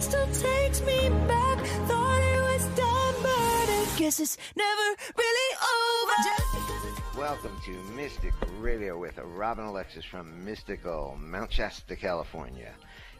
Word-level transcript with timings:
still 0.00 0.26
takes 0.26 0.80
me 0.80 1.10
back. 1.28 1.58
Thought 1.86 2.22
it 2.22 2.40
was 2.40 2.64
done, 2.76 3.14
but 3.22 3.30
I 3.30 3.86
guess 3.98 4.18
it's 4.18 4.38
never 4.56 4.96
really 5.18 5.56
over. 5.76 7.18
Welcome 7.18 7.60
to 7.66 7.72
Mystic 7.94 8.32
Radio 8.60 8.98
with 8.98 9.18
Robin 9.18 9.66
Alexis 9.66 10.04
from 10.04 10.42
Mystical, 10.42 11.18
Mount 11.20 11.52
Shasta, 11.52 11.96
California. 11.96 12.72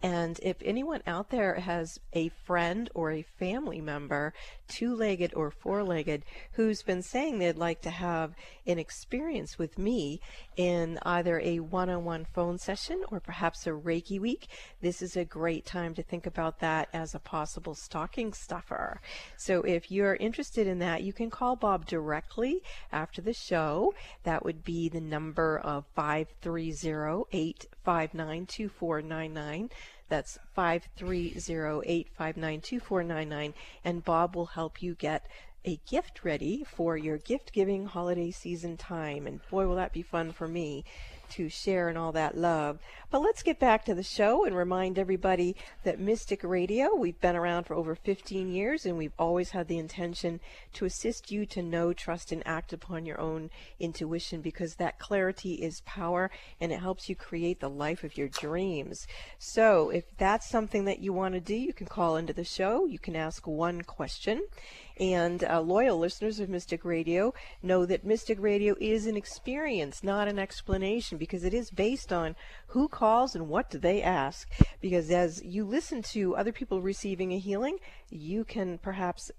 And 0.04 0.40
if 0.44 0.58
anyone 0.64 1.02
out 1.08 1.32
there 1.32 1.56
has 1.56 2.00
a 2.14 2.30
friend 2.46 2.90
or 2.94 3.12
a 3.12 3.24
family 3.40 3.82
member, 3.82 4.34
two 4.68 4.94
legged 4.94 5.34
or 5.34 5.50
four 5.50 5.84
legged, 5.84 6.24
who's 6.52 6.84
been 6.84 7.02
saying 7.02 7.40
they'd 7.40 7.58
like 7.58 7.82
to 7.82 7.90
have 7.90 8.36
an 8.68 8.78
experience 8.78 9.58
with 9.58 9.80
me 9.80 10.20
in 10.56 11.00
either 11.02 11.40
a 11.40 11.60
one 11.60 11.90
on 11.90 12.06
one 12.06 12.26
phone 12.26 12.60
session 12.60 13.04
or 13.12 13.20
perhaps 13.20 13.66
a 13.66 13.72
Reiki 13.72 14.20
week, 14.20 14.48
this 14.82 15.02
is 15.02 15.18
a 15.18 15.26
great 15.26 15.66
time 15.66 15.96
to 15.96 16.04
think 16.04 16.28
about 16.28 16.60
that 16.60 16.90
as 16.94 17.16
a 17.16 17.20
possible 17.20 17.74
stocking 17.74 18.34
stuffer. 18.34 19.02
So 19.36 19.62
if 19.64 19.92
you're 19.92 20.16
interested 20.16 20.68
in 20.68 20.80
that, 20.80 21.04
you 21.04 21.14
can 21.14 21.32
call 21.32 21.56
Bob 21.56 21.88
directly 21.88 22.62
after 22.92 23.22
the 23.22 23.34
show. 23.34 23.94
That 24.24 24.46
would 24.46 24.64
be 24.64 24.90
the 24.90 25.02
number 25.02 25.58
of 25.58 25.86
530 25.96 27.26
859 27.32 28.46
2499. 28.46 29.70
That's 30.10 30.40
530-859-2499 30.58 33.54
and 33.84 34.06
Bob 34.06 34.36
will 34.36 34.48
help 34.48 34.82
you 34.82 34.96
get 34.96 35.28
a 35.66 35.80
gift 35.90 36.24
ready 36.24 36.64
for 36.66 36.96
your 36.96 37.18
gift 37.18 37.52
giving 37.52 37.88
holiday 37.88 38.32
season 38.32 38.78
time. 38.78 39.28
And 39.28 39.42
boy 39.50 39.68
will 39.68 39.76
that 39.76 39.92
be 39.92 40.02
fun 40.02 40.32
for 40.32 40.48
me 40.48 40.86
to 41.30 41.50
share 41.50 41.90
and 41.90 41.98
all 41.98 42.12
that 42.12 42.38
love. 42.38 42.80
But 43.10 43.22
let's 43.22 43.44
get 43.44 43.60
back 43.60 43.86
to 43.86 43.96
the 43.96 44.04
show 44.04 44.46
and 44.46 44.56
remind 44.56 45.00
everybody 45.00 45.56
that 45.84 46.00
Mystic 46.00 46.44
Radio, 46.44 46.94
we've 46.94 47.20
been 47.22 47.36
around 47.36 47.64
for 47.64 47.74
over 47.74 47.96
15 47.96 48.52
years 48.52 48.86
and 48.86 48.98
we've 48.98 49.14
always 49.18 49.52
had 49.52 49.68
the 49.68 49.78
intention 49.78 50.40
to 50.74 50.86
assist 50.86 51.32
you 51.32 51.46
to 51.48 51.62
know, 51.62 51.94
trust, 51.94 52.32
and 52.32 52.46
act 52.46 52.74
upon 52.74 53.06
your 53.06 53.20
own 53.20 53.50
intuition 53.80 54.42
because 54.42 54.76
that 54.76 55.00
clarity 55.00 55.54
is 55.54 55.82
power 55.82 56.30
and 56.60 56.72
it 56.72 56.80
helps 56.80 57.08
you 57.08 57.16
create 57.16 57.60
the 57.60 57.70
life 57.70 58.04
of 58.04 58.18
your 58.18 58.28
dreams. 58.28 59.08
So 59.40 59.90
if 59.90 60.06
that's 60.18 60.50
something 60.50 60.86
that 60.86 61.00
you 61.00 61.14
want 61.14 61.34
to 61.34 61.40
do, 61.40 61.56
you 61.56 61.74
can 61.74 61.88
call 61.88 62.18
into 62.18 62.34
the 62.34 62.44
show. 62.44 62.86
You 62.86 63.00
can 63.00 63.16
ask 63.16 63.48
one 63.48 63.82
question. 63.84 64.44
And 65.00 65.44
uh, 65.44 65.62
loyal 65.62 65.98
listeners 66.00 66.40
of 66.40 66.50
Mystic 66.50 66.84
Radio 66.84 67.34
know 67.62 67.86
that 67.86 68.06
Mystic 68.06 68.38
Radio 68.42 68.76
is 68.80 69.06
an 69.06 69.16
experience, 69.16 70.04
not 70.04 70.28
an 70.28 70.40
explanation, 70.40 71.18
because 71.18 71.44
it 71.44 71.54
is 71.54 71.70
based 71.72 72.12
on 72.12 72.36
who 72.68 72.88
calls 72.88 73.36
and 73.36 73.48
what 73.48 73.70
do 73.70 73.78
they 73.78 74.02
ask. 74.02 74.50
Because 74.82 75.12
as 75.12 75.44
you 75.44 75.66
listen 75.66 76.02
to 76.14 76.36
other 76.36 76.52
people 76.52 76.82
receiving 76.82 77.32
a 77.34 77.40
healing, 77.40 77.78
you 78.10 78.44
can 78.44 78.78
perhaps 78.80 79.32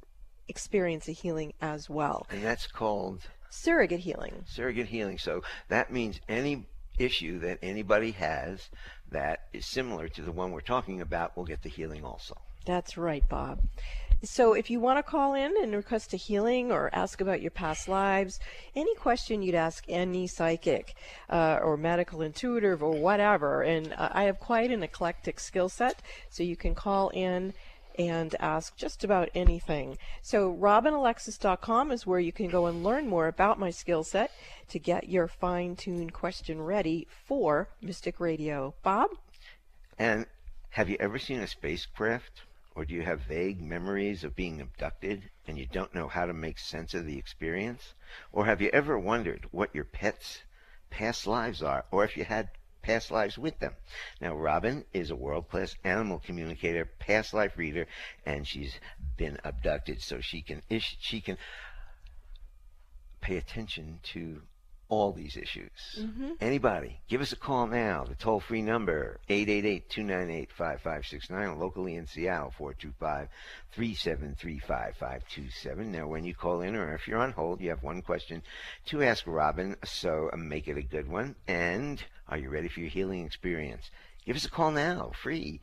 experience 0.48 1.08
a 1.08 1.12
healing 1.12 1.52
as 1.60 1.90
well. 1.90 2.26
and 2.30 2.42
that's 2.44 2.66
called 2.66 3.20
Surrogate 3.50 4.00
healing. 4.00 4.44
surrogate 4.46 4.86
healing 4.86 5.18
so 5.18 5.42
that 5.68 5.90
means 5.92 6.20
any 6.28 6.64
issue 6.98 7.38
that 7.38 7.58
anybody 7.62 8.10
has 8.12 8.68
that 9.10 9.46
is 9.52 9.66
similar 9.66 10.08
to 10.08 10.22
the 10.22 10.32
one 10.32 10.50
we're 10.52 10.60
talking 10.60 11.00
about 11.00 11.36
will 11.36 11.44
get 11.44 11.62
the 11.62 11.68
healing 11.68 12.04
also 12.04 12.34
That's 12.64 12.96
right, 12.98 13.26
Bob. 13.28 13.60
So 14.22 14.52
if 14.52 14.68
you 14.68 14.80
want 14.80 14.98
to 14.98 15.02
call 15.04 15.34
in 15.34 15.54
and 15.62 15.72
request 15.74 16.12
a 16.12 16.16
healing 16.16 16.72
or 16.72 16.90
ask 16.92 17.20
about 17.20 17.40
your 17.40 17.52
past 17.52 17.88
lives, 17.88 18.40
any 18.74 18.94
question 18.96 19.42
you'd 19.42 19.54
ask 19.54 19.84
any 19.88 20.26
psychic 20.26 20.96
uh, 21.30 21.60
or 21.62 21.76
medical 21.76 22.22
intuitive 22.22 22.82
or 22.82 22.90
whatever, 22.90 23.62
and 23.62 23.92
uh, 23.92 24.08
I 24.12 24.24
have 24.24 24.40
quite 24.40 24.72
an 24.72 24.82
eclectic 24.82 25.38
skill 25.38 25.68
set, 25.68 26.02
so 26.30 26.42
you 26.42 26.56
can 26.56 26.74
call 26.74 27.10
in 27.10 27.54
and 27.96 28.34
ask 28.40 28.76
just 28.76 29.04
about 29.04 29.28
anything. 29.36 29.98
So 30.22 30.52
robinalexis.com 30.52 31.92
is 31.92 32.06
where 32.06 32.20
you 32.20 32.32
can 32.32 32.48
go 32.48 32.66
and 32.66 32.82
learn 32.82 33.06
more 33.06 33.28
about 33.28 33.58
my 33.58 33.70
skill 33.70 34.02
set 34.02 34.32
to 34.70 34.80
get 34.80 35.08
your 35.08 35.28
fine-tuned 35.28 36.12
question 36.12 36.60
ready 36.60 37.06
for 37.26 37.68
Mystic 37.80 38.18
Radio. 38.18 38.74
Bob? 38.82 39.10
And 39.96 40.26
have 40.70 40.88
you 40.88 40.96
ever 40.98 41.18
seen 41.18 41.40
a 41.40 41.46
spacecraft? 41.46 42.42
Or 42.78 42.84
do 42.84 42.94
you 42.94 43.02
have 43.02 43.22
vague 43.22 43.60
memories 43.60 44.22
of 44.22 44.36
being 44.36 44.60
abducted 44.60 45.30
and 45.48 45.58
you 45.58 45.66
don't 45.66 45.96
know 45.96 46.06
how 46.06 46.26
to 46.26 46.32
make 46.32 46.60
sense 46.60 46.94
of 46.94 47.06
the 47.06 47.18
experience? 47.18 47.94
Or 48.30 48.46
have 48.46 48.60
you 48.62 48.70
ever 48.72 48.96
wondered 48.96 49.48
what 49.50 49.74
your 49.74 49.82
pets' 49.82 50.44
past 50.88 51.26
lives 51.26 51.60
are, 51.60 51.86
or 51.90 52.04
if 52.04 52.16
you 52.16 52.22
had 52.22 52.50
past 52.82 53.10
lives 53.10 53.36
with 53.36 53.58
them? 53.58 53.74
Now, 54.20 54.36
Robin 54.36 54.84
is 54.92 55.10
a 55.10 55.16
world 55.16 55.48
class 55.48 55.74
animal 55.82 56.20
communicator, 56.20 56.84
past 56.84 57.34
life 57.34 57.58
reader, 57.58 57.88
and 58.24 58.46
she's 58.46 58.78
been 59.16 59.40
abducted 59.42 60.00
so 60.00 60.20
she 60.20 60.40
can, 60.40 60.62
she 60.78 61.20
can 61.20 61.36
pay 63.20 63.38
attention 63.38 63.98
to 64.04 64.42
all 64.88 65.12
these 65.12 65.36
issues. 65.36 65.70
Anybody, 66.40 66.98
give 67.08 67.20
us 67.20 67.32
a 67.32 67.36
call 67.36 67.66
now. 67.66 68.04
The 68.04 68.14
toll 68.14 68.40
free 68.40 68.62
number, 68.62 69.20
888-298-5569, 69.28 71.58
locally 71.58 71.96
in 71.96 72.06
Seattle, 72.06 72.54
425-373-5527. 73.76 75.86
Now, 75.86 76.08
when 76.08 76.24
you 76.24 76.34
call 76.34 76.62
in 76.62 76.74
or 76.74 76.94
if 76.94 77.06
you're 77.06 77.18
on 77.18 77.32
hold, 77.32 77.60
you 77.60 77.68
have 77.70 77.82
one 77.82 78.00
question 78.02 78.42
to 78.86 79.02
ask 79.02 79.24
Robin, 79.26 79.76
so 79.84 80.30
uh, 80.32 80.36
make 80.36 80.68
it 80.68 80.78
a 80.78 80.82
good 80.82 81.08
one. 81.08 81.34
And 81.46 82.02
are 82.28 82.38
you 82.38 82.48
ready 82.48 82.68
for 82.68 82.80
your 82.80 82.88
healing 82.88 83.26
experience? 83.26 83.90
Give 84.24 84.36
us 84.36 84.46
a 84.46 84.50
call 84.50 84.70
now, 84.70 85.12
free 85.22 85.60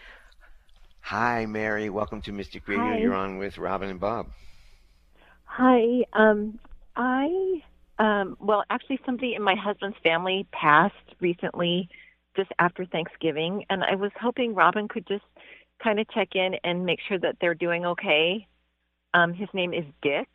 Hi, 1.00 1.44
Mary. 1.46 1.90
Welcome 1.90 2.22
to 2.22 2.32
Mystic 2.32 2.66
Radio. 2.66 2.84
Hi. 2.84 2.98
You're 2.98 3.14
on 3.14 3.38
with 3.38 3.58
Robin 3.58 3.90
and 3.90 4.00
Bob. 4.00 4.28
Hi. 5.44 6.04
Um, 6.14 6.58
I 6.96 7.62
um, 7.98 8.36
well, 8.40 8.64
actually, 8.70 9.00
somebody 9.04 9.34
in 9.34 9.42
my 9.42 9.54
husband's 9.54 9.98
family 10.02 10.46
passed 10.52 10.94
recently, 11.20 11.88
just 12.38 12.52
after 12.60 12.86
Thanksgiving, 12.86 13.64
and 13.68 13.82
I 13.82 13.96
was 13.96 14.12
hoping 14.20 14.54
Robin 14.54 14.86
could 14.86 15.06
just 15.08 15.24
kind 15.82 15.98
of 15.98 16.08
check 16.10 16.28
in 16.34 16.54
and 16.62 16.86
make 16.86 17.00
sure 17.08 17.18
that 17.18 17.36
they're 17.40 17.54
doing 17.54 17.84
okay. 17.84 18.46
Um, 19.12 19.34
his 19.34 19.48
name 19.52 19.74
is 19.74 19.84
Dick. 20.02 20.28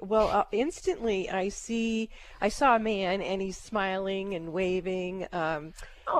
Well, 0.00 0.28
uh, 0.28 0.44
instantly 0.52 1.30
I 1.30 1.48
see, 1.48 2.10
I 2.40 2.48
saw 2.48 2.76
a 2.76 2.78
man 2.78 3.22
and 3.22 3.40
he's 3.40 3.56
smiling 3.56 4.34
and 4.34 4.52
waving. 4.52 5.26
Um, 5.32 5.72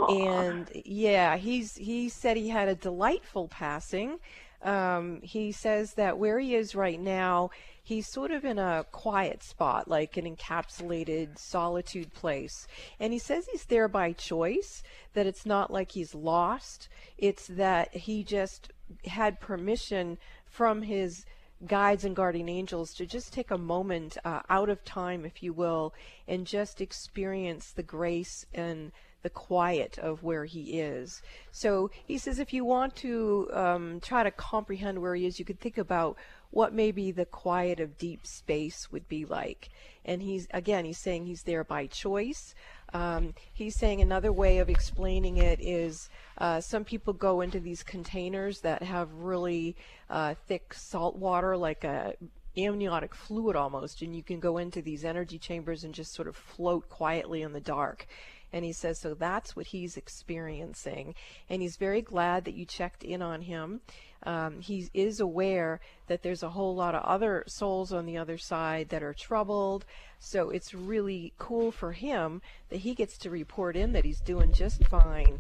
and 0.08 0.70
yeah, 0.84 1.36
he's 1.36 1.74
he 1.76 2.08
said 2.08 2.36
he 2.36 2.48
had 2.48 2.68
a 2.68 2.74
delightful 2.74 3.48
passing. 3.48 4.18
Um, 4.62 5.20
he 5.22 5.52
says 5.52 5.94
that 5.94 6.18
where 6.18 6.38
he 6.38 6.54
is 6.54 6.74
right 6.74 7.00
now, 7.00 7.50
he's 7.86 8.08
sort 8.08 8.32
of 8.32 8.44
in 8.44 8.58
a 8.58 8.84
quiet 8.90 9.44
spot, 9.44 9.86
like 9.86 10.16
an 10.16 10.24
encapsulated 10.24 11.38
solitude 11.38 12.12
place. 12.12 12.66
And 12.98 13.12
he 13.12 13.18
says 13.20 13.46
he's 13.46 13.66
there 13.66 13.86
by 13.86 14.12
choice, 14.12 14.82
that 15.14 15.24
it's 15.24 15.46
not 15.46 15.72
like 15.72 15.92
he's 15.92 16.12
lost. 16.12 16.88
It's 17.16 17.46
that 17.46 17.94
he 17.94 18.24
just 18.24 18.72
had 19.04 19.38
permission 19.38 20.18
from 20.46 20.82
his 20.82 21.26
guides 21.64 22.04
and 22.04 22.16
guardian 22.16 22.48
angels 22.48 22.92
to 22.94 23.06
just 23.06 23.32
take 23.32 23.52
a 23.52 23.56
moment 23.56 24.18
uh, 24.24 24.40
out 24.50 24.68
of 24.68 24.84
time, 24.84 25.24
if 25.24 25.40
you 25.40 25.52
will, 25.52 25.94
and 26.26 26.44
just 26.44 26.80
experience 26.80 27.70
the 27.70 27.84
grace 27.84 28.46
and 28.52 28.90
the 29.22 29.30
quiet 29.30 29.98
of 29.98 30.22
where 30.22 30.44
he 30.44 30.80
is. 30.80 31.22
So 31.52 31.90
he 32.04 32.18
says 32.18 32.38
if 32.38 32.52
you 32.52 32.64
want 32.64 32.94
to 32.96 33.48
um, 33.52 34.00
try 34.00 34.22
to 34.22 34.30
comprehend 34.30 35.00
where 35.00 35.14
he 35.14 35.26
is, 35.26 35.38
you 35.38 35.44
could 35.44 35.60
think 35.60 35.78
about 35.78 36.16
what 36.50 36.72
maybe 36.72 37.10
the 37.10 37.24
quiet 37.24 37.80
of 37.80 37.98
deep 37.98 38.26
space 38.26 38.90
would 38.90 39.08
be 39.08 39.24
like. 39.24 39.68
And 40.04 40.22
he's, 40.22 40.46
again, 40.52 40.84
he's 40.84 40.98
saying 40.98 41.26
he's 41.26 41.42
there 41.42 41.64
by 41.64 41.86
choice. 41.86 42.54
Um, 42.94 43.34
he's 43.52 43.76
saying 43.76 44.00
another 44.00 44.32
way 44.32 44.58
of 44.58 44.70
explaining 44.70 45.38
it 45.38 45.58
is 45.60 46.08
uh, 46.38 46.60
some 46.60 46.84
people 46.84 47.12
go 47.12 47.40
into 47.40 47.58
these 47.58 47.82
containers 47.82 48.60
that 48.60 48.82
have 48.82 49.12
really 49.12 49.76
uh, 50.08 50.34
thick 50.46 50.72
salt 50.72 51.16
water, 51.16 51.56
like 51.56 51.84
a 51.84 52.14
amniotic 52.56 53.14
fluid 53.14 53.56
almost, 53.56 54.02
and 54.02 54.14
you 54.16 54.22
can 54.22 54.40
go 54.40 54.58
into 54.58 54.80
these 54.80 55.04
energy 55.04 55.38
chambers 55.38 55.84
and 55.84 55.92
just 55.92 56.14
sort 56.14 56.28
of 56.28 56.36
float 56.36 56.88
quietly 56.88 57.42
in 57.42 57.52
the 57.52 57.60
dark. 57.60 58.06
And 58.52 58.64
he 58.64 58.72
says, 58.72 58.98
so 58.98 59.12
that's 59.12 59.54
what 59.54 59.66
he's 59.66 59.96
experiencing. 59.96 61.14
And 61.50 61.60
he's 61.60 61.76
very 61.76 62.00
glad 62.00 62.44
that 62.44 62.54
you 62.54 62.64
checked 62.64 63.02
in 63.02 63.20
on 63.20 63.42
him. 63.42 63.80
Um, 64.26 64.60
he 64.60 64.90
is 64.92 65.20
aware 65.20 65.80
that 66.08 66.22
there's 66.22 66.42
a 66.42 66.50
whole 66.50 66.74
lot 66.74 66.94
of 66.94 67.02
other 67.04 67.44
souls 67.46 67.92
on 67.92 68.06
the 68.06 68.18
other 68.18 68.36
side 68.36 68.88
that 68.88 69.02
are 69.02 69.14
troubled. 69.14 69.84
So 70.18 70.50
it's 70.50 70.74
really 70.74 71.32
cool 71.38 71.70
for 71.70 71.92
him 71.92 72.42
that 72.68 72.80
he 72.80 72.94
gets 72.94 73.16
to 73.18 73.30
report 73.30 73.76
in 73.76 73.92
that 73.92 74.04
he's 74.04 74.20
doing 74.20 74.52
just 74.52 74.84
fine. 74.86 75.38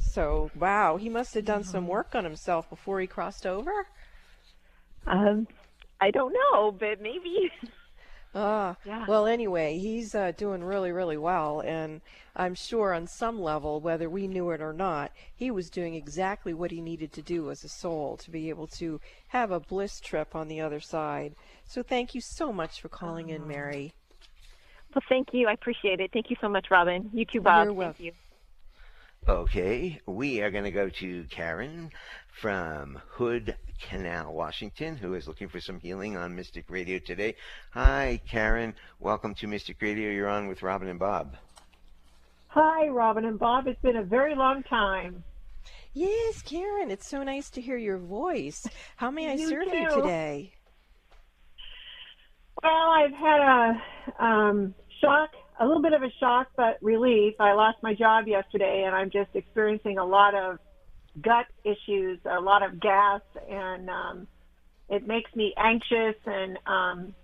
So, 0.00 0.50
wow, 0.58 0.96
he 0.96 1.08
must 1.08 1.34
have 1.34 1.44
done 1.44 1.64
some 1.64 1.86
work 1.86 2.14
on 2.14 2.24
himself 2.24 2.68
before 2.70 3.00
he 3.00 3.06
crossed 3.06 3.46
over. 3.46 3.86
Um, 5.06 5.46
I 6.00 6.10
don't 6.10 6.32
know, 6.32 6.72
but 6.72 7.00
maybe. 7.00 7.50
Ah, 8.34 8.76
Yeah. 8.84 9.06
well, 9.06 9.26
anyway, 9.26 9.78
he's 9.78 10.14
uh, 10.14 10.32
doing 10.32 10.64
really, 10.64 10.90
really 10.92 11.16
well, 11.16 11.60
and 11.60 12.00
I'm 12.34 12.54
sure 12.54 12.92
on 12.92 13.06
some 13.06 13.40
level, 13.40 13.80
whether 13.80 14.10
we 14.10 14.26
knew 14.26 14.50
it 14.50 14.60
or 14.60 14.72
not, 14.72 15.12
he 15.34 15.50
was 15.50 15.70
doing 15.70 15.94
exactly 15.94 16.52
what 16.52 16.70
he 16.72 16.80
needed 16.80 17.12
to 17.12 17.22
do 17.22 17.50
as 17.50 17.62
a 17.62 17.68
soul 17.68 18.16
to 18.18 18.30
be 18.30 18.48
able 18.48 18.66
to 18.68 19.00
have 19.28 19.50
a 19.52 19.60
bliss 19.60 20.00
trip 20.00 20.34
on 20.34 20.48
the 20.48 20.60
other 20.60 20.80
side. 20.80 21.36
So 21.64 21.82
thank 21.82 22.14
you 22.14 22.20
so 22.20 22.52
much 22.52 22.80
for 22.80 22.88
calling 22.88 23.28
in, 23.28 23.46
Mary. 23.46 23.92
Well, 24.94 25.02
thank 25.08 25.28
you. 25.32 25.48
I 25.48 25.52
appreciate 25.52 26.00
it. 26.00 26.10
Thank 26.12 26.30
you 26.30 26.36
so 26.40 26.48
much, 26.48 26.66
Robin. 26.70 27.10
You 27.12 27.24
too, 27.24 27.40
Bob. 27.40 27.68
You're 27.68 27.74
Thank 27.78 27.78
welcome. 27.78 27.98
you. 27.98 28.12
Okay, 29.26 29.98
we 30.04 30.42
are 30.42 30.50
going 30.50 30.64
to 30.64 30.70
go 30.70 30.90
to 30.90 31.24
Karen 31.30 31.90
from 32.30 33.00
Hood 33.08 33.56
Canal, 33.80 34.34
Washington, 34.34 34.98
who 34.98 35.14
is 35.14 35.26
looking 35.26 35.48
for 35.48 35.60
some 35.60 35.80
healing 35.80 36.14
on 36.14 36.36
Mystic 36.36 36.66
Radio 36.68 36.98
today. 36.98 37.34
Hi, 37.70 38.20
Karen. 38.28 38.74
Welcome 39.00 39.34
to 39.36 39.46
Mystic 39.46 39.80
Radio. 39.80 40.10
You're 40.10 40.28
on 40.28 40.46
with 40.46 40.62
Robin 40.62 40.88
and 40.88 40.98
Bob. 40.98 41.36
Hi, 42.48 42.88
Robin 42.88 43.24
and 43.24 43.38
Bob. 43.38 43.66
It's 43.66 43.80
been 43.80 43.96
a 43.96 44.02
very 44.02 44.34
long 44.34 44.62
time. 44.62 45.24
Yes, 45.94 46.42
Karen, 46.42 46.90
it's 46.90 47.08
so 47.08 47.22
nice 47.22 47.48
to 47.50 47.62
hear 47.62 47.78
your 47.78 47.98
voice. 47.98 48.66
How 48.96 49.10
may 49.10 49.30
I 49.30 49.34
You 49.36 49.48
serve 49.48 49.68
you 49.72 49.88
today? 49.88 50.52
Well, 52.62 52.72
I've 52.72 53.14
had 53.14 53.40
a 53.40 54.22
um, 54.22 54.74
shock, 55.00 55.30
a 55.60 55.66
little 55.66 55.82
bit 55.82 55.92
of 55.92 56.02
a 56.02 56.10
shock, 56.20 56.48
but 56.56 56.78
relief. 56.82 57.34
I 57.38 57.52
lost 57.52 57.78
my 57.82 57.94
job 57.94 58.26
yesterday, 58.26 58.84
and 58.86 58.94
I'm 58.94 59.10
just 59.10 59.30
experiencing 59.34 59.98
a 59.98 60.04
lot 60.04 60.34
of 60.34 60.58
gut 61.20 61.46
issues, 61.64 62.18
a 62.24 62.40
lot 62.40 62.62
of 62.62 62.80
gas, 62.80 63.20
and 63.48 63.88
um, 63.88 64.26
it 64.88 65.06
makes 65.06 65.34
me 65.34 65.54
anxious. 65.56 66.16
And 66.26 66.58
um, 66.66 67.14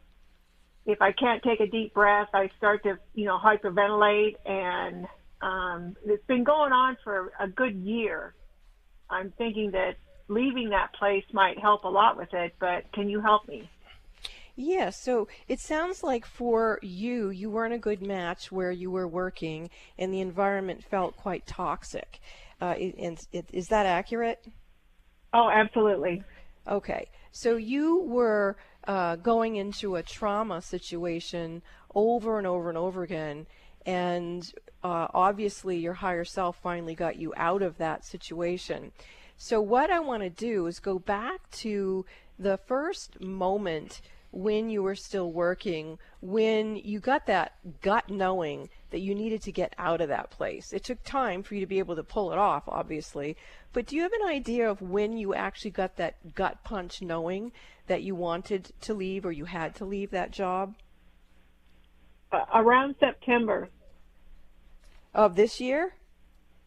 if 0.86 1.02
I 1.02 1.12
can't 1.12 1.42
take 1.42 1.60
a 1.60 1.66
deep 1.66 1.92
breath, 1.94 2.28
I 2.32 2.50
start 2.56 2.82
to, 2.84 2.98
you 3.14 3.26
know, 3.26 3.38
hyperventilate, 3.38 4.36
and 4.46 5.06
um, 5.42 5.96
it's 6.04 6.24
been 6.26 6.44
going 6.44 6.72
on 6.72 6.96
for 7.02 7.32
a 7.40 7.48
good 7.48 7.74
year. 7.74 8.34
I'm 9.08 9.32
thinking 9.38 9.72
that 9.72 9.96
leaving 10.28 10.70
that 10.70 10.94
place 10.94 11.24
might 11.32 11.58
help 11.58 11.82
a 11.82 11.88
lot 11.88 12.16
with 12.16 12.32
it, 12.32 12.54
but 12.60 12.84
can 12.92 13.08
you 13.08 13.20
help 13.20 13.48
me? 13.48 13.68
Yeah, 14.62 14.90
so 14.90 15.26
it 15.48 15.58
sounds 15.58 16.02
like 16.02 16.26
for 16.26 16.78
you, 16.82 17.30
you 17.30 17.48
weren't 17.48 17.72
a 17.72 17.78
good 17.78 18.02
match 18.02 18.52
where 18.52 18.70
you 18.70 18.90
were 18.90 19.08
working 19.08 19.70
and 19.98 20.12
the 20.12 20.20
environment 20.20 20.84
felt 20.84 21.16
quite 21.16 21.46
toxic. 21.46 22.20
Uh, 22.60 22.74
i- 22.76 22.94
and 22.98 23.26
i- 23.32 23.42
is 23.54 23.68
that 23.68 23.86
accurate? 23.86 24.46
Oh, 25.32 25.48
absolutely. 25.48 26.22
Okay, 26.68 27.08
so 27.32 27.56
you 27.56 28.02
were 28.02 28.58
uh, 28.86 29.16
going 29.16 29.56
into 29.56 29.96
a 29.96 30.02
trauma 30.02 30.60
situation 30.60 31.62
over 31.94 32.36
and 32.36 32.46
over 32.46 32.68
and 32.68 32.76
over 32.76 33.02
again, 33.02 33.46
and 33.86 34.52
uh, 34.84 35.08
obviously 35.14 35.78
your 35.78 35.94
higher 35.94 36.24
self 36.24 36.58
finally 36.60 36.94
got 36.94 37.16
you 37.16 37.32
out 37.36 37.62
of 37.62 37.78
that 37.78 38.04
situation. 38.04 38.92
So, 39.38 39.58
what 39.62 39.90
I 39.90 40.00
want 40.00 40.22
to 40.22 40.30
do 40.30 40.66
is 40.66 40.80
go 40.80 40.98
back 40.98 41.50
to 41.62 42.04
the 42.38 42.58
first 42.58 43.20
moment 43.22 44.02
when 44.32 44.70
you 44.70 44.82
were 44.82 44.94
still 44.94 45.32
working, 45.32 45.98
when 46.20 46.76
you 46.76 47.00
got 47.00 47.26
that 47.26 47.54
gut 47.82 48.08
knowing 48.08 48.68
that 48.90 49.00
you 49.00 49.14
needed 49.14 49.42
to 49.42 49.52
get 49.52 49.74
out 49.78 50.00
of 50.00 50.08
that 50.08 50.30
place. 50.30 50.72
It 50.72 50.84
took 50.84 51.02
time 51.02 51.42
for 51.42 51.54
you 51.54 51.60
to 51.60 51.66
be 51.66 51.78
able 51.78 51.96
to 51.96 52.02
pull 52.04 52.32
it 52.32 52.38
off, 52.38 52.64
obviously. 52.68 53.36
But 53.72 53.86
do 53.86 53.96
you 53.96 54.02
have 54.02 54.12
an 54.12 54.28
idea 54.28 54.68
of 54.70 54.82
when 54.82 55.16
you 55.16 55.34
actually 55.34 55.70
got 55.72 55.96
that 55.96 56.34
gut 56.34 56.62
punch 56.64 57.02
knowing 57.02 57.52
that 57.86 58.02
you 58.02 58.14
wanted 58.14 58.72
to 58.82 58.94
leave 58.94 59.24
or 59.24 59.32
you 59.32 59.44
had 59.46 59.74
to 59.76 59.84
leave 59.84 60.10
that 60.10 60.30
job 60.30 60.74
Uh, 62.32 62.44
around 62.54 62.94
September. 63.00 63.68
of 65.12 65.34
this 65.34 65.60
year? 65.60 65.94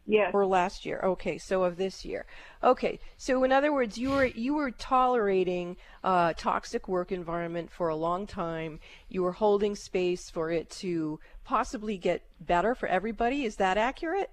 Yes. 0.05 0.31
or 0.33 0.45
last 0.45 0.86
year 0.86 1.00
okay 1.03 1.38
so 1.38 1.63
of 1.63 1.77
this 1.77 2.03
year 2.03 2.25
okay 2.62 3.00
so 3.15 3.43
in 3.45 3.53
other 3.53 3.72
words 3.72 3.98
you 3.98 4.10
were 4.10 4.25
you 4.25 4.53
were 4.53 4.72
tolerating 4.72 5.77
a 6.03 6.36
toxic 6.38 6.89
work 6.89 7.12
environment 7.12 7.72
for 7.72 7.88
a 7.88 7.95
long 7.95 8.27
time 8.27 8.79
you 9.07 9.24
were 9.24 9.31
holding 9.31 9.75
space 9.75 10.29
for 10.29 10.51
it 10.51 10.69
to 10.69 11.19
possibly 11.45 11.98
get 11.98 12.22
better 12.41 12.75
for 12.75 12.88
everybody 12.88 13.45
is 13.45 13.55
that 13.55 13.77
accurate 13.77 14.29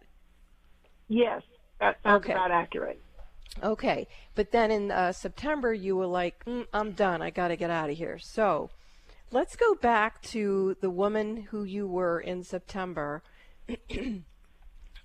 Yes. 1.11 1.43
That 1.81 1.99
sounds 2.03 2.25
Okay. 2.25 2.33
about 2.33 2.51
accurate. 2.53 3.03
Okay, 3.63 4.07
but 4.37 4.53
then 4.53 4.71
in 4.71 4.91
uh, 4.93 5.13
September 5.13 5.75
you 5.75 5.97
were 5.97 6.07
like, 6.07 6.45
mm, 6.45 6.67
"I'm 6.73 6.93
done. 6.93 7.21
I 7.21 7.31
got 7.31 7.49
to 7.49 7.57
get 7.57 7.69
out 7.71 7.91
of 7.91 7.97
here." 7.97 8.17
So, 8.19 8.71
let's 9.33 9.57
go 9.57 9.75
back 9.75 10.23
to 10.23 10.77
the 10.81 10.89
woman 10.89 11.49
who 11.51 11.65
you 11.65 11.89
were 11.89 12.21
in 12.21 12.45
September 12.45 13.23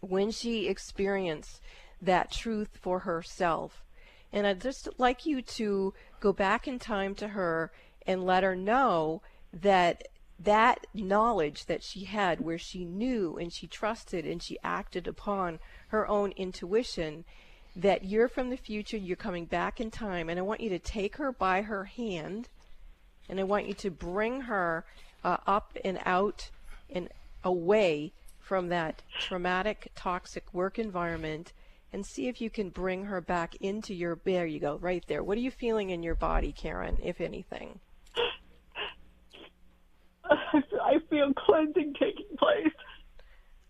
when 0.09 0.31
she 0.31 0.67
experienced 0.67 1.61
that 2.01 2.31
truth 2.31 2.77
for 2.81 2.99
herself. 2.99 3.83
And 4.31 4.45
I'd 4.45 4.61
just 4.61 4.89
like 4.97 5.25
you 5.25 5.41
to 5.41 5.93
go 6.19 6.33
back 6.33 6.67
in 6.67 6.79
time 6.79 7.15
to 7.15 7.29
her 7.29 7.71
and 8.05 8.25
let 8.25 8.43
her 8.43 8.55
know 8.55 9.21
that 9.53 10.07
that 10.37 10.85
knowledge 10.93 11.65
that 11.65 11.81
she 11.81 12.03
had, 12.03 12.41
where 12.41 12.57
she 12.57 12.83
knew 12.83 13.37
and 13.37 13.53
she 13.53 13.67
trusted 13.67 14.25
and 14.25 14.43
she 14.43 14.57
acted 14.63 15.07
upon 15.07 15.59
her 15.87 16.05
own 16.07 16.33
intuition, 16.35 17.23
that 17.75 18.03
you're 18.03 18.27
from 18.27 18.49
the 18.49 18.57
future, 18.57 18.97
you're 18.97 19.15
coming 19.15 19.45
back 19.45 19.79
in 19.79 19.91
time, 19.91 20.29
and 20.29 20.39
I 20.39 20.43
want 20.43 20.61
you 20.61 20.69
to 20.69 20.79
take 20.79 21.17
her 21.17 21.31
by 21.31 21.61
her 21.61 21.85
hand, 21.85 22.49
and 23.29 23.39
I 23.39 23.43
want 23.43 23.67
you 23.67 23.73
to 23.75 23.91
bring 23.91 24.41
her 24.41 24.85
uh, 25.23 25.37
up 25.47 25.77
and 25.83 25.99
out 26.05 26.49
and 26.89 27.09
away 27.43 28.11
from 28.45 28.69
that 28.69 29.01
traumatic, 29.19 29.91
toxic 29.95 30.53
work 30.53 30.77
environment 30.77 31.51
and 31.91 32.05
see 32.05 32.27
if 32.27 32.39
you 32.39 32.49
can 32.49 32.69
bring 32.69 33.05
her 33.05 33.19
back 33.19 33.55
into 33.55 33.93
your. 33.93 34.19
There 34.23 34.45
you 34.45 34.59
go, 34.59 34.77
right 34.77 35.03
there. 35.07 35.23
What 35.23 35.37
are 35.37 35.41
you 35.41 35.49
feeling 35.49 35.89
in 35.89 36.03
your 36.03 36.13
body, 36.13 36.51
Karen, 36.51 36.97
if 37.01 37.21
anything? 37.21 37.79
I 40.25 40.99
feel 41.09 41.33
cleansing 41.33 41.95
taking 41.99 42.37
place. 42.37 42.73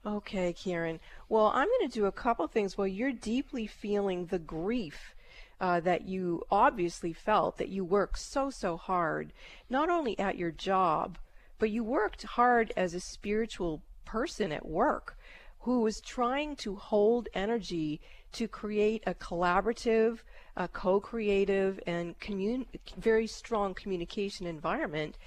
Okay, 0.05 0.53
Karen. 0.53 0.99
Well, 1.29 1.47
I'm 1.47 1.67
going 1.67 1.89
to 1.89 1.99
do 1.99 2.05
a 2.05 2.11
couple 2.11 2.47
things. 2.47 2.77
Well, 2.77 2.87
you're 2.87 3.13
deeply 3.13 3.67
feeling 3.67 4.25
the 4.25 4.39
grief 4.39 5.15
uh, 5.61 5.79
that 5.81 6.05
you 6.05 6.43
obviously 6.51 7.13
felt 7.13 7.57
that 7.57 7.69
you 7.69 7.85
worked 7.85 8.19
so, 8.19 8.49
so 8.49 8.75
hard, 8.75 9.31
not 9.69 9.89
only 9.89 10.19
at 10.19 10.37
your 10.37 10.51
job, 10.51 11.17
but 11.59 11.69
you 11.69 11.83
worked 11.83 12.23
hard 12.23 12.73
as 12.75 12.93
a 12.93 12.99
spiritual 12.99 13.81
person 14.05 14.51
at 14.51 14.65
work 14.65 15.17
who 15.59 15.81
was 15.81 15.99
trying 15.99 16.55
to 16.55 16.75
hold 16.75 17.27
energy 17.33 17.99
to 18.31 18.47
create 18.47 19.03
a 19.07 19.15
collaborative, 19.15 20.19
a 20.55 20.67
co-creative, 20.67 21.79
and 21.87 22.19
commun- 22.19 22.67
very 22.97 23.25
strong 23.25 23.73
communication 23.73 24.45
environment, 24.45 25.17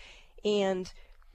and 0.44 0.92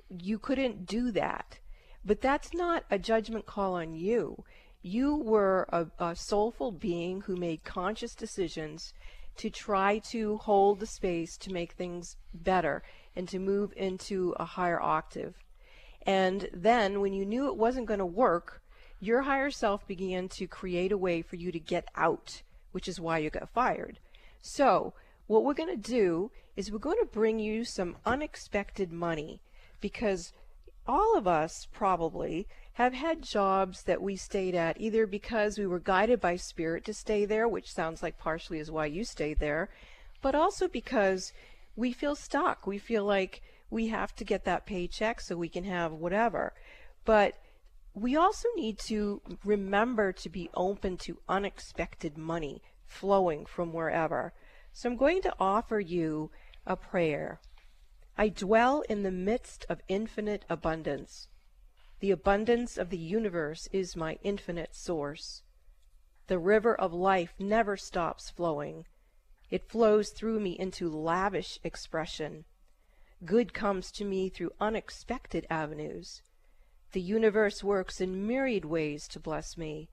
you 0.09 0.39
couldn't 0.39 0.85
do 0.85 1.11
that. 1.11 1.59
But 2.05 2.21
that's 2.21 2.53
not 2.53 2.85
a 2.89 2.97
judgment 2.97 3.45
call 3.45 3.73
on 3.73 3.93
you. 3.93 4.43
You 4.81 5.15
were 5.15 5.67
a, 5.69 5.87
a 5.99 6.15
soulful 6.15 6.71
being 6.71 7.21
who 7.21 7.35
made 7.35 7.63
conscious 7.63 8.15
decisions 8.15 8.93
to 9.37 9.49
try 9.49 9.99
to 10.11 10.37
hold 10.37 10.79
the 10.79 10.85
space 10.85 11.37
to 11.37 11.51
make 11.51 11.73
things 11.73 12.15
better 12.33 12.83
and 13.15 13.27
to 13.29 13.39
move 13.39 13.73
into 13.75 14.33
a 14.39 14.45
higher 14.45 14.81
octave. 14.81 15.35
And 16.05 16.49
then 16.53 16.99
when 17.01 17.13
you 17.13 17.25
knew 17.25 17.47
it 17.47 17.57
wasn't 17.57 17.87
going 17.87 17.99
to 17.99 18.05
work, 18.05 18.61
your 18.99 19.23
higher 19.23 19.51
self 19.51 19.87
began 19.87 20.29
to 20.29 20.47
create 20.47 20.91
a 20.91 20.97
way 20.97 21.21
for 21.21 21.35
you 21.35 21.51
to 21.51 21.59
get 21.59 21.87
out, 21.95 22.41
which 22.71 22.87
is 22.87 22.99
why 22.99 23.17
you 23.17 23.29
got 23.29 23.49
fired. 23.49 23.99
So, 24.41 24.93
what 25.27 25.43
we're 25.43 25.53
going 25.53 25.69
to 25.69 25.91
do 25.91 26.31
is 26.55 26.71
we're 26.71 26.79
going 26.79 26.99
to 26.99 27.05
bring 27.05 27.39
you 27.39 27.63
some 27.63 27.95
unexpected 28.05 28.91
money 28.91 29.41
because 29.81 30.33
all 30.85 31.17
of 31.17 31.27
us 31.27 31.67
probably 31.71 32.47
have 32.73 32.93
had 32.93 33.21
jobs 33.21 33.83
that 33.83 34.01
we 34.01 34.15
stayed 34.15 34.55
at 34.55 34.79
either 34.79 35.05
because 35.05 35.57
we 35.57 35.67
were 35.67 35.79
guided 35.79 36.19
by 36.19 36.35
spirit 36.35 36.83
to 36.85 36.93
stay 36.93 37.23
there, 37.23 37.47
which 37.47 37.71
sounds 37.71 38.01
like 38.01 38.17
partially 38.17 38.59
is 38.59 38.71
why 38.71 38.85
you 38.85 39.03
stayed 39.03 39.39
there, 39.39 39.69
but 40.21 40.35
also 40.35 40.67
because 40.67 41.31
we 41.75 41.91
feel 41.91 42.15
stuck. 42.15 42.65
We 42.65 42.77
feel 42.77 43.05
like 43.05 43.41
we 43.69 43.87
have 43.87 44.15
to 44.15 44.23
get 44.23 44.45
that 44.45 44.65
paycheck 44.65 45.21
so 45.21 45.35
we 45.35 45.49
can 45.49 45.63
have 45.63 45.91
whatever. 45.91 46.53
But 47.05 47.35
we 47.93 48.15
also 48.15 48.47
need 48.55 48.79
to 48.79 49.21
remember 49.43 50.11
to 50.11 50.29
be 50.29 50.49
open 50.55 50.97
to 50.97 51.19
unexpected 51.29 52.17
money 52.17 52.61
flowing 52.85 53.45
from 53.45 53.73
wherever. 53.73 54.33
So 54.71 54.89
I'm 54.89 54.97
going 54.97 55.21
to 55.21 55.35
offer 55.39 55.79
you 55.79 56.31
a 56.65 56.75
prayer. 56.75 57.39
I 58.17 58.29
dwell 58.29 58.81
in 58.89 59.03
the 59.03 59.11
midst 59.11 59.65
of 59.69 59.81
infinite 59.87 60.45
abundance. 60.49 61.27
The 61.99 62.11
abundance 62.11 62.77
of 62.77 62.89
the 62.89 62.97
universe 62.97 63.67
is 63.71 63.95
my 63.95 64.17
infinite 64.23 64.75
source. 64.75 65.43
The 66.27 66.39
river 66.39 66.75
of 66.75 66.93
life 66.93 67.33
never 67.39 67.77
stops 67.77 68.29
flowing. 68.29 68.85
It 69.49 69.69
flows 69.69 70.09
through 70.09 70.39
me 70.39 70.57
into 70.57 70.89
lavish 70.89 71.59
expression. 71.63 72.45
Good 73.25 73.53
comes 73.53 73.89
to 73.93 74.03
me 74.03 74.27
through 74.27 74.51
unexpected 74.59 75.47
avenues. 75.49 76.21
The 76.91 76.99
universe 76.99 77.63
works 77.63 78.01
in 78.01 78.27
myriad 78.27 78.65
ways 78.65 79.07
to 79.09 79.19
bless 79.19 79.55
me. 79.55 79.87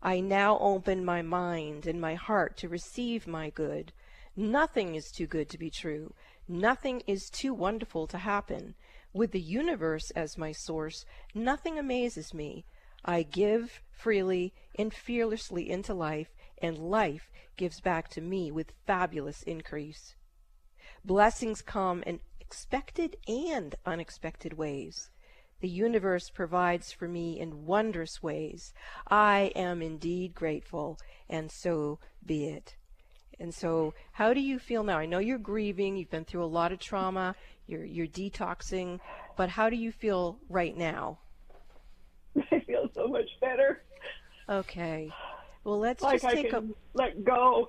I 0.00 0.20
now 0.20 0.56
open 0.60 1.04
my 1.04 1.22
mind 1.22 1.86
and 1.86 2.00
my 2.00 2.14
heart 2.14 2.56
to 2.58 2.68
receive 2.68 3.26
my 3.26 3.50
good. 3.50 3.92
Nothing 4.36 4.94
is 4.94 5.10
too 5.10 5.26
good 5.26 5.48
to 5.48 5.58
be 5.58 5.70
true. 5.70 6.14
Nothing 6.46 7.02
is 7.06 7.30
too 7.30 7.52
wonderful 7.52 8.06
to 8.06 8.18
happen. 8.18 8.76
With 9.12 9.32
the 9.32 9.40
universe 9.40 10.12
as 10.12 10.38
my 10.38 10.52
source, 10.52 11.04
nothing 11.34 11.80
amazes 11.80 12.32
me. 12.32 12.64
I 13.04 13.24
give 13.24 13.82
freely 13.90 14.52
and 14.78 14.94
fearlessly 14.94 15.68
into 15.68 15.94
life, 15.94 16.36
and 16.62 16.78
life 16.78 17.28
gives 17.56 17.80
back 17.80 18.08
to 18.10 18.20
me 18.20 18.52
with 18.52 18.72
fabulous 18.86 19.42
increase. 19.42 20.14
Blessings 21.04 21.60
come 21.62 22.02
in 22.04 22.20
expected 22.48 23.14
and 23.28 23.74
unexpected 23.84 24.54
ways. 24.54 25.10
The 25.60 25.68
universe 25.68 26.30
provides 26.30 26.90
for 26.90 27.06
me 27.06 27.38
in 27.38 27.66
wondrous 27.66 28.22
ways. 28.22 28.72
I 29.06 29.52
am 29.54 29.82
indeed 29.82 30.34
grateful, 30.34 30.98
and 31.28 31.52
so 31.52 31.98
be 32.24 32.46
it. 32.46 32.74
And 33.38 33.52
so, 33.52 33.92
how 34.12 34.32
do 34.32 34.40
you 34.40 34.58
feel 34.58 34.82
now? 34.82 34.96
I 34.96 35.04
know 35.04 35.18
you're 35.18 35.36
grieving, 35.36 35.98
you've 35.98 36.10
been 36.10 36.24
through 36.24 36.42
a 36.42 36.56
lot 36.58 36.72
of 36.72 36.78
trauma, 36.78 37.36
you're 37.66 37.84
you're 37.84 38.06
detoxing, 38.06 38.98
but 39.36 39.50
how 39.50 39.68
do 39.68 39.76
you 39.76 39.92
feel 39.92 40.38
right 40.48 40.74
now? 40.74 41.18
I 42.50 42.60
feel 42.60 42.88
so 42.94 43.08
much 43.08 43.28
better. 43.42 43.82
Okay. 44.48 45.12
Well, 45.64 45.78
let's 45.78 46.02
like 46.02 46.22
just 46.22 46.34
take 46.34 46.54
a 46.54 46.64
let 46.94 47.22
go. 47.22 47.68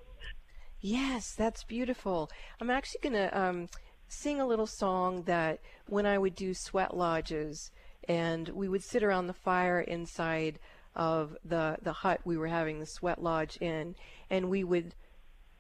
Yes, 0.80 1.34
that's 1.36 1.66
beautiful. 1.66 2.30
I'm 2.62 2.70
actually 2.70 3.02
going 3.04 3.14
to 3.28 3.38
um, 3.38 3.68
sing 4.10 4.42
a 4.42 4.48
little 4.48 4.68
song 4.68 5.24
that 5.24 5.60
when 5.88 6.06
I 6.06 6.18
would 6.18 6.36
do 6.36 6.54
sweat 6.54 6.98
lodges 6.98 7.72
and 8.08 8.50
we 8.50 8.68
would 8.68 8.84
sit 8.84 9.04
around 9.04 9.28
the 9.28 9.34
fire 9.34 9.80
inside 9.80 10.60
of 10.96 11.38
the, 11.46 11.78
the 11.82 11.94
hut 11.94 12.20
we 12.26 12.36
were 12.36 12.48
having 12.48 12.80
the 12.80 12.86
sweat 12.86 13.22
lodge 13.22 13.58
in, 13.58 13.96
and 14.30 14.50
we 14.50 14.64
would 14.64 14.96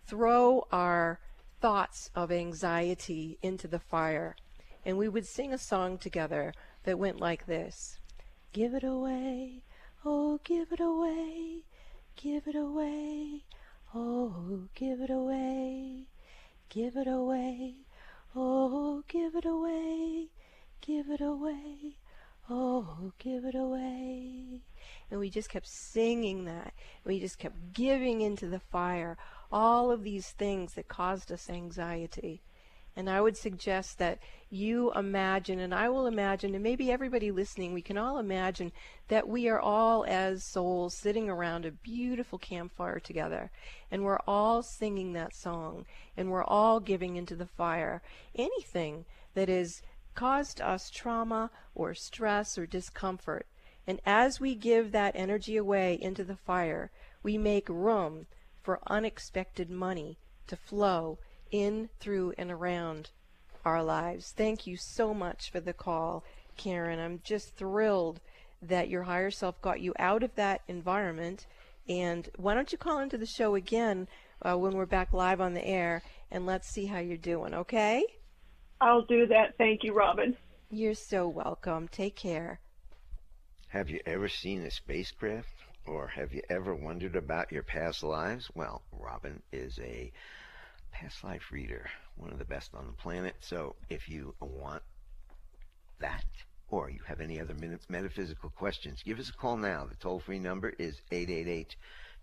throw 0.08 0.68
our 0.72 1.20
thoughts 1.62 2.10
of 2.16 2.32
anxiety 2.32 3.38
into 3.42 3.68
the 3.68 3.80
fire. 3.80 4.36
And 4.84 4.98
we 4.98 5.08
would 5.08 5.28
sing 5.28 5.54
a 5.54 5.58
song 5.58 5.98
together 5.98 6.54
that 6.84 6.98
went 6.98 7.20
like 7.20 7.46
this 7.46 8.00
Give 8.52 8.74
it 8.74 8.84
away, 8.84 9.64
oh, 10.04 10.40
give 10.44 10.72
it 10.72 10.80
away, 10.80 11.66
give 12.16 12.48
it 12.48 12.56
away, 12.56 13.44
oh, 13.94 14.68
give 14.74 15.02
it 15.02 15.12
away, 15.12 16.08
give 16.70 16.96
it 16.96 17.08
away, 17.08 17.76
oh, 18.36 19.04
give 19.08 19.36
it 19.36 19.46
away, 19.46 20.28
give 20.82 21.10
it 21.10 21.22
away, 21.22 21.98
oh, 22.50 23.12
give 23.20 23.46
it 23.46 23.56
away. 23.56 24.62
And 25.12 25.20
we 25.20 25.30
just 25.30 25.50
kept 25.50 25.68
singing 25.68 26.46
that. 26.46 26.74
We 27.04 27.20
just 27.20 27.40
kept 27.40 27.74
giving 27.74 28.22
into 28.22 28.48
the 28.48 28.60
fire 28.60 29.18
all 29.52 29.92
of 29.92 30.04
these 30.04 30.30
things 30.30 30.74
that 30.74 30.88
caused 30.88 31.32
us 31.32 31.50
anxiety. 31.50 32.42
And 33.00 33.10
I 33.10 33.22
would 33.22 33.38
suggest 33.38 33.98
that 34.00 34.20
you 34.50 34.92
imagine, 34.92 35.62
and 35.62 35.74
I 35.74 35.88
will 35.88 36.06
imagine, 36.06 36.54
and 36.54 36.62
maybe 36.62 36.92
everybody 36.92 37.32
listening, 37.32 37.72
we 37.72 37.82
can 37.82 37.98
all 37.98 38.18
imagine 38.18 38.74
that 39.08 39.26
we 39.26 39.48
are 39.48 39.58
all 39.62 40.04
as 40.06 40.44
souls 40.44 40.98
sitting 40.98 41.30
around 41.30 41.64
a 41.64 41.72
beautiful 41.72 42.38
campfire 42.38 43.00
together. 43.00 43.52
And 43.90 44.04
we're 44.04 44.20
all 44.28 44.62
singing 44.62 45.14
that 45.14 45.34
song. 45.34 45.86
And 46.18 46.30
we're 46.30 46.44
all 46.44 46.82
giving 46.82 47.16
into 47.16 47.38
the 47.38 47.46
fire 47.46 48.02
anything 48.36 49.06
that 49.34 49.48
has 49.48 49.82
caused 50.14 50.60
us 50.60 50.90
trauma 50.90 51.52
or 51.74 51.94
stress 51.94 52.58
or 52.58 52.66
discomfort. 52.66 53.48
And 53.88 54.02
as 54.06 54.42
we 54.42 54.56
give 54.56 54.92
that 54.92 55.16
energy 55.16 55.56
away 55.56 55.98
into 56.02 56.26
the 56.26 56.36
fire, 56.36 56.92
we 57.24 57.38
make 57.38 57.70
room 57.70 58.28
for 58.62 58.82
unexpected 58.88 59.70
money 59.70 60.20
to 60.48 60.58
flow 60.58 61.18
in, 61.52 61.90
through, 62.00 62.34
and 62.38 62.52
around 62.52 63.10
our 63.66 63.84
lives. 63.84 64.34
Thank 64.36 64.66
you 64.68 64.78
so 64.78 65.14
much 65.14 65.52
for 65.52 65.60
the 65.60 65.74
call, 65.74 66.24
Karen. 66.58 67.00
I'm 67.00 67.22
just 67.24 67.56
thrilled 67.56 68.20
that 68.62 68.90
your 68.90 69.04
higher 69.04 69.32
self 69.32 69.62
got 69.62 69.82
you 69.82 69.94
out 70.00 70.24
of 70.24 70.36
that 70.36 70.62
environment. 70.68 71.46
And 71.88 72.30
why 72.38 72.54
don't 72.54 72.72
you 72.72 72.78
call 72.78 73.00
into 73.00 73.18
the 73.18 73.26
show 73.26 73.56
again 73.56 74.08
uh, 74.42 74.58
when 74.58 74.74
we're 74.74 74.86
back 74.86 75.14
live 75.14 75.42
on 75.42 75.54
the 75.54 75.66
air 75.66 76.04
and 76.32 76.46
let's 76.46 76.68
see 76.68 76.86
how 76.86 77.00
you're 77.00 77.18
doing, 77.18 77.54
okay? 77.54 78.04
I'll 78.82 79.02
do 79.02 79.26
that. 79.28 79.58
Thank 79.58 79.84
you, 79.84 79.94
Robin. 79.94 80.38
You're 80.70 80.94
so 80.94 81.28
welcome. 81.28 81.88
Take 81.88 82.16
care. 82.16 82.60
Have 83.70 83.90
you 83.90 84.00
ever 84.06 84.30
seen 84.30 84.64
a 84.64 84.72
spacecraft? 84.72 85.48
Or 85.86 86.08
have 86.08 86.34
you 86.34 86.44
ever 86.50 86.76
wondered 86.76 87.16
about 87.16 87.52
your 87.52 87.64
past 87.64 88.04
lives? 88.04 88.52
Well, 88.54 88.84
Robin 88.92 89.42
is 89.52 89.80
a 89.80 90.12
past 91.00 91.24
life 91.24 91.52
reader, 91.52 91.90
one 92.18 92.32
of 92.32 92.40
the 92.40 92.46
best 92.46 92.72
on 92.76 92.86
the 92.86 92.94
planet. 92.94 93.36
So 93.40 93.76
if 93.90 94.10
you 94.10 94.36
want 94.42 94.84
that, 96.00 96.26
or 96.70 96.90
you 96.90 97.00
have 97.06 97.22
any 97.22 97.40
other 97.40 97.56
metaphysical 97.88 98.50
questions, 98.50 99.02
give 99.04 99.20
us 99.20 99.30
a 99.30 99.34
call 99.34 99.56
now. 99.56 99.86
The 99.86 99.96
toll 99.96 100.20
free 100.20 100.40
number 100.40 100.74
is 100.78 101.02
888 101.12 101.76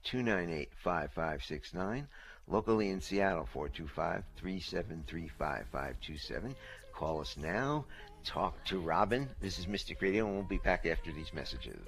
298 0.04 0.71
5569. 0.85 2.06
Locally 2.49 2.90
in 2.90 3.00
Seattle, 3.00 3.49
425 3.52 4.23
373 4.37 5.28
5527. 5.28 6.54
Call 6.92 7.21
us 7.21 7.37
now. 7.37 7.87
Talk 8.25 8.62
to 8.66 8.78
Robin. 8.78 9.28
This 9.40 9.59
is 9.59 9.66
Mystic 9.66 10.02
Radio, 10.02 10.26
and 10.26 10.35
we'll 10.35 10.45
be 10.45 10.59
back 10.59 10.87
after 10.87 11.12
these 11.12 11.33
messages. 11.33 11.80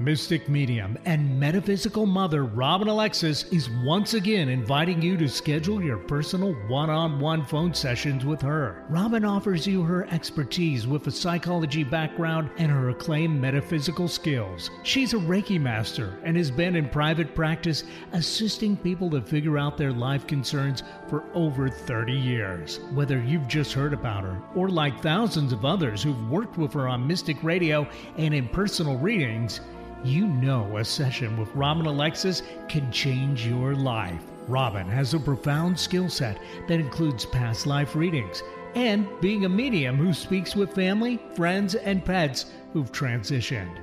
Mystic 0.00 0.48
medium 0.48 0.96
and 1.06 1.40
metaphysical 1.40 2.06
mother 2.06 2.44
Robin 2.44 2.86
Alexis 2.86 3.42
is 3.50 3.68
once 3.68 4.14
again 4.14 4.48
inviting 4.48 5.02
you 5.02 5.16
to 5.16 5.28
schedule 5.28 5.82
your 5.82 5.98
personal 5.98 6.52
one 6.68 6.88
on 6.88 7.18
one 7.18 7.44
phone 7.44 7.74
sessions 7.74 8.24
with 8.24 8.40
her. 8.40 8.84
Robin 8.88 9.24
offers 9.24 9.66
you 9.66 9.82
her 9.82 10.06
expertise 10.06 10.86
with 10.86 11.04
a 11.08 11.10
psychology 11.10 11.82
background 11.82 12.48
and 12.58 12.70
her 12.70 12.90
acclaimed 12.90 13.40
metaphysical 13.40 14.06
skills. 14.06 14.70
She's 14.84 15.14
a 15.14 15.16
Reiki 15.16 15.60
master 15.60 16.16
and 16.22 16.36
has 16.36 16.52
been 16.52 16.76
in 16.76 16.88
private 16.88 17.34
practice 17.34 17.82
assisting 18.12 18.76
people 18.76 19.10
to 19.10 19.20
figure 19.20 19.58
out 19.58 19.76
their 19.76 19.92
life 19.92 20.28
concerns 20.28 20.84
for 21.08 21.24
over 21.34 21.68
30 21.68 22.12
years. 22.12 22.78
Whether 22.94 23.20
you've 23.20 23.48
just 23.48 23.72
heard 23.72 23.92
about 23.92 24.22
her 24.22 24.40
or 24.54 24.68
like 24.68 25.02
thousands 25.02 25.52
of 25.52 25.64
others 25.64 26.04
who've 26.04 26.30
worked 26.30 26.56
with 26.56 26.72
her 26.74 26.86
on 26.86 27.04
Mystic 27.04 27.42
Radio 27.42 27.88
and 28.16 28.32
in 28.32 28.46
personal 28.48 28.96
readings, 28.96 29.60
you 30.04 30.26
know 30.26 30.76
a 30.78 30.84
session 30.84 31.36
with 31.36 31.54
Robin 31.54 31.86
Alexis 31.86 32.42
can 32.68 32.90
change 32.92 33.46
your 33.46 33.74
life. 33.74 34.22
Robin 34.46 34.88
has 34.88 35.12
a 35.14 35.20
profound 35.20 35.78
skill 35.78 36.08
set 36.08 36.38
that 36.68 36.80
includes 36.80 37.26
past 37.26 37.66
life 37.66 37.94
readings 37.94 38.42
and 38.74 39.06
being 39.20 39.44
a 39.44 39.48
medium 39.48 39.96
who 39.96 40.12
speaks 40.12 40.54
with 40.54 40.74
family, 40.74 41.18
friends, 41.34 41.74
and 41.74 42.04
pets 42.04 42.46
who've 42.72 42.92
transitioned. 42.92 43.78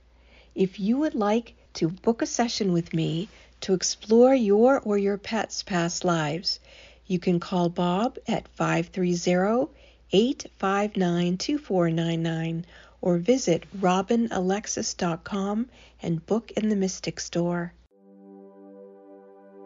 If 0.55 0.79
you 0.79 0.99
would 0.99 1.15
like 1.15 1.55
to 1.75 1.89
book 1.89 2.23
a 2.23 2.27
session 2.27 2.73
with 2.73 2.93
me 2.93 3.29
to 3.63 3.75
explore 3.75 4.35
your 4.35 4.81
or 4.81 4.99
your 4.99 5.19
pet's 5.19 5.63
past 5.63 6.05
lives, 6.05 6.61
you 7.07 7.19
can 7.19 7.41
call 7.41 7.69
Bob 7.69 8.19
at 8.29 8.49
530 8.49 9.73
859 10.13 11.37
2499 11.37 12.67
or 13.01 13.19
visit 13.19 13.65
robinalexis.com 13.79 15.69
and 16.03 16.27
book 16.27 16.51
in 16.53 16.69
the 16.69 16.77
Mystic 16.77 17.21
Store. 17.21 17.75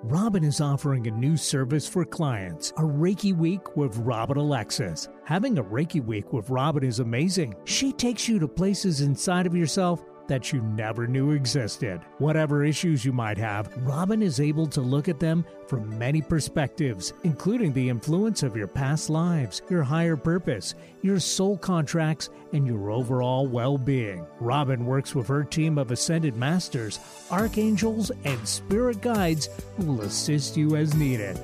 Robin 0.04 0.42
is 0.42 0.60
offering 0.60 1.06
a 1.06 1.12
new 1.12 1.36
service 1.36 1.88
for 1.88 2.04
clients, 2.04 2.70
a 2.72 2.82
Reiki 2.82 3.36
Week 3.36 3.76
with 3.76 3.96
Robin 3.98 4.36
Alexis. 4.36 5.08
Having 5.24 5.58
a 5.58 5.64
Reiki 5.64 6.04
Week 6.04 6.32
with 6.32 6.50
Robin 6.50 6.82
is 6.82 6.98
amazing. 6.98 7.54
She 7.66 7.92
takes 7.92 8.26
you 8.26 8.40
to 8.40 8.48
places 8.48 9.00
inside 9.00 9.46
of 9.46 9.54
yourself 9.54 10.02
that 10.28 10.52
you 10.52 10.60
never 10.62 11.06
knew 11.06 11.32
existed. 11.32 12.00
Whatever 12.18 12.64
issues 12.64 13.04
you 13.04 13.12
might 13.12 13.38
have, 13.38 13.70
Robin 13.86 14.22
is 14.22 14.40
able 14.40 14.66
to 14.68 14.80
look 14.80 15.08
at 15.08 15.20
them 15.20 15.44
from 15.66 15.98
many 15.98 16.20
perspectives, 16.20 17.12
including 17.24 17.72
the 17.72 17.88
influence 17.88 18.42
of 18.42 18.56
your 18.56 18.66
past 18.66 19.10
lives, 19.10 19.62
your 19.70 19.82
higher 19.82 20.16
purpose, 20.16 20.74
your 21.02 21.18
soul 21.18 21.56
contracts, 21.56 22.28
and 22.52 22.66
your 22.66 22.90
overall 22.90 23.46
well 23.46 23.78
being. 23.78 24.26
Robin 24.40 24.84
works 24.84 25.14
with 25.14 25.26
her 25.28 25.44
team 25.44 25.78
of 25.78 25.90
ascended 25.90 26.36
masters, 26.36 26.98
archangels, 27.30 28.10
and 28.24 28.46
spirit 28.46 29.00
guides 29.00 29.48
who 29.76 29.84
will 29.84 30.02
assist 30.02 30.56
you 30.56 30.76
as 30.76 30.94
needed. 30.94 31.38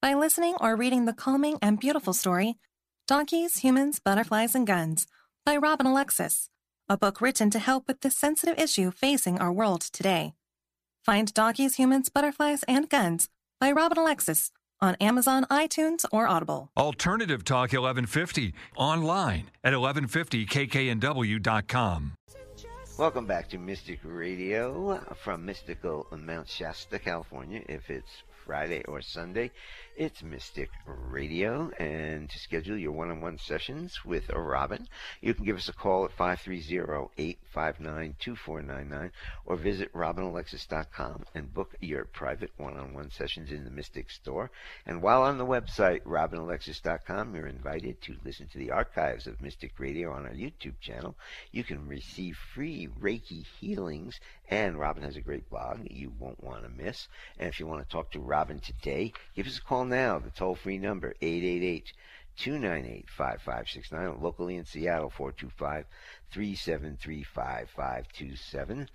By 0.00 0.14
listening 0.14 0.54
or 0.60 0.76
reading 0.76 1.04
the 1.04 1.12
calming 1.12 1.58
and 1.60 1.80
beautiful 1.80 2.12
story, 2.12 2.54
Donkeys, 3.08 3.56
Humans, 3.58 3.98
Butterflies, 3.98 4.54
and 4.54 4.64
Guns 4.66 5.08
by 5.44 5.56
Robin 5.56 5.86
Alexis, 5.86 6.48
a 6.88 6.96
book 6.96 7.20
written 7.20 7.50
to 7.50 7.58
help 7.58 7.88
with 7.88 8.00
the 8.00 8.12
sensitive 8.12 8.56
issue 8.58 8.92
facing 8.92 9.40
our 9.40 9.52
world 9.52 9.80
today. 9.80 10.34
Find 11.04 11.34
Donkeys, 11.34 11.74
Humans, 11.74 12.10
Butterflies, 12.10 12.62
and 12.68 12.88
Guns 12.88 13.28
by 13.60 13.72
Robin 13.72 13.98
Alexis 13.98 14.52
on 14.80 14.94
Amazon, 15.00 15.46
iTunes, 15.50 16.04
or 16.12 16.28
Audible. 16.28 16.70
Alternative 16.76 17.44
Talk 17.44 17.72
1150 17.72 18.54
online 18.76 19.50
at 19.64 19.72
1150kknw.com. 19.72 22.12
Welcome 22.98 23.26
back 23.26 23.48
to 23.48 23.58
Mystic 23.58 23.98
Radio 24.04 25.00
from 25.24 25.44
mystical 25.44 26.06
Mount 26.16 26.48
Shasta, 26.48 27.00
California. 27.00 27.62
If 27.68 27.90
it's 27.90 28.22
Friday 28.44 28.82
or 28.88 29.00
Sunday, 29.02 29.50
it's 29.96 30.22
Mystic 30.22 30.70
Radio. 30.86 31.70
And 31.78 32.28
to 32.30 32.38
schedule 32.38 32.76
your 32.76 32.92
one 32.92 33.10
on 33.10 33.20
one 33.20 33.38
sessions 33.38 34.04
with 34.04 34.30
Robin, 34.30 34.86
you 35.20 35.34
can 35.34 35.44
give 35.44 35.56
us 35.56 35.68
a 35.68 35.72
call 35.72 36.04
at 36.04 36.12
530 36.12 37.10
859 37.18 38.16
2499 38.18 39.12
or 39.44 39.56
visit 39.56 39.92
robinalexis.com 39.92 41.24
and 41.34 41.54
book 41.54 41.74
your 41.80 42.04
private 42.04 42.50
one 42.56 42.76
on 42.78 42.94
one 42.94 43.10
sessions 43.10 43.50
in 43.50 43.64
the 43.64 43.70
Mystic 43.70 44.10
Store. 44.10 44.50
And 44.86 45.02
while 45.02 45.22
on 45.22 45.38
the 45.38 45.46
website, 45.46 46.02
robinalexis.com, 46.02 47.34
you're 47.34 47.46
invited 47.46 48.00
to 48.02 48.16
listen 48.24 48.48
to 48.48 48.58
the 48.58 48.70
archives 48.70 49.26
of 49.26 49.40
Mystic 49.40 49.78
Radio 49.78 50.12
on 50.12 50.26
our 50.26 50.32
YouTube 50.32 50.80
channel. 50.80 51.14
You 51.50 51.64
can 51.64 51.86
receive 51.86 52.36
free 52.54 52.88
Reiki 53.00 53.44
healings, 53.60 54.18
and 54.52 54.78
Robin 54.78 55.02
has 55.02 55.16
a 55.16 55.22
great 55.22 55.48
blog 55.48 55.78
you 55.90 56.12
won't 56.18 56.44
want 56.44 56.62
to 56.62 56.68
miss. 56.68 57.08
And 57.38 57.48
if 57.48 57.58
you 57.58 57.66
want 57.66 57.82
to 57.82 57.90
talk 57.90 58.10
to 58.10 58.20
Robin 58.20 58.60
today, 58.60 59.14
give 59.34 59.46
us 59.46 59.56
a 59.56 59.62
call 59.62 59.86
now. 59.86 60.18
The 60.18 60.28
toll 60.28 60.56
free 60.56 60.76
number, 60.76 61.14
888 61.22 61.90
298 62.36 63.08
5569. 63.08 64.20
Locally 64.20 64.56
in 64.56 64.66
Seattle, 64.66 65.08
425 65.08 65.86
373 66.30 67.22
5527. 67.22 68.90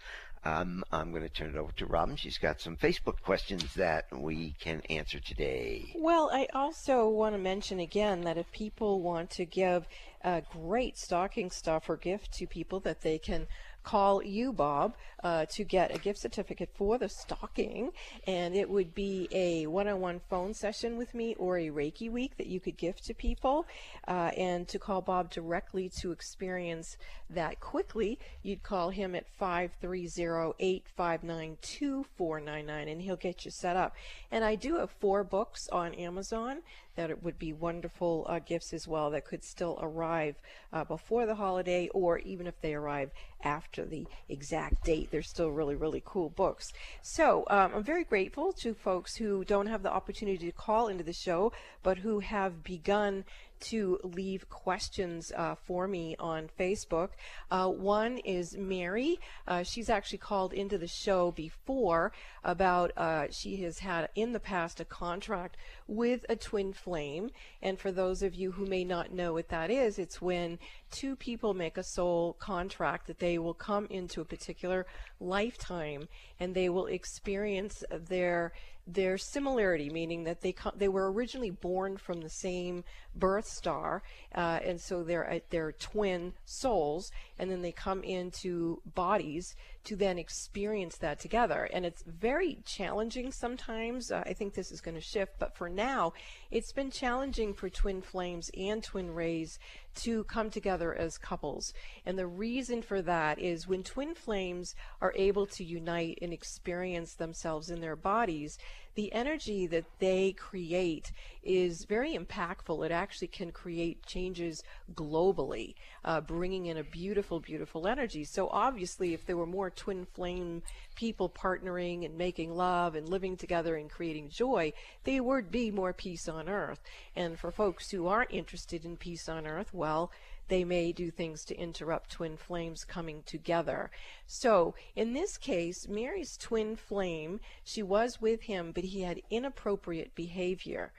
Um, 0.45 0.83
I'm 0.91 1.09
going 1.09 1.23
to 1.23 1.29
turn 1.29 1.49
it 1.49 1.57
over 1.57 1.71
to 1.73 1.87
Robin. 1.87 2.15
She's 2.15 2.37
got 2.37 2.61
some 2.61 2.77
Facebook 2.77 3.19
questions 3.23 3.73
that 3.73 4.05
we 4.15 4.55
can 4.59 4.81
answer 4.91 5.19
today. 5.19 5.91
Well, 5.95 6.29
I 6.31 6.47
also 6.53 7.09
want 7.09 7.33
to 7.33 7.39
mention 7.39 7.79
again 7.79 8.21
that 8.21 8.37
if 8.37 8.51
people 8.51 9.01
want 9.01 9.31
to 9.31 9.45
give 9.45 9.87
a 10.23 10.43
great 10.53 10.97
stocking 10.99 11.49
stuffer 11.49 11.97
gift 11.97 12.31
to 12.33 12.45
people, 12.45 12.79
that 12.81 13.01
they 13.01 13.17
can 13.17 13.47
call 13.87 14.21
you, 14.21 14.51
Bob, 14.51 14.95
uh, 15.23 15.45
to 15.45 15.63
get 15.63 15.95
a 15.95 15.97
gift 15.97 16.19
certificate 16.19 16.69
for 16.75 16.97
the 16.97 17.07
stocking. 17.07 17.91
And 18.27 18.53
it 18.53 18.69
would 18.69 18.93
be 18.93 19.29
a 19.31 19.65
one 19.67 19.87
on 19.87 20.01
one 20.01 20.19
phone 20.29 20.53
session 20.53 20.97
with 20.97 21.13
me 21.13 21.35
or 21.35 21.57
a 21.57 21.69
Reiki 21.69 22.11
week 22.11 22.35
that 22.35 22.47
you 22.47 22.59
could 22.59 22.75
gift 22.75 23.05
to 23.05 23.13
people. 23.13 23.65
Uh, 24.05 24.31
and 24.35 24.67
to 24.67 24.77
call 24.77 24.99
Bob 24.99 25.29
directly 25.29 25.89
to 26.01 26.11
experience 26.11 26.97
that 27.29 27.61
quickly, 27.61 28.19
you'd 28.43 28.61
call 28.61 28.89
him 28.89 29.15
at 29.15 29.25
530 29.39 30.53
859 30.59 31.57
2499 31.61 32.87
and 32.89 33.01
he'll 33.01 33.15
get 33.15 33.45
you 33.45 33.51
set 33.51 33.77
up. 33.77 33.95
And 34.31 34.43
I 34.43 34.55
do 34.55 34.79
have 34.79 34.91
four 34.91 35.23
books 35.23 35.69
on 35.71 35.93
Amazon 35.93 36.57
that 36.97 37.09
it 37.09 37.23
would 37.23 37.39
be 37.39 37.53
wonderful 37.53 38.25
uh, 38.27 38.39
gifts 38.39 38.73
as 38.73 38.87
well 38.87 39.11
that 39.11 39.23
could 39.23 39.43
still 39.43 39.79
arrive 39.81 40.35
uh, 40.73 40.83
before 40.83 41.25
the 41.25 41.35
holiday 41.35 41.87
or 41.93 42.17
even 42.19 42.45
if 42.45 42.59
they 42.59 42.73
arrive 42.73 43.11
after 43.43 43.85
the 43.85 44.05
exact 44.27 44.83
date. 44.83 45.09
They're 45.11 45.21
still 45.21 45.51
really, 45.51 45.75
really 45.75 46.01
cool 46.03 46.29
books. 46.29 46.73
So 47.01 47.45
um, 47.49 47.71
I'm 47.75 47.83
very 47.83 48.03
grateful 48.03 48.51
to 48.53 48.73
folks 48.73 49.15
who 49.15 49.45
don't 49.45 49.67
have 49.67 49.83
the 49.83 49.93
opportunity 49.93 50.47
to 50.47 50.51
call 50.51 50.87
into 50.87 51.03
the 51.03 51.13
show, 51.13 51.53
but 51.83 51.99
who 51.99 52.19
have 52.19 52.63
begun 52.63 53.23
to 53.59 53.99
leave 54.03 54.49
questions 54.49 55.31
uh, 55.35 55.55
for 55.55 55.87
me 55.87 56.15
on 56.19 56.49
Facebook. 56.59 57.09
Uh, 57.49 57.67
one 57.67 58.17
is 58.19 58.55
Mary. 58.57 59.19
Uh, 59.47 59.63
she's 59.63 59.89
actually 59.89 60.17
called 60.17 60.53
into 60.53 60.77
the 60.77 60.87
show 60.87 61.31
before 61.31 62.11
about 62.43 62.91
uh, 62.97 63.27
she 63.29 63.57
has 63.57 63.79
had 63.79 64.09
in 64.15 64.31
the 64.33 64.39
past 64.39 64.79
a 64.79 64.85
contract 64.85 65.57
with 65.87 66.25
a 66.29 66.35
twin 66.35 66.73
flame. 66.73 67.29
And 67.61 67.79
for 67.79 67.91
those 67.91 68.21
of 68.23 68.35
you 68.35 68.51
who 68.51 68.65
may 68.65 68.83
not 68.83 69.11
know 69.11 69.33
what 69.33 69.49
that 69.49 69.69
is, 69.69 69.99
it's 69.99 70.21
when 70.21 70.59
two 70.91 71.15
people 71.15 71.53
make 71.53 71.77
a 71.77 71.83
soul 71.83 72.33
contract 72.39 73.07
that 73.07 73.19
they 73.19 73.37
will 73.37 73.53
come 73.53 73.87
into 73.89 74.21
a 74.21 74.25
particular 74.25 74.85
lifetime 75.19 76.07
and 76.39 76.53
they 76.53 76.69
will 76.69 76.87
experience 76.87 77.83
their 77.91 78.53
their 78.87 79.17
similarity, 79.17 79.89
meaning 79.89 80.23
that 80.23 80.41
they 80.41 80.55
they 80.75 80.87
were 80.87 81.11
originally 81.11 81.49
born 81.49 81.97
from 81.97 82.21
the 82.21 82.29
same 82.29 82.83
birth 83.15 83.45
star, 83.45 84.01
uh, 84.33 84.59
and 84.63 84.79
so 84.79 85.03
they're 85.03 85.29
uh, 85.29 85.39
they're 85.49 85.73
twin 85.73 86.33
souls, 86.45 87.11
and 87.37 87.51
then 87.51 87.61
they 87.61 87.71
come 87.71 88.03
into 88.03 88.81
bodies 88.95 89.55
to 89.87 89.95
then 89.95 90.19
experience 90.19 90.97
that 90.97 91.17
together. 91.17 91.69
And 91.71 91.85
it's 91.85 92.03
very 92.03 92.59
challenging 92.65 93.31
sometimes. 93.31 94.11
Uh, 94.11 94.21
I 94.25 94.33
think 94.33 94.53
this 94.53 94.69
is 94.69 94.81
going 94.81 94.95
to 94.95 95.01
shift, 95.01 95.39
but 95.39 95.55
for 95.55 95.69
now, 95.69 96.11
it's 96.51 96.73
been 96.73 96.91
challenging 96.91 97.53
for 97.53 97.69
twin 97.69 98.01
flames 98.01 98.51
and 98.57 98.83
twin 98.83 99.09
rays 99.13 99.59
to 99.95 100.25
come 100.25 100.49
together 100.49 100.93
as 100.93 101.17
couples. 101.17 101.73
And 102.05 102.19
the 102.19 102.27
reason 102.27 102.81
for 102.81 103.01
that 103.03 103.39
is 103.39 103.65
when 103.65 103.81
twin 103.81 104.13
flames 104.13 104.75
are 105.01 105.13
able 105.15 105.47
to 105.47 105.63
unite 105.63 106.19
and 106.21 106.33
experience 106.33 107.13
themselves 107.13 107.69
in 107.69 107.79
their 107.79 107.95
bodies, 107.95 108.57
the 108.97 109.13
energy 109.13 109.67
that 109.67 109.85
they 109.99 110.31
create 110.31 111.11
is 111.43 111.85
very 111.85 112.17
impactful. 112.17 112.83
It 112.83 112.91
actually 112.91 113.27
can 113.27 113.51
create 113.51 114.03
changes 114.07 114.63
globally, 114.95 115.75
uh, 116.03 116.19
bringing 116.19 116.65
in 116.65 116.77
a 116.77 116.83
beautiful, 116.83 117.39
beautiful 117.39 117.87
energy. 117.87 118.23
So 118.23 118.49
obviously, 118.51 119.13
if 119.13 119.23
there 119.23 119.37
were 119.37 119.45
more 119.45 119.69
twin 119.69 120.07
flame 120.15 120.63
people 120.95 121.29
partnering 121.29 122.05
and 122.05 122.17
making 122.17 122.55
love 122.55 122.95
and 122.95 123.07
living 123.07 123.37
together 123.37 123.75
and 123.75 123.87
creating 123.87 124.29
joy, 124.29 124.73
there 125.03 125.21
would 125.21 125.51
be 125.51 125.69
more 125.69 125.93
peace 125.93 126.27
on 126.27 126.49
earth. 126.49 126.81
And 127.15 127.37
for 127.37 127.51
folks 127.51 127.91
who 127.91 128.07
aren't 128.07 128.33
interested 128.33 128.83
in 128.83 128.97
peace 128.97 129.29
on 129.29 129.45
earth, 129.45 129.75
well, 129.75 130.11
they 130.47 130.63
may 130.63 130.91
do 130.91 131.11
things 131.11 131.43
to 131.45 131.55
interrupt 131.55 132.11
twin 132.11 132.37
flames 132.37 132.83
coming 132.83 133.23
together. 133.25 133.91
So, 134.25 134.75
in 134.95 135.13
this 135.13 135.37
case, 135.37 135.87
Mary's 135.87 136.37
twin 136.37 136.75
flame, 136.75 137.39
she 137.63 137.83
was 137.83 138.21
with 138.21 138.41
him, 138.41 138.71
but 138.71 138.85
he 138.85 139.01
had 139.01 139.21
inappropriate 139.29 140.15
behavior. 140.15 140.91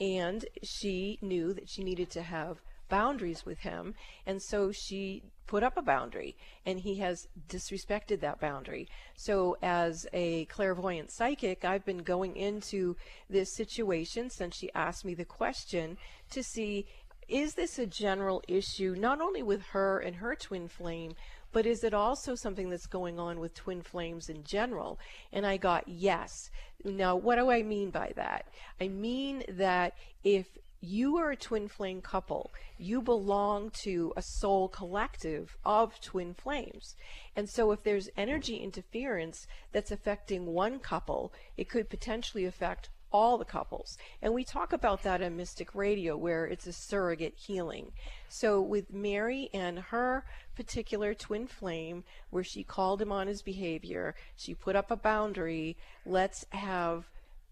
And 0.00 0.44
she 0.62 1.18
knew 1.22 1.52
that 1.54 1.68
she 1.68 1.82
needed 1.82 2.10
to 2.10 2.22
have 2.22 2.60
boundaries 2.88 3.44
with 3.44 3.60
him. 3.60 3.94
And 4.26 4.40
so 4.42 4.72
she 4.72 5.22
put 5.46 5.62
up 5.62 5.76
a 5.76 5.82
boundary 5.82 6.36
and 6.64 6.80
he 6.80 6.96
has 6.96 7.28
disrespected 7.48 8.20
that 8.20 8.40
boundary. 8.40 8.88
So 9.16 9.56
as 9.62 10.06
a 10.12 10.44
clairvoyant 10.46 11.12
psychic, 11.12 11.64
I've 11.64 11.84
been 11.84 12.02
going 12.02 12.36
into 12.36 12.96
this 13.30 13.54
situation 13.54 14.30
since 14.30 14.56
she 14.56 14.72
asked 14.74 15.04
me 15.04 15.14
the 15.14 15.24
question 15.24 15.96
to 16.30 16.42
see 16.42 16.86
is 17.28 17.54
this 17.54 17.78
a 17.78 17.86
general 17.86 18.42
issue, 18.48 18.94
not 18.98 19.20
only 19.20 19.42
with 19.42 19.62
her 19.66 19.98
and 19.98 20.16
her 20.16 20.34
twin 20.34 20.68
flame, 20.68 21.14
but 21.52 21.66
is 21.66 21.84
it 21.84 21.94
also 21.94 22.34
something 22.34 22.68
that's 22.68 22.86
going 22.86 23.18
on 23.18 23.40
with 23.40 23.54
twin 23.54 23.82
flames 23.82 24.28
in 24.28 24.44
general? 24.44 24.98
And 25.32 25.46
I 25.46 25.56
got 25.56 25.88
yes. 25.88 26.50
Now, 26.84 27.16
what 27.16 27.36
do 27.36 27.50
I 27.50 27.62
mean 27.62 27.90
by 27.90 28.12
that? 28.16 28.46
I 28.80 28.88
mean 28.88 29.42
that 29.48 29.94
if 30.22 30.46
you 30.80 31.16
are 31.16 31.30
a 31.30 31.36
twin 31.36 31.68
flame 31.68 32.00
couple. 32.00 32.52
You 32.78 33.00
belong 33.00 33.70
to 33.82 34.12
a 34.16 34.22
soul 34.22 34.68
collective 34.68 35.56
of 35.64 36.00
twin 36.00 36.34
flames. 36.34 36.94
And 37.34 37.48
so 37.48 37.72
if 37.72 37.82
there's 37.82 38.10
energy 38.16 38.56
interference 38.56 39.46
that's 39.72 39.90
affecting 39.90 40.46
one 40.46 40.78
couple, 40.78 41.32
it 41.56 41.68
could 41.68 41.88
potentially 41.88 42.44
affect 42.44 42.90
all 43.12 43.38
the 43.38 43.44
couples. 43.44 43.96
And 44.22 44.34
we 44.34 44.44
talk 44.44 44.72
about 44.72 45.02
that 45.02 45.22
on 45.22 45.36
Mystic 45.36 45.74
Radio, 45.74 46.16
where 46.16 46.46
it's 46.46 46.66
a 46.66 46.72
surrogate 46.72 47.34
healing. 47.36 47.92
So 48.28 48.60
with 48.60 48.92
Mary 48.92 49.48
and 49.54 49.78
her 49.78 50.24
particular 50.54 51.14
twin 51.14 51.46
flame, 51.46 52.04
where 52.30 52.44
she 52.44 52.62
called 52.62 53.00
him 53.00 53.12
on 53.12 53.26
his 53.26 53.42
behavior, 53.42 54.14
she 54.36 54.54
put 54.54 54.76
up 54.76 54.90
a 54.90 54.96
boundary. 54.96 55.76
Let's 56.04 56.44
have 56.50 57.08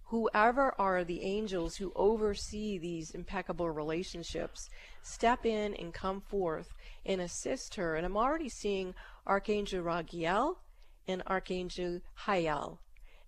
whoever 0.07 0.75
are 0.79 1.03
the 1.05 1.23
angels 1.23 1.77
who 1.77 1.93
oversee 1.97 2.79
these 2.79 3.11
impeccable 3.13 3.71
relationships 3.71 4.69
step 5.03 5.47
in 5.47 5.75
and 5.75 5.95
come 5.95 6.21
forth 6.21 6.73
and 7.07 7.21
assist 7.21 7.75
her. 7.77 7.97
And 7.97 8.05
I'm 8.05 8.17
already 8.17 8.49
seeing 8.49 8.95
Archangel 9.27 9.83
Raguel 9.83 10.57
and 11.09 11.23
Archangel 11.27 12.01
Hayal 12.27 12.79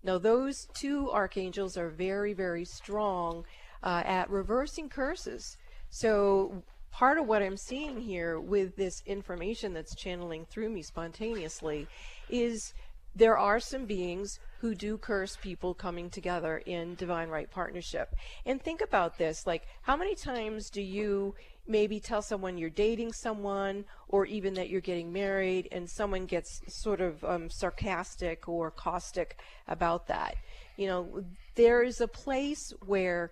now, 0.03 0.17
those 0.17 0.67
two 0.73 1.09
archangels 1.11 1.77
are 1.77 1.89
very, 1.89 2.33
very 2.33 2.65
strong 2.65 3.45
uh, 3.83 4.03
at 4.05 4.29
reversing 4.29 4.89
curses. 4.89 5.57
So, 5.89 6.63
part 6.91 7.17
of 7.17 7.27
what 7.27 7.41
I'm 7.41 7.57
seeing 7.57 8.01
here 8.01 8.39
with 8.39 8.75
this 8.75 9.03
information 9.05 9.73
that's 9.73 9.95
channeling 9.95 10.45
through 10.45 10.69
me 10.69 10.81
spontaneously 10.81 11.87
is 12.29 12.73
there 13.15 13.37
are 13.37 13.59
some 13.59 13.85
beings 13.85 14.39
who 14.59 14.75
do 14.75 14.97
curse 14.97 15.37
people 15.41 15.73
coming 15.73 16.09
together 16.09 16.61
in 16.65 16.95
divine 16.95 17.29
right 17.29 17.49
partnership. 17.49 18.15
And 18.45 18.61
think 18.61 18.81
about 18.81 19.17
this 19.17 19.45
like, 19.45 19.67
how 19.81 19.95
many 19.95 20.15
times 20.15 20.69
do 20.69 20.81
you 20.81 21.35
maybe 21.67 21.99
tell 21.99 22.21
someone 22.21 22.57
you're 22.57 22.69
dating 22.69 23.13
someone 23.13 23.85
or 24.07 24.25
even 24.25 24.53
that 24.55 24.69
you're 24.69 24.81
getting 24.81 25.11
married 25.11 25.67
and 25.71 25.89
someone 25.89 26.25
gets 26.25 26.61
sort 26.67 27.01
of 27.01 27.23
um, 27.23 27.49
sarcastic 27.49 28.47
or 28.47 28.71
caustic 28.71 29.37
about 29.67 30.07
that. 30.07 30.35
You 30.77 30.87
know, 30.87 31.23
there 31.55 31.83
is 31.83 32.01
a 32.01 32.07
place 32.07 32.73
where 32.85 33.31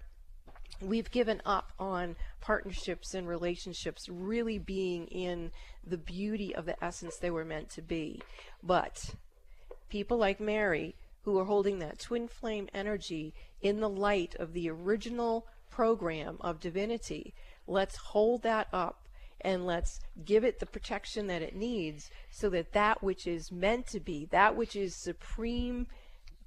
we've 0.82 1.10
given 1.12 1.42
up 1.46 1.72
on 1.80 2.16
partnerships 2.42 3.14
and 3.14 3.28
relationships 3.28 4.10
really 4.10 4.58
being 4.58 5.08
in 5.08 5.52
the 5.86 5.98
beauty 5.98 6.54
of 6.54 6.66
the 6.66 6.84
essence 6.84 7.18
they 7.18 7.32
were 7.32 7.46
meant 7.46 7.70
to 7.70 7.82
be. 7.82 8.22
But 8.62 9.16
people 9.90 10.18
like 10.18 10.40
Mary, 10.40 10.96
who 11.24 11.40
are 11.40 11.46
holding 11.46 11.80
that 11.80 12.00
twin 12.00 12.28
flame 12.28 12.68
energy 12.74 13.34
in 13.62 13.80
the 13.80 13.90
light 13.90 14.36
of 14.36 14.54
the 14.54 14.70
original 14.70 15.48
program 15.70 16.38
of 16.42 16.60
divinity, 16.60 17.34
Let's 17.68 17.96
hold 17.96 18.44
that 18.44 18.68
up 18.72 19.08
and 19.42 19.66
let's 19.66 20.00
give 20.26 20.44
it 20.44 20.60
the 20.60 20.66
protection 20.66 21.28
that 21.28 21.42
it 21.42 21.56
needs 21.56 22.10
so 22.32 22.50
that 22.50 22.74
that 22.74 23.04
which 23.04 23.28
is 23.28 23.52
meant 23.52 23.88
to 23.88 24.00
be, 24.00 24.26
that 24.32 24.56
which 24.56 24.76
is 24.76 24.96
supreme 24.96 25.88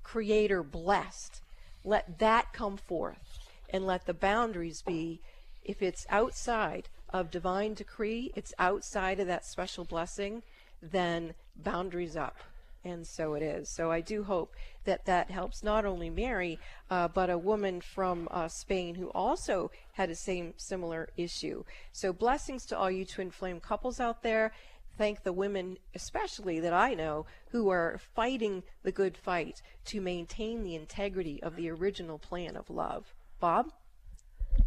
creator 0.02 0.62
blessed, 0.62 1.40
let 1.84 2.18
that 2.18 2.52
come 2.52 2.76
forth 2.76 3.38
and 3.70 3.86
let 3.86 4.06
the 4.06 4.14
boundaries 4.14 4.82
be 4.82 5.20
if 5.64 5.82
it's 5.82 6.06
outside 6.08 6.88
of 7.10 7.30
divine 7.30 7.74
decree, 7.74 8.32
it's 8.34 8.54
outside 8.58 9.20
of 9.20 9.26
that 9.26 9.44
special 9.44 9.84
blessing, 9.84 10.42
then 10.82 11.34
boundaries 11.56 12.16
up 12.16 12.36
and 12.84 13.06
so 13.06 13.34
it 13.34 13.42
is. 13.42 13.68
So 13.68 13.90
I 13.90 14.00
do 14.00 14.24
hope 14.24 14.54
that 14.88 15.04
that 15.04 15.30
helps 15.30 15.62
not 15.62 15.84
only 15.84 16.08
Mary, 16.08 16.58
uh, 16.90 17.08
but 17.08 17.28
a 17.28 17.36
woman 17.36 17.80
from 17.80 18.26
uh, 18.30 18.48
Spain 18.48 18.94
who 18.94 19.08
also 19.10 19.70
had 19.92 20.08
a 20.08 20.14
same 20.14 20.54
similar 20.56 21.10
issue. 21.16 21.62
So 21.92 22.12
blessings 22.12 22.64
to 22.66 22.78
all 22.78 22.90
you 22.90 23.04
twin 23.04 23.30
flame 23.30 23.60
couples 23.60 24.00
out 24.00 24.22
there. 24.22 24.50
thank 24.96 25.22
the 25.22 25.32
women, 25.32 25.76
especially 25.94 26.58
that 26.60 26.72
I 26.72 26.94
know, 26.94 27.26
who 27.52 27.70
are 27.70 28.00
fighting 28.16 28.64
the 28.82 28.92
good 28.92 29.16
fight 29.16 29.62
to 29.84 30.00
maintain 30.00 30.64
the 30.64 30.74
integrity 30.74 31.40
of 31.42 31.54
the 31.54 31.70
original 31.70 32.18
plan 32.18 32.56
of 32.56 32.68
love. 32.68 33.14
Bob? 33.38 33.72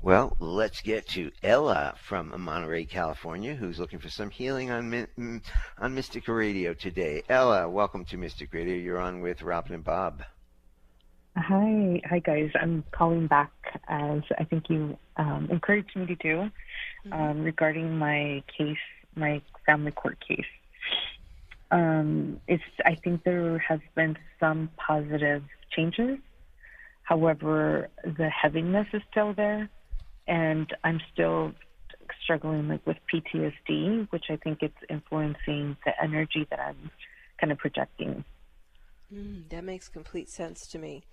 Well, 0.03 0.35
let's 0.39 0.81
get 0.81 1.07
to 1.09 1.29
Ella 1.43 1.93
from 2.01 2.33
Monterey, 2.41 2.85
California, 2.85 3.53
who's 3.53 3.77
looking 3.77 3.99
for 3.99 4.09
some 4.09 4.31
healing 4.31 4.71
on 4.71 5.07
on 5.77 5.93
Mystic 5.93 6.27
Radio 6.27 6.73
today. 6.73 7.21
Ella, 7.29 7.69
welcome 7.69 8.03
to 8.05 8.17
Mystic 8.17 8.51
Radio. 8.51 8.73
You're 8.73 8.99
on 8.99 9.21
with 9.21 9.43
Robin 9.43 9.75
and 9.75 9.83
Bob. 9.83 10.23
Hi, 11.37 12.01
hi 12.03 12.17
guys. 12.17 12.49
I'm 12.59 12.83
calling 12.91 13.27
back 13.27 13.51
as 13.87 14.23
I 14.39 14.43
think 14.43 14.71
you 14.71 14.97
um, 15.17 15.47
encouraged 15.51 15.95
me 15.95 16.07
to 16.07 16.15
do 16.15 16.49
mm-hmm. 17.05 17.13
um, 17.13 17.43
regarding 17.43 17.95
my 17.95 18.41
case, 18.57 18.77
my 19.15 19.39
family 19.67 19.91
court 19.91 20.17
case. 20.27 20.49
Um, 21.69 22.41
it's 22.47 22.63
I 22.83 22.95
think 22.95 23.23
there 23.23 23.59
has 23.59 23.81
been 23.93 24.17
some 24.39 24.71
positive 24.77 25.43
changes. 25.69 26.17
However, 27.03 27.89
the 28.03 28.29
heaviness 28.29 28.87
is 28.93 29.03
still 29.11 29.33
there, 29.33 29.69
and 30.27 30.73
I'm 30.83 30.99
still 31.13 31.53
struggling 32.23 32.67
like 32.67 32.85
with 32.85 32.97
PTSD, 33.13 34.07
which 34.11 34.25
I 34.29 34.37
think 34.37 34.59
it's 34.61 34.77
influencing 34.89 35.77
the 35.85 35.91
energy 36.01 36.47
that 36.49 36.59
I'm 36.59 36.91
kind 37.39 37.51
of 37.51 37.57
projecting. 37.57 38.23
Mm, 39.13 39.49
that 39.49 39.63
makes 39.63 39.87
complete 39.89 40.29
sense 40.29 40.67
to 40.67 40.79
me. 40.79 41.03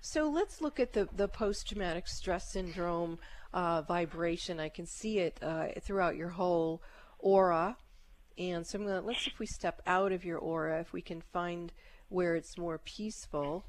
So 0.00 0.28
let's 0.28 0.60
look 0.60 0.78
at 0.78 0.92
the, 0.92 1.08
the 1.14 1.28
post 1.28 1.68
traumatic 1.68 2.06
stress 2.06 2.52
syndrome 2.52 3.18
uh, 3.52 3.82
vibration. 3.82 4.60
I 4.60 4.68
can 4.68 4.86
see 4.86 5.18
it 5.18 5.38
uh, 5.42 5.68
throughout 5.80 6.16
your 6.16 6.28
whole 6.30 6.82
aura. 7.18 7.76
And 8.36 8.66
so 8.66 8.78
I'm 8.78 8.86
gonna, 8.86 9.00
let's 9.00 9.24
see 9.24 9.30
if 9.32 9.38
we 9.38 9.46
step 9.46 9.82
out 9.86 10.12
of 10.12 10.24
your 10.24 10.38
aura, 10.38 10.80
if 10.80 10.92
we 10.92 11.02
can 11.02 11.20
find 11.20 11.72
where 12.08 12.36
it's 12.36 12.56
more 12.56 12.78
peaceful. 12.78 13.64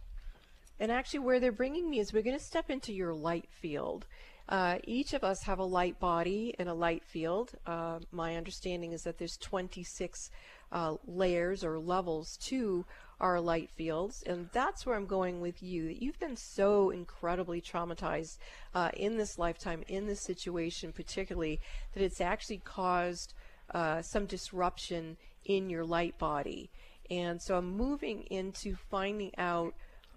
And 0.80 0.91
actually, 0.91 1.19
where 1.19 1.39
they're 1.39 1.52
bringing 1.52 1.89
me 1.89 1.99
is 1.99 2.13
we're 2.13 2.23
going 2.23 2.38
to 2.38 2.43
step 2.43 2.69
into 2.69 2.93
your 2.93 3.13
light 3.13 3.49
field. 3.49 4.06
Uh, 4.49 4.79
each 4.85 5.13
of 5.13 5.23
us 5.23 5.43
have 5.43 5.59
a 5.59 5.63
light 5.63 5.99
body 5.99 6.55
and 6.57 6.67
a 6.67 6.73
light 6.73 7.03
field. 7.05 7.51
Uh, 7.67 7.99
my 8.12 8.35
understanding 8.35 8.93
is 8.93 9.03
that 9.03 9.19
there's 9.19 9.38
26 9.38 10.31
uh, 10.71 10.95
layers 11.07 11.63
or 11.63 11.77
levels 11.77 12.35
to 12.38 12.83
our 13.19 13.39
light 13.39 13.69
fields. 13.69 14.23
And 14.25 14.49
that's 14.51 14.85
where 14.85 14.95
I'm 14.95 15.05
going 15.05 15.39
with 15.39 15.62
you. 15.62 15.88
That 15.88 16.01
you've 16.01 16.19
been 16.19 16.35
so 16.35 16.89
incredibly 16.89 17.62
traumatized 17.62 18.38
uh, 18.73 18.89
in 18.95 19.17
this 19.17 19.38
lifetime, 19.38 19.83
in 19.88 20.07
this 20.07 20.21
situation 20.21 20.93
particularly, 20.93 21.59
that 21.93 22.03
it's 22.03 22.21
actually 22.21 22.62
caused 22.63 23.33
uh, 23.71 24.01
some 24.01 24.25
disruption 24.25 25.17
in 25.45 25.69
your 25.69 25.85
light 25.85 26.17
body. 26.17 26.71
And 27.12 27.41
so 27.41 27.55
I'm 27.57 27.77
moving 27.77 28.23
into 28.31 28.75
finding 28.89 29.31
out 29.38 29.73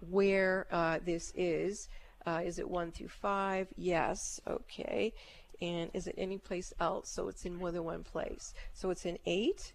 where 0.09 0.65
uh, 0.71 0.99
this 1.05 1.33
is. 1.35 1.87
Uh, 2.25 2.41
is 2.43 2.59
it 2.59 2.69
1 2.69 2.91
through 2.91 3.09
5? 3.09 3.67
Yes. 3.75 4.39
Okay. 4.47 5.13
And 5.61 5.89
is 5.93 6.07
it 6.07 6.15
any 6.17 6.37
place 6.37 6.73
else? 6.79 7.09
So 7.09 7.27
it's 7.27 7.45
in 7.45 7.55
more 7.55 7.71
than 7.71 7.83
one 7.83 8.03
place. 8.03 8.53
So 8.73 8.89
it's 8.89 9.05
in 9.05 9.17
8, 9.25 9.73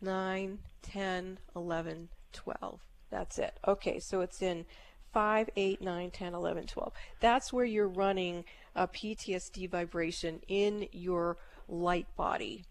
9, 0.00 0.58
10, 0.82 1.38
11, 1.56 2.08
12. 2.32 2.80
That's 3.10 3.38
it. 3.38 3.58
Okay, 3.66 3.98
so 3.98 4.20
it's 4.20 4.40
in 4.40 4.66
5, 5.12 5.50
8, 5.56 5.82
9, 5.82 6.10
10, 6.10 6.34
11, 6.34 6.66
12. 6.66 6.92
That's 7.20 7.52
where 7.52 7.64
you're 7.64 7.88
running 7.88 8.44
a 8.76 8.86
PTSD 8.86 9.68
vibration 9.68 10.40
in 10.46 10.86
your 10.92 11.36
light 11.68 12.06
body. 12.16 12.64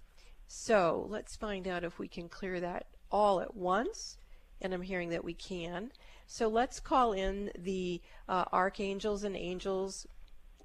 So 0.48 1.06
let's 1.10 1.36
find 1.36 1.68
out 1.68 1.84
if 1.84 2.00
we 2.00 2.08
can 2.08 2.30
clear 2.30 2.60
that 2.60 2.88
all 3.12 3.42
at 3.42 3.56
once. 3.56 4.18
And 4.62 4.74
I'm 4.74 4.82
hearing 4.82 5.10
that 5.10 5.24
we 5.24 5.34
can. 5.34 5.92
So 6.32 6.48
let's 6.48 6.80
call 6.80 7.14
in 7.14 7.50
the 7.58 8.02
uh, 8.30 8.46
archangels 8.54 9.24
and 9.24 9.36
angels, 9.36 10.06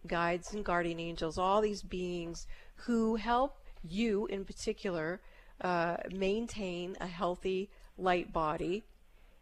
guides 0.07 0.53
and 0.53 0.63
guardian 0.63 1.01
angels, 1.01 1.39
all 1.39 1.63
these 1.63 1.83
beings 1.83 2.47
who 2.85 3.17
help 3.17 3.57
you 3.83 4.27
in 4.27 4.45
particular 4.45 5.23
uh, 5.63 5.97
maintain 6.13 6.99
a 7.01 7.07
healthy 7.07 7.71
light 7.97 8.31
body. 8.31 8.85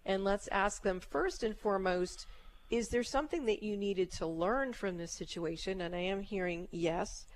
And 0.07 0.23
let's 0.23 0.47
ask 0.53 0.85
them 0.85 1.01
first 1.01 1.43
and 1.43 1.59
foremost 1.59 2.27
is 2.71 2.89
there 2.89 3.03
something 3.03 3.45
that 3.47 3.65
you 3.65 3.77
needed 3.77 4.13
to 4.13 4.27
learn 4.27 4.75
from 4.75 4.99
this 4.99 5.13
situation? 5.13 5.81
And 5.81 5.93
I 5.93 6.03
am 6.03 6.23
hearing 6.23 6.69
yes. 6.71 7.27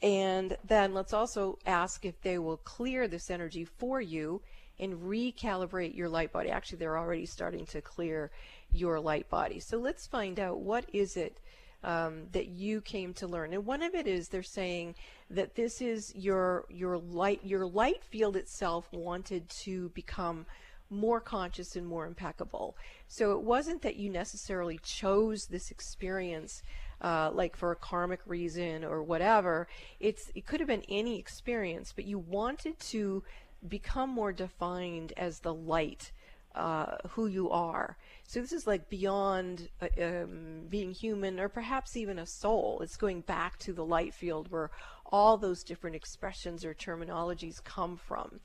And 0.00 0.56
then 0.64 0.94
let's 0.94 1.12
also 1.12 1.58
ask 1.66 2.04
if 2.04 2.22
they 2.22 2.38
will 2.38 2.58
clear 2.58 3.08
this 3.08 3.30
energy 3.30 3.64
for 3.64 4.00
you 4.00 4.42
and 4.78 4.94
recalibrate 4.94 5.96
your 5.96 6.08
light 6.08 6.32
body. 6.32 6.50
Actually, 6.50 6.78
they're 6.78 6.98
already 6.98 7.26
starting 7.26 7.66
to 7.66 7.80
clear 7.80 8.30
your 8.72 9.00
light 9.00 9.28
body. 9.28 9.60
So 9.60 9.78
let's 9.78 10.06
find 10.06 10.40
out 10.40 10.60
what 10.60 10.86
is 10.92 11.16
it 11.16 11.38
um, 11.84 12.24
that 12.32 12.48
you 12.48 12.80
came 12.80 13.12
to 13.14 13.26
learn. 13.26 13.52
And 13.52 13.66
one 13.66 13.82
of 13.82 13.94
it 13.94 14.06
is 14.06 14.28
they're 14.28 14.42
saying 14.42 14.94
that 15.30 15.54
this 15.54 15.80
is 15.80 16.14
your 16.14 16.64
your 16.70 16.98
light 16.98 17.40
your 17.44 17.66
light 17.66 18.04
field 18.04 18.36
itself 18.36 18.86
wanted 18.92 19.48
to 19.64 19.88
become 19.90 20.46
more 20.90 21.20
conscious 21.20 21.74
and 21.74 21.86
more 21.86 22.06
impeccable. 22.06 22.76
So 23.08 23.32
it 23.32 23.42
wasn't 23.42 23.82
that 23.82 23.96
you 23.96 24.10
necessarily 24.10 24.78
chose 24.82 25.46
this 25.46 25.70
experience 25.70 26.62
uh, 27.00 27.30
like 27.32 27.56
for 27.56 27.72
a 27.72 27.76
karmic 27.76 28.20
reason 28.26 28.84
or 28.84 29.02
whatever. 29.02 29.66
It's 29.98 30.30
it 30.34 30.46
could 30.46 30.60
have 30.60 30.68
been 30.68 30.84
any 30.88 31.18
experience, 31.18 31.92
but 31.94 32.04
you 32.04 32.18
wanted 32.18 32.78
to 32.90 33.24
become 33.68 34.10
more 34.10 34.32
defined 34.32 35.12
as 35.16 35.40
the 35.40 35.54
light, 35.54 36.12
uh, 36.54 36.96
who 37.10 37.26
you 37.26 37.50
are. 37.50 37.96
So 38.26 38.40
this 38.40 38.52
is 38.52 38.66
like 38.66 38.88
beyond 38.88 39.68
uh, 39.80 39.88
um, 40.02 40.62
being 40.68 40.92
human 40.92 41.40
or 41.40 41.48
perhaps 41.48 41.96
even 41.96 42.18
a 42.18 42.26
soul. 42.26 42.80
It's 42.82 42.96
going 42.96 43.20
back 43.22 43.58
to 43.60 43.72
the 43.72 43.84
light 43.84 44.14
field 44.14 44.50
where 44.50 44.70
all 45.06 45.36
those 45.36 45.62
different 45.62 45.96
expressions 45.96 46.64
or 46.64 46.74
terminologies 46.74 47.62
come 47.62 47.96
from. 47.96 48.40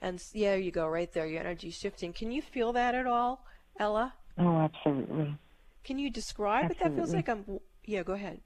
And 0.00 0.22
yeah, 0.32 0.54
you 0.54 0.70
go, 0.70 0.86
right 0.86 1.12
there. 1.12 1.26
Your 1.26 1.40
energy 1.40 1.70
shifting. 1.70 2.12
Can 2.12 2.30
you 2.30 2.42
feel 2.42 2.72
that 2.72 2.94
at 2.94 3.06
all, 3.06 3.44
Ella? 3.78 4.14
Oh, 4.38 4.58
absolutely. 4.58 5.36
Can 5.84 5.98
you 5.98 6.10
describe 6.10 6.64
absolutely. 6.64 6.84
what 6.84 6.90
that 6.90 6.96
feels 6.96 7.14
like? 7.14 7.28
I'm, 7.28 7.60
yeah, 7.84 8.02
go 8.02 8.12
ahead. 8.12 8.40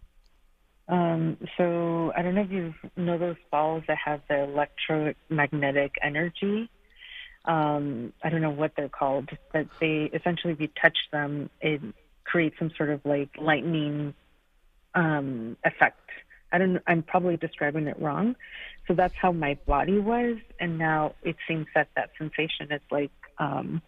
Um, 0.88 1.37
so 1.57 2.12
I 2.16 2.23
don't 2.23 2.35
know 2.35 2.43
if 2.43 2.51
you 2.51 2.75
know 2.97 3.19
those 3.19 3.37
balls 3.51 3.85
that 3.87 3.99
have 4.05 4.23
the 4.29 4.43
electromagnetic 4.43 5.95
energy. 6.03 6.69
Um, 7.45 8.12
I 8.23 8.29
don't 8.29 8.43
know 8.43 8.51
what 8.51 8.73
they're 8.77 8.88
called, 8.88 9.31
but 9.53 9.66
they 9.81 10.11
essentially, 10.12 10.53
if 10.53 10.61
you 10.61 10.69
touch 10.81 10.99
them, 11.12 11.49
it 11.61 11.81
creates 12.25 12.57
some 12.59 12.71
sort 12.77 12.90
of 12.90 13.01
like 13.05 13.31
lightning 13.40 14.14
um, 14.95 15.57
effect. 15.64 15.99
I 16.53 16.59
don't. 16.59 16.81
I'm 16.87 17.03
probably 17.03 17.37
describing 17.37 17.87
it 17.87 18.01
wrong. 18.01 18.35
So 18.88 18.95
that's 18.95 19.14
how 19.21 19.31
my 19.31 19.57
body 19.66 19.99
was, 19.99 20.37
and 20.59 20.79
now 20.79 21.14
it 21.23 21.37
seems 21.47 21.66
that 21.75 21.88
that 21.95 22.11
sensation 22.19 22.73
is 22.73 22.81
like 22.90 23.12
um, 23.38 23.81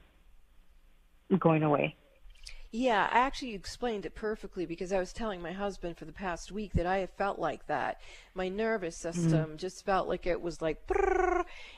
going 1.39 1.65
away. 1.65 1.97
Yeah, 2.75 3.07
I 3.13 3.19
actually 3.19 3.53
explained 3.55 4.07
it 4.07 4.15
perfectly 4.15 4.65
because 4.65 4.95
I 4.95 4.99
was 4.99 5.13
telling 5.13 5.43
my 5.43 5.53
husband 5.53 5.99
for 5.99 6.07
the 6.07 6.13
past 6.13 6.51
week 6.51 6.73
that 6.73 6.87
I 6.87 6.99
have 6.99 7.11
felt 7.11 7.39
like 7.39 7.67
that. 7.67 8.01
My 8.35 8.49
nervous 8.49 8.99
mm-hmm. 8.99 9.13
system 9.13 9.45
mm-hmm. 9.45 9.57
just 9.57 9.85
felt 9.85 10.09
like 10.09 10.27
it 10.27 10.41
was 10.41 10.63
like, 10.63 10.83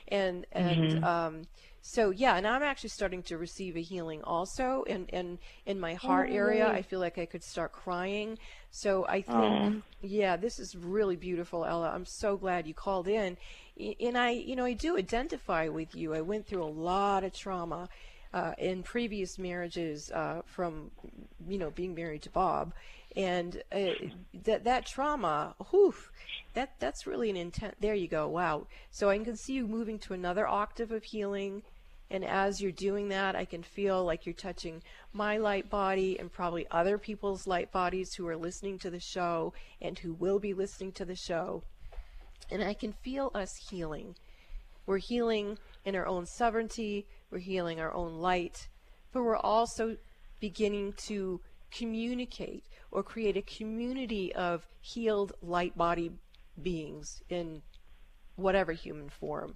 and 0.07 0.45
and 0.53 0.93
mm-hmm. 0.93 1.03
um, 1.03 1.41
so 1.81 2.11
yeah, 2.11 2.37
and 2.37 2.47
I'm 2.47 2.63
actually 2.63 2.89
starting 2.89 3.23
to 3.23 3.37
receive 3.37 3.75
a 3.75 3.81
healing 3.81 4.23
also, 4.23 4.85
and 4.87 5.09
and 5.11 5.37
in 5.65 5.81
my 5.81 5.95
heart 5.95 6.29
oh, 6.31 6.35
area, 6.35 6.69
I 6.69 6.81
feel 6.81 7.01
like 7.01 7.17
I 7.17 7.25
could 7.25 7.43
start 7.43 7.73
crying. 7.73 8.39
So 8.71 9.05
I 9.05 9.21
think, 9.21 9.83
yeah, 10.01 10.37
this 10.37 10.59
is 10.59 10.77
really 10.77 11.17
beautiful, 11.17 11.65
Ella. 11.65 11.91
I'm 11.93 12.05
so 12.05 12.37
glad 12.37 12.67
you 12.67 12.73
called 12.73 13.09
in, 13.09 13.35
and 13.99 14.17
I, 14.17 14.31
you 14.31 14.55
know, 14.55 14.65
I 14.65 14.73
do 14.73 14.97
identify 14.97 15.67
with 15.67 15.93
you. 15.93 16.13
I 16.13 16.21
went 16.21 16.47
through 16.47 16.63
a 16.63 16.71
lot 16.71 17.25
of 17.25 17.33
trauma 17.33 17.89
uh, 18.35 18.53
in 18.57 18.83
previous 18.83 19.39
marriages 19.39 20.11
uh, 20.11 20.41
from, 20.45 20.91
you 21.47 21.57
know, 21.57 21.71
being 21.71 21.95
married 21.95 22.21
to 22.21 22.29
Bob, 22.29 22.73
and 23.15 23.63
uh, 23.71 23.91
that 24.43 24.65
that 24.65 24.85
trauma, 24.85 25.55
whew, 25.71 25.95
that 26.53 26.73
that's 26.79 27.07
really 27.07 27.29
an 27.29 27.37
intent. 27.37 27.75
There 27.79 27.95
you 27.95 28.09
go. 28.09 28.27
Wow. 28.27 28.67
So 28.91 29.09
I 29.09 29.17
can 29.19 29.37
see 29.37 29.53
you 29.53 29.67
moving 29.67 29.97
to 29.99 30.13
another 30.13 30.45
octave 30.45 30.91
of 30.91 31.03
healing. 31.03 31.63
And 32.11 32.23
as 32.23 32.61
you're 32.61 32.71
doing 32.71 33.09
that, 33.09 33.35
I 33.35 33.45
can 33.45 33.63
feel 33.63 34.03
like 34.03 34.27
you're 34.27 34.33
touching 34.33 34.83
my 35.11 35.37
light 35.37 35.71
body 35.71 36.19
and 36.19 36.31
probably 36.31 36.67
other 36.69 36.99
people's 36.99 37.47
light 37.47 37.71
bodies 37.71 38.13
who 38.13 38.27
are 38.27 38.37
listening 38.37 38.77
to 38.79 38.91
the 38.91 38.99
show 38.99 39.53
and 39.81 39.97
who 39.97 40.13
will 40.13 40.37
be 40.37 40.53
listening 40.53 40.91
to 40.93 41.05
the 41.05 41.15
show. 41.15 41.63
And 42.51 42.63
I 42.63 42.75
can 42.75 42.93
feel 42.93 43.31
us 43.33 43.55
healing. 43.55 44.15
We're 44.85 44.99
healing 44.99 45.57
in 45.85 45.95
our 45.95 46.07
own 46.07 46.25
sovereignty, 46.25 47.07
we're 47.31 47.39
healing 47.39 47.79
our 47.79 47.93
own 47.93 48.15
light, 48.15 48.67
but 49.13 49.23
we're 49.23 49.37
also 49.37 49.97
beginning 50.39 50.93
to 51.07 51.39
communicate 51.71 52.65
or 52.91 53.03
create 53.03 53.37
a 53.37 53.41
community 53.41 54.33
of 54.33 54.65
healed 54.81 55.33
light 55.41 55.77
body 55.77 56.11
beings 56.61 57.21
in 57.29 57.61
whatever 58.35 58.73
human 58.73 59.09
form. 59.09 59.55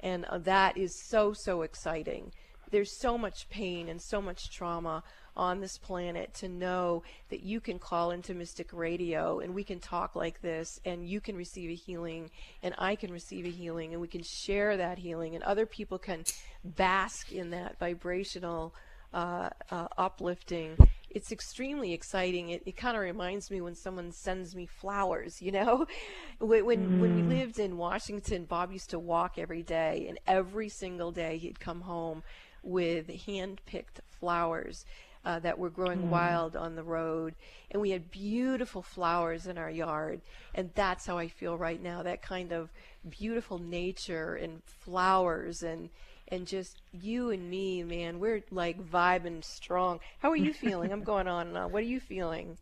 And 0.00 0.24
uh, 0.26 0.38
that 0.38 0.76
is 0.76 1.00
so, 1.08 1.32
so 1.32 1.62
exciting. 1.62 2.32
There's 2.70 2.98
so 2.98 3.16
much 3.16 3.48
pain 3.48 3.88
and 3.88 4.00
so 4.00 4.20
much 4.20 4.50
trauma 4.50 5.02
on 5.36 5.60
this 5.60 5.78
planet 5.78 6.32
to 6.34 6.48
know 6.48 7.02
that 7.28 7.42
you 7.42 7.60
can 7.60 7.78
call 7.78 8.10
into 8.10 8.34
Mystic 8.34 8.72
Radio 8.72 9.40
and 9.40 9.54
we 9.54 9.64
can 9.64 9.78
talk 9.78 10.16
like 10.16 10.40
this 10.40 10.80
and 10.84 11.08
you 11.08 11.20
can 11.20 11.36
receive 11.36 11.70
a 11.70 11.74
healing 11.74 12.30
and 12.62 12.74
I 12.78 12.96
can 12.96 13.12
receive 13.12 13.44
a 13.44 13.50
healing 13.50 13.92
and 13.92 14.00
we 14.00 14.08
can 14.08 14.22
share 14.22 14.76
that 14.76 14.98
healing 14.98 15.34
and 15.34 15.44
other 15.44 15.66
people 15.66 15.98
can 15.98 16.24
bask 16.64 17.32
in 17.32 17.50
that 17.50 17.78
vibrational 17.78 18.74
uh, 19.12 19.50
uh, 19.70 19.88
uplifting. 19.96 20.76
It's 21.10 21.32
extremely 21.32 21.92
exciting. 21.92 22.50
It, 22.50 22.62
it 22.66 22.76
kind 22.76 22.96
of 22.96 23.02
reminds 23.02 23.50
me 23.50 23.60
when 23.60 23.74
someone 23.74 24.12
sends 24.12 24.54
me 24.54 24.66
flowers, 24.66 25.40
you 25.40 25.52
know? 25.52 25.86
when 26.38 26.66
when, 26.66 26.86
mm. 26.86 27.00
when 27.00 27.16
we 27.16 27.36
lived 27.36 27.58
in 27.58 27.78
Washington, 27.78 28.44
Bob 28.44 28.72
used 28.72 28.90
to 28.90 28.98
walk 28.98 29.38
every 29.38 29.62
day, 29.62 30.04
and 30.08 30.18
every 30.26 30.68
single 30.68 31.12
day 31.12 31.38
he'd 31.38 31.60
come 31.60 31.82
home 31.82 32.22
with 32.62 33.08
hand 33.26 33.60
picked 33.64 34.00
flowers 34.10 34.84
uh, 35.26 35.40
that 35.40 35.58
were 35.58 35.68
growing 35.68 36.02
mm. 36.02 36.08
wild 36.08 36.54
on 36.54 36.76
the 36.76 36.82
road. 36.84 37.34
And 37.72 37.82
we 37.82 37.90
had 37.90 38.12
beautiful 38.12 38.80
flowers 38.80 39.48
in 39.48 39.58
our 39.58 39.68
yard. 39.68 40.20
And 40.54 40.70
that's 40.74 41.04
how 41.04 41.18
I 41.18 41.26
feel 41.26 41.58
right 41.58 41.82
now 41.82 42.04
that 42.04 42.22
kind 42.22 42.52
of 42.52 42.70
beautiful 43.06 43.58
nature 43.58 44.34
and 44.34 44.62
flowers 44.64 45.62
and. 45.62 45.90
And 46.28 46.44
just 46.44 46.82
you 46.90 47.30
and 47.30 47.48
me, 47.48 47.84
man, 47.84 48.18
we're 48.18 48.42
like 48.50 48.84
vibing 48.84 49.44
strong. 49.44 50.00
How 50.18 50.32
are 50.32 50.36
you 50.36 50.52
feeling? 50.64 50.90
I'm 50.90 51.04
going 51.04 51.28
on 51.28 51.46
and 51.46 51.56
on. 51.56 51.70
What 51.70 51.84
are 51.84 51.86
you 51.86 52.00
feeling? 52.00 52.58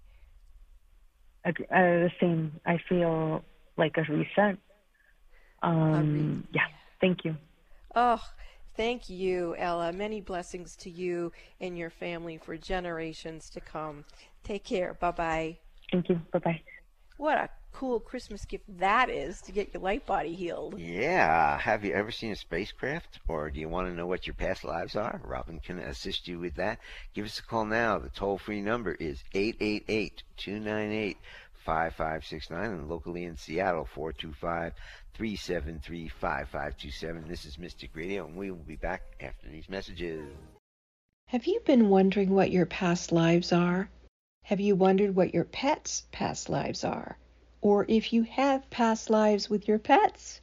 Uh, 1.47 1.53
the 1.71 2.11
same. 2.21 2.61
I 2.67 2.77
feel 2.87 3.43
like 3.79 3.97
a 3.97 4.03
reset. 4.03 4.59
Um, 5.63 5.73
a 5.73 6.03
re- 6.03 6.43
yeah. 6.53 6.67
Thank 7.01 7.25
you. 7.25 7.37
Oh, 7.95 8.21
Thank 8.77 9.09
you, 9.09 9.55
Ella. 9.57 9.93
Many 9.93 10.21
blessings 10.21 10.75
to 10.77 10.91
you 10.91 11.33
and 11.61 11.79
your 11.79 11.91
family 11.91 12.39
for 12.39 12.57
generations 12.57 13.49
to 13.51 13.61
come. 13.61 14.05
Take 14.43 14.65
care. 14.65 14.95
Bye 14.95 15.11
bye. 15.13 15.59
Thank 15.93 16.09
you. 16.09 16.21
Bye 16.33 16.39
bye. 16.41 16.61
What 17.17 17.39
a 17.39 17.49
cool 17.73 18.01
Christmas 18.01 18.45
gift 18.45 18.65
that 18.79 19.09
is 19.11 19.41
to 19.43 19.53
get 19.53 19.73
your 19.73 19.83
light 19.83 20.05
body 20.07 20.35
healed. 20.35 20.79
Yeah. 20.79 21.59
Have 21.59 21.85
you 21.85 21.93
ever 21.93 22.11
seen 22.11 22.33
a 22.33 22.37
spacecraft? 22.37 23.21
Or 23.29 23.51
do 23.51 23.61
you 23.61 23.69
want 23.69 23.89
to 23.89 23.95
know 23.95 24.07
what 24.07 24.27
your 24.27 24.35
past 24.35 24.65
lives 24.65 24.97
are? 24.97 25.21
Robin 25.25 25.61
can 25.61 25.79
assist 25.79 26.27
you 26.27 26.41
with 26.41 26.57
that. 26.57 26.81
Give 27.15 27.25
us 27.25 27.39
a 27.39 27.43
call 27.43 27.65
now. 27.65 27.99
The 27.99 28.09
toll 28.09 28.39
free 28.39 28.61
number 28.61 28.93
is 28.93 29.23
888 29.35 30.25
298 30.37 31.17
5569 31.65 32.71
and 32.71 32.89
locally 32.91 33.25
in 33.25 33.37
Seattle 33.39 33.87
425 33.87 34.75
373 35.15 36.09
5527. 36.09 37.27
This 37.27 37.47
is 37.47 37.59
Mystic 37.59 37.91
Radio, 37.95 38.27
and 38.27 38.37
we 38.37 38.51
will 38.51 38.59
be 38.59 38.77
back 38.77 39.03
after 39.21 39.49
these 39.49 39.69
messages. 39.71 40.29
Have 41.29 41.47
you 41.47 41.61
been 41.65 41.89
wondering 41.89 42.31
what 42.31 42.51
your 42.51 42.67
past 42.67 43.13
lives 43.13 43.51
are? 43.51 43.89
Have 44.43 44.61
you 44.61 44.77
wondered 44.77 45.17
what 45.17 45.33
your 45.33 45.45
pets' 45.45 46.03
past 46.13 46.51
lives 46.51 46.85
are? 46.85 47.17
Or 47.63 47.87
if 47.89 48.13
you 48.13 48.25
have 48.25 48.69
past 48.69 49.09
lives 49.09 49.49
with 49.49 49.67
your 49.67 49.79
pets? 49.79 50.43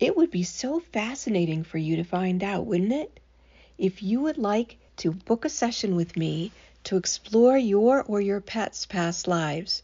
It 0.00 0.16
would 0.16 0.30
be 0.30 0.42
so 0.42 0.80
fascinating 0.80 1.64
for 1.64 1.76
you 1.76 1.96
to 1.96 2.04
find 2.04 2.42
out, 2.42 2.64
wouldn't 2.64 2.94
it? 2.94 3.20
If 3.76 4.02
you 4.02 4.22
would 4.22 4.38
like 4.38 4.78
to 4.96 5.12
book 5.12 5.44
a 5.44 5.50
session 5.50 5.96
with 5.96 6.16
me 6.16 6.50
to 6.84 6.96
explore 6.96 7.58
your 7.58 8.02
or 8.02 8.22
your 8.22 8.40
pet's 8.40 8.86
past 8.86 9.28
lives, 9.28 9.82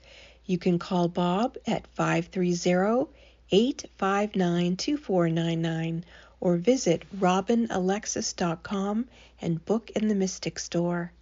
you 0.48 0.58
can 0.58 0.78
call 0.78 1.06
Bob 1.08 1.56
at 1.66 1.86
530 1.88 3.08
859 3.50 4.76
2499 4.76 6.04
or 6.40 6.56
visit 6.56 7.04
robinalexis.com 7.18 9.06
and 9.40 9.64
book 9.64 9.90
in 9.90 10.08
the 10.08 10.14
Mystic 10.14 10.58
Store. 10.58 11.12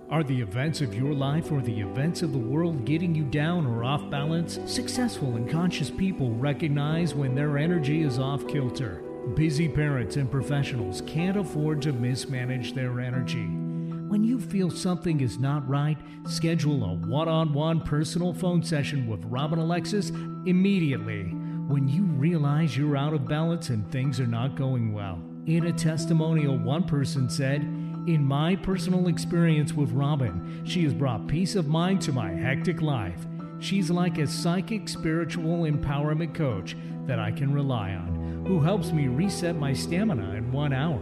Are 0.09 0.23
the 0.23 0.41
events 0.41 0.81
of 0.81 0.93
your 0.93 1.13
life 1.13 1.49
or 1.49 1.61
the 1.61 1.79
events 1.79 2.21
of 2.21 2.33
the 2.33 2.37
world 2.37 2.83
getting 2.83 3.15
you 3.15 3.23
down 3.23 3.65
or 3.65 3.85
off 3.85 4.09
balance? 4.09 4.59
Successful 4.65 5.37
and 5.37 5.49
conscious 5.49 5.89
people 5.89 6.31
recognize 6.33 7.15
when 7.15 7.35
their 7.35 7.57
energy 7.57 8.03
is 8.03 8.19
off 8.19 8.45
kilter. 8.49 9.01
Busy 9.35 9.69
parents 9.69 10.17
and 10.17 10.29
professionals 10.29 11.01
can't 11.07 11.37
afford 11.37 11.81
to 11.83 11.93
mismanage 11.93 12.73
their 12.73 12.99
energy. 12.99 13.66
When 14.07 14.23
you 14.23 14.39
feel 14.39 14.69
something 14.69 15.19
is 15.19 15.37
not 15.37 15.67
right, 15.67 15.97
schedule 16.29 16.85
a 16.85 16.93
one 16.93 17.27
on 17.27 17.51
one 17.51 17.81
personal 17.81 18.33
phone 18.33 18.63
session 18.63 19.05
with 19.05 19.25
Robin 19.25 19.59
Alexis 19.59 20.11
immediately 20.45 21.23
when 21.67 21.89
you 21.89 22.03
realize 22.03 22.77
you're 22.77 22.95
out 22.95 23.11
of 23.11 23.27
balance 23.27 23.67
and 23.67 23.91
things 23.91 24.21
are 24.21 24.25
not 24.25 24.55
going 24.55 24.93
well. 24.93 25.21
In 25.45 25.65
a 25.65 25.73
testimonial, 25.73 26.57
one 26.57 26.85
person 26.85 27.29
said, 27.29 27.63
In 27.63 28.23
my 28.23 28.55
personal 28.55 29.09
experience 29.09 29.73
with 29.73 29.91
Robin, 29.91 30.61
she 30.63 30.85
has 30.85 30.93
brought 30.93 31.27
peace 31.27 31.55
of 31.55 31.67
mind 31.67 32.01
to 32.03 32.13
my 32.13 32.31
hectic 32.31 32.81
life. 32.81 33.27
She's 33.59 33.91
like 33.91 34.19
a 34.19 34.27
psychic 34.27 34.87
spiritual 34.87 35.63
empowerment 35.63 36.33
coach 36.33 36.77
that 37.07 37.19
I 37.19 37.31
can 37.31 37.51
rely 37.51 37.91
on, 37.91 38.45
who 38.47 38.61
helps 38.61 38.93
me 38.93 39.09
reset 39.09 39.57
my 39.57 39.73
stamina 39.73 40.35
in 40.35 40.49
one 40.53 40.71
hour. 40.71 41.01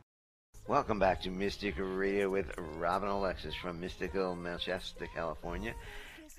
Welcome 0.68 0.98
back 0.98 1.22
to 1.22 1.30
Mystic 1.30 1.76
Radio 1.78 2.28
with 2.28 2.52
Robin 2.58 3.08
Alexis 3.08 3.54
from 3.54 3.80
Mystical 3.80 4.36
Mount 4.36 4.60
Shasta, 4.60 5.06
California. 5.14 5.74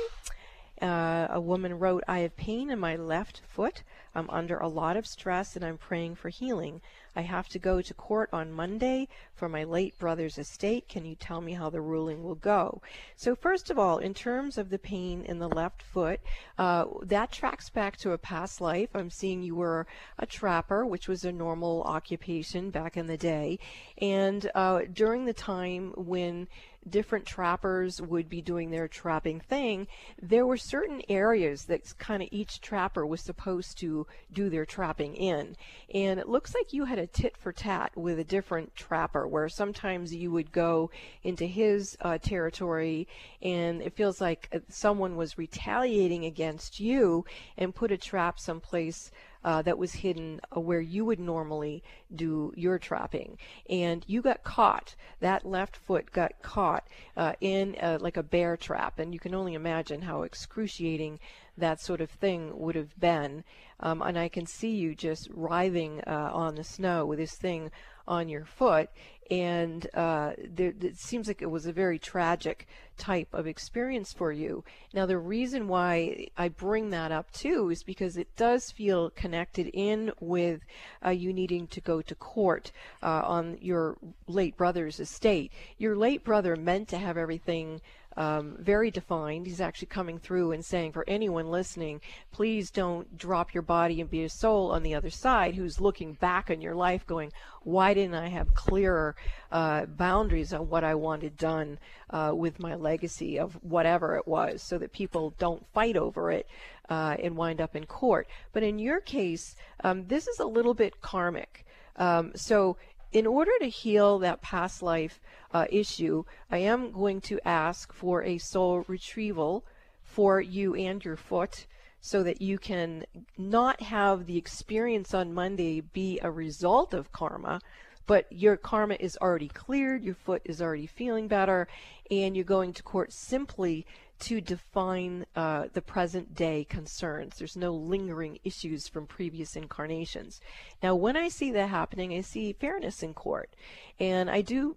Uh, 0.82 1.28
a 1.32 1.42
woman 1.42 1.80
wrote, 1.80 2.04
I 2.08 2.20
have 2.20 2.38
pain 2.38 2.70
in 2.70 2.80
my 2.80 2.96
left 2.96 3.42
foot. 3.48 3.82
I'm 4.18 4.30
under 4.32 4.58
a 4.58 4.68
lot 4.68 4.98
of 4.98 5.06
stress 5.06 5.56
and 5.56 5.64
I'm 5.64 5.78
praying 5.78 6.16
for 6.16 6.30
healing. 6.30 6.82
I 7.16 7.22
have 7.22 7.48
to 7.50 7.60
go 7.60 7.82
to 7.82 7.94
court 7.94 8.30
on 8.34 8.52
Monday 8.52 9.08
for 9.36 9.48
my 9.48 9.64
late 9.64 9.98
brother's 10.00 10.40
estate. 10.40 10.88
Can 10.90 11.06
you 11.06 11.16
tell 11.16 11.40
me 11.40 11.54
how 11.54 11.70
the 11.70 11.82
ruling 11.82 12.24
will 12.24 12.36
go? 12.36 12.82
So, 13.16 13.36
first 13.36 13.70
of 13.70 13.78
all, 13.78 14.00
in 14.00 14.16
terms 14.16 14.58
of 14.58 14.70
the 14.70 14.80
pain 14.80 15.24
in 15.24 15.38
the 15.38 15.48
left 15.48 15.84
foot, 15.84 16.20
uh, 16.58 16.86
that 17.04 17.32
tracks 17.32 17.70
back 17.70 17.98
to 17.98 18.12
a 18.12 18.18
past 18.18 18.60
life. 18.60 18.90
I'm 18.96 19.12
seeing 19.12 19.44
you 19.44 19.56
were 19.56 19.86
a 20.18 20.26
trapper, 20.26 20.86
which 20.86 21.08
was 21.08 21.24
a 21.24 21.32
normal 21.32 21.84
occupation 21.84 22.72
back 22.72 22.98
in 22.98 23.06
the 23.06 23.18
day. 23.18 23.60
And 24.00 24.50
uh, 24.56 24.82
during 24.92 25.26
the 25.26 25.34
time 25.34 25.94
when 25.96 26.48
different 26.90 27.26
trappers 27.26 28.02
would 28.02 28.30
be 28.30 28.42
doing 28.42 28.70
their 28.70 28.88
trapping 28.88 29.40
thing, 29.40 29.88
there 30.22 30.46
were 30.46 30.58
certain 30.58 31.02
areas 31.10 31.66
that 31.66 31.98
kind 31.98 32.24
of 32.24 32.30
each 32.32 32.62
trapper 32.62 33.06
was 33.06 33.22
supposed 33.22 33.78
to 33.80 34.07
do 34.32 34.50
their 34.50 34.66
trapping 34.66 35.16
in. 35.16 35.56
And 35.94 36.20
it 36.20 36.28
looks 36.28 36.54
like 36.54 36.74
you 36.74 36.86
had 36.86 37.00
a 37.00 37.08
tit 37.08 37.38
for 37.38 37.52
tat 37.52 37.92
with 37.96 38.20
a 38.20 38.24
different 38.24 38.76
trapper, 38.76 39.28
where 39.28 39.50
sometimes 39.50 40.14
you 40.14 40.32
would 40.32 40.52
go 40.52 40.90
into 41.24 41.46
his 41.46 41.98
uh, 42.02 42.18
territory 42.18 43.08
and 43.42 43.82
it 43.82 43.96
feels 43.96 44.20
like 44.20 44.50
uh, 44.54 44.60
someone 44.70 45.16
was 45.16 45.38
retaliating 45.38 46.26
against 46.26 46.80
you 46.80 47.26
and 47.58 47.76
put 47.76 47.92
a 47.92 47.98
trap 47.98 48.40
someplace 48.40 49.12
uh, 49.44 49.62
that 49.62 49.78
was 49.78 49.94
hidden 49.94 50.42
uh, 50.56 50.60
where 50.60 50.82
you 50.82 51.06
would 51.06 51.20
normally 51.20 51.84
do 52.14 52.52
your 52.56 52.78
trapping. 52.78 53.38
And 53.70 54.04
you 54.08 54.22
got 54.22 54.44
caught. 54.44 54.96
That 55.22 55.46
left 55.46 55.78
foot 55.78 56.12
got 56.12 56.42
caught 56.42 56.88
uh, 57.16 57.34
in 57.40 57.76
uh, 57.82 57.98
like 58.02 58.18
a 58.18 58.24
bear 58.24 58.58
trap. 58.58 59.00
And 59.00 59.14
you 59.14 59.20
can 59.20 59.34
only 59.34 59.54
imagine 59.54 60.02
how 60.02 60.24
excruciating 60.24 61.20
that 61.58 61.82
sort 61.82 62.02
of 62.02 62.10
thing 62.10 62.58
would 62.58 62.76
have 62.76 63.00
been. 63.00 63.44
Um, 63.80 64.02
and 64.02 64.18
I 64.18 64.30
can 64.30 64.46
see 64.46 64.76
you 64.76 64.96
just 64.96 65.30
writhing 65.32 66.02
uh, 66.08 66.32
on 66.34 66.56
the 66.56 66.64
snow 66.64 67.06
with 67.06 67.20
this 67.20 67.36
thing 67.36 67.72
on 68.08 68.30
your 68.30 68.46
foot 68.46 68.90
and 69.30 69.88
uh, 69.94 70.32
there, 70.38 70.74
it 70.82 70.98
seems 70.98 71.28
like 71.28 71.42
it 71.42 71.52
was 71.52 71.66
a 71.66 71.74
very 71.74 72.00
tragic 72.00 72.68
type 72.98 73.34
of 73.34 73.46
experience 73.46 74.14
for 74.14 74.32
you. 74.32 74.64
Now, 74.94 75.06
the 75.06 75.18
reason 75.18 75.68
why 75.68 76.28
I 76.38 76.48
bring 76.48 76.90
that 76.92 77.12
up 77.12 77.32
too 77.32 77.70
is 77.70 77.84
because 77.84 78.18
it 78.18 78.36
does 78.36 78.72
feel 78.72 79.10
connected 79.12 79.70
in 79.74 80.12
with 80.20 80.62
uh, 81.06 81.10
you 81.10 81.34
needing 81.34 81.68
to 81.68 81.82
go 81.82 82.02
to 82.02 82.16
court 82.16 82.72
uh, 83.04 83.22
on 83.26 83.58
your 83.62 83.98
late 84.28 84.56
brother's 84.56 85.00
estate. 85.00 85.52
Your 85.78 85.96
late 85.96 86.24
brother 86.24 86.56
meant 86.56 86.88
to 86.90 86.98
have 86.98 87.18
everything 87.18 87.82
um, 88.18 88.58
very 88.60 88.90
defined. 88.90 89.46
He's 89.46 89.62
actually 89.62 89.88
coming 89.88 90.18
through 90.18 90.52
and 90.52 90.66
saying, 90.66 90.92
for 90.92 91.06
anyone 91.08 91.52
listening, 91.52 92.02
please 92.32 92.72
don't 92.72 93.16
drop 93.16 93.54
your 93.54 93.62
body 93.62 94.02
and 94.02 94.10
be 94.10 94.24
a 94.24 94.30
soul 94.30 94.72
on 94.72 94.82
the 94.82 94.96
other 94.96 95.12
side 95.12 95.54
who's 95.54 95.80
looking 95.80 96.14
back 96.14 96.50
on 96.50 96.60
your 96.60 96.74
life 96.74 97.06
going, 97.06 97.32
why 97.62 97.94
didn't 97.94 98.16
I 98.16 98.28
have 98.30 98.56
clearer 98.56 99.16
uh, 99.52 99.86
boundaries 99.86 100.52
on 100.52 100.68
what 100.68 100.84
I 100.84 100.96
wanted 100.96 101.38
done 101.38 101.78
uh, 102.10 102.32
with 102.34 102.60
my 102.60 102.74
legacy 102.74 103.38
of 103.38 103.54
whatever 103.64 104.16
it 104.16 104.28
was 104.28 104.64
so 104.64 104.80
that 104.80 104.92
people 104.92 105.36
don't 105.38 105.66
fight 105.74 105.96
over 105.96 106.32
it 106.32 106.48
uh, 106.90 107.18
and 107.22 107.38
wind 107.38 107.62
up 107.62 107.76
in 107.76 107.86
court? 107.86 108.28
But 108.52 108.64
in 108.64 108.80
your 108.80 109.00
case, 109.00 109.56
um, 109.84 110.08
this 110.08 110.28
is 110.28 110.40
a 110.40 110.46
little 110.46 110.74
bit 110.74 111.02
karmic. 111.02 111.66
Um, 111.98 112.32
so 112.36 112.78
in 113.12 113.26
order 113.26 113.52
to 113.60 113.70
heal 113.70 114.20
that 114.20 114.42
past 114.42 114.82
life 114.82 115.20
uh, 115.54 115.66
issue, 115.70 116.24
I 116.52 116.60
am 116.60 116.92
going 116.92 117.22
to 117.22 117.40
ask 117.48 117.94
for 117.94 118.24
a 118.24 118.38
soul 118.38 118.84
retrieval 118.88 119.64
for 120.04 120.42
you 120.42 120.76
and 120.76 121.04
your 121.04 121.18
foot 121.18 121.68
so 122.02 122.24
that 122.24 122.42
you 122.42 122.58
can 122.58 123.06
not 123.38 123.82
have 123.82 124.26
the 124.26 124.38
experience 124.38 125.14
on 125.14 125.34
Monday 125.34 125.82
be 125.82 126.20
a 126.22 126.32
result 126.32 126.94
of 126.94 127.12
karma, 127.12 127.60
but 128.06 128.26
your 128.32 128.56
karma 128.56 128.96
is 129.00 129.18
already 129.22 129.50
cleared, 129.50 130.04
your 130.04 130.16
foot 130.16 130.42
is 130.46 130.62
already 130.62 130.88
feeling 130.88 131.28
better, 131.28 131.68
and 132.10 132.36
you're 132.36 132.46
going 132.46 132.74
to 132.74 132.84
court 132.84 133.12
simply 133.12 133.86
to 134.20 134.42
define 134.42 135.26
uh, 135.36 135.68
the 135.74 135.82
present 135.82 136.34
day 136.34 136.64
concerns. 136.64 137.38
There's 137.38 137.56
no 137.56 137.74
lingering 137.74 138.40
issues 138.44 138.88
from 138.88 139.06
previous 139.06 139.56
incarnations. 139.56 140.42
Now, 140.82 140.96
when 140.96 141.16
I 141.16 141.30
see 141.30 141.52
that 141.52 141.70
happening, 141.70 142.14
I 142.14 142.22
see 142.22 142.54
fairness 142.54 143.04
in 143.04 143.14
court. 143.14 143.56
And 144.00 144.30
I 144.30 144.42
do 144.42 144.76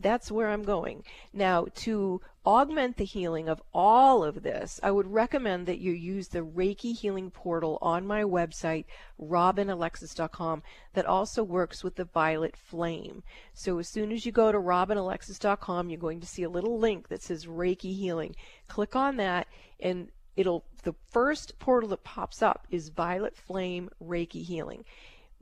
that's 0.00 0.30
where 0.30 0.48
I'm 0.48 0.62
going. 0.62 1.04
Now, 1.32 1.66
to 1.76 2.20
augment 2.46 2.96
the 2.96 3.04
healing 3.04 3.48
of 3.48 3.62
all 3.74 4.24
of 4.24 4.42
this, 4.42 4.80
I 4.82 4.90
would 4.90 5.06
recommend 5.06 5.66
that 5.66 5.78
you 5.78 5.92
use 5.92 6.28
the 6.28 6.40
Reiki 6.40 6.96
Healing 6.96 7.30
Portal 7.30 7.78
on 7.82 8.06
my 8.06 8.22
website, 8.22 8.86
robinalexis.com, 9.20 10.62
that 10.94 11.06
also 11.06 11.42
works 11.42 11.84
with 11.84 11.96
the 11.96 12.04
violet 12.04 12.56
flame. 12.56 13.22
So 13.52 13.78
as 13.78 13.88
soon 13.88 14.12
as 14.12 14.24
you 14.24 14.32
go 14.32 14.50
to 14.50 14.58
robinalexis.com, 14.58 15.90
you're 15.90 15.98
going 15.98 16.20
to 16.20 16.26
see 16.26 16.42
a 16.42 16.50
little 16.50 16.78
link 16.78 17.08
that 17.08 17.22
says 17.22 17.46
Reiki 17.46 17.96
Healing. 17.96 18.34
Click 18.66 18.96
on 18.96 19.16
that 19.16 19.46
and 19.80 20.08
it'll 20.36 20.64
the 20.84 20.94
first 21.10 21.58
portal 21.58 21.90
that 21.90 22.04
pops 22.04 22.42
up 22.42 22.66
is 22.70 22.88
Violet 22.90 23.36
Flame 23.36 23.90
Reiki 24.02 24.44
Healing 24.44 24.84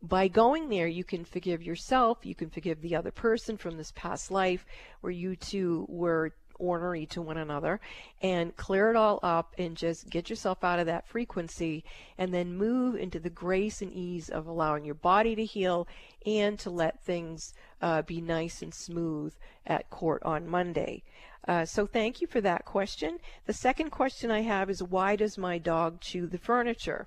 by 0.03 0.28
going 0.28 0.68
there, 0.68 0.86
you 0.86 1.05
can 1.05 1.24
forgive 1.24 1.62
yourself, 1.62 2.18
you 2.24 2.34
can 2.34 2.51
forgive 2.51 2.80
the 2.80 2.97
other 2.97 3.11
person 3.11 3.57
from 3.57 3.76
this 3.76 3.92
past 3.94 4.30
life 4.30 4.66
where 5.01 5.12
you 5.12 5.36
two 5.36 5.86
were 5.88 6.32
ornery 6.59 7.07
to 7.07 7.22
one 7.22 7.36
another 7.36 7.80
and 8.22 8.57
clear 8.57 8.90
it 8.90 8.97
all 8.97 9.20
up 9.22 9.55
and 9.59 9.76
just 9.76 10.09
get 10.09 10.30
yourself 10.30 10.64
out 10.64 10.78
of 10.78 10.86
that 10.86 11.07
frequency 11.07 11.84
and 12.18 12.32
then 12.32 12.57
move 12.57 12.97
into 12.97 13.18
the 13.18 13.30
grace 13.30 13.82
and 13.82 13.92
ease 13.92 14.28
of 14.28 14.47
allowing 14.47 14.84
your 14.84 14.94
body 14.94 15.34
to 15.34 15.44
heal 15.44 15.86
and 16.24 16.59
to 16.59 16.70
let 16.70 17.03
things 17.03 17.55
uh, 17.82 18.03
be 18.03 18.20
nice 18.20 18.62
and 18.62 18.72
smooth 18.72 19.34
at 19.66 19.90
court 19.90 20.22
on 20.24 20.49
Monday. 20.49 21.03
Uh, 21.47 21.64
so 21.64 21.86
thank 21.86 22.20
you 22.20 22.26
for 22.26 22.40
that 22.40 22.64
question. 22.64 23.18
The 23.47 23.53
second 23.53 23.90
question 23.90 24.30
I 24.30 24.42
have 24.42 24.68
is 24.68 24.82
why 24.82 25.14
does 25.14 25.38
my 25.38 25.59
dog 25.59 26.01
chew 26.01 26.26
the 26.26 26.38
furniture? 26.38 27.07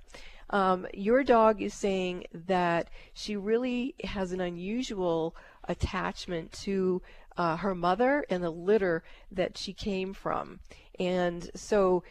Um, 0.50 0.88
your 0.94 1.24
dog 1.24 1.62
is 1.62 1.74
saying 1.74 2.26
that 2.48 2.90
she 3.14 3.36
really 3.36 3.96
has 4.04 4.32
an 4.32 4.42
unusual 4.42 5.36
attachment 5.66 6.52
to 6.64 7.02
uh, 7.38 7.58
her 7.58 7.76
mother 7.76 8.26
and 8.30 8.44
the 8.44 8.50
litter 8.50 9.04
that 9.32 9.58
she 9.58 9.74
came 9.74 10.14
from. 10.14 10.60
And 11.00 11.50
so 11.56 12.04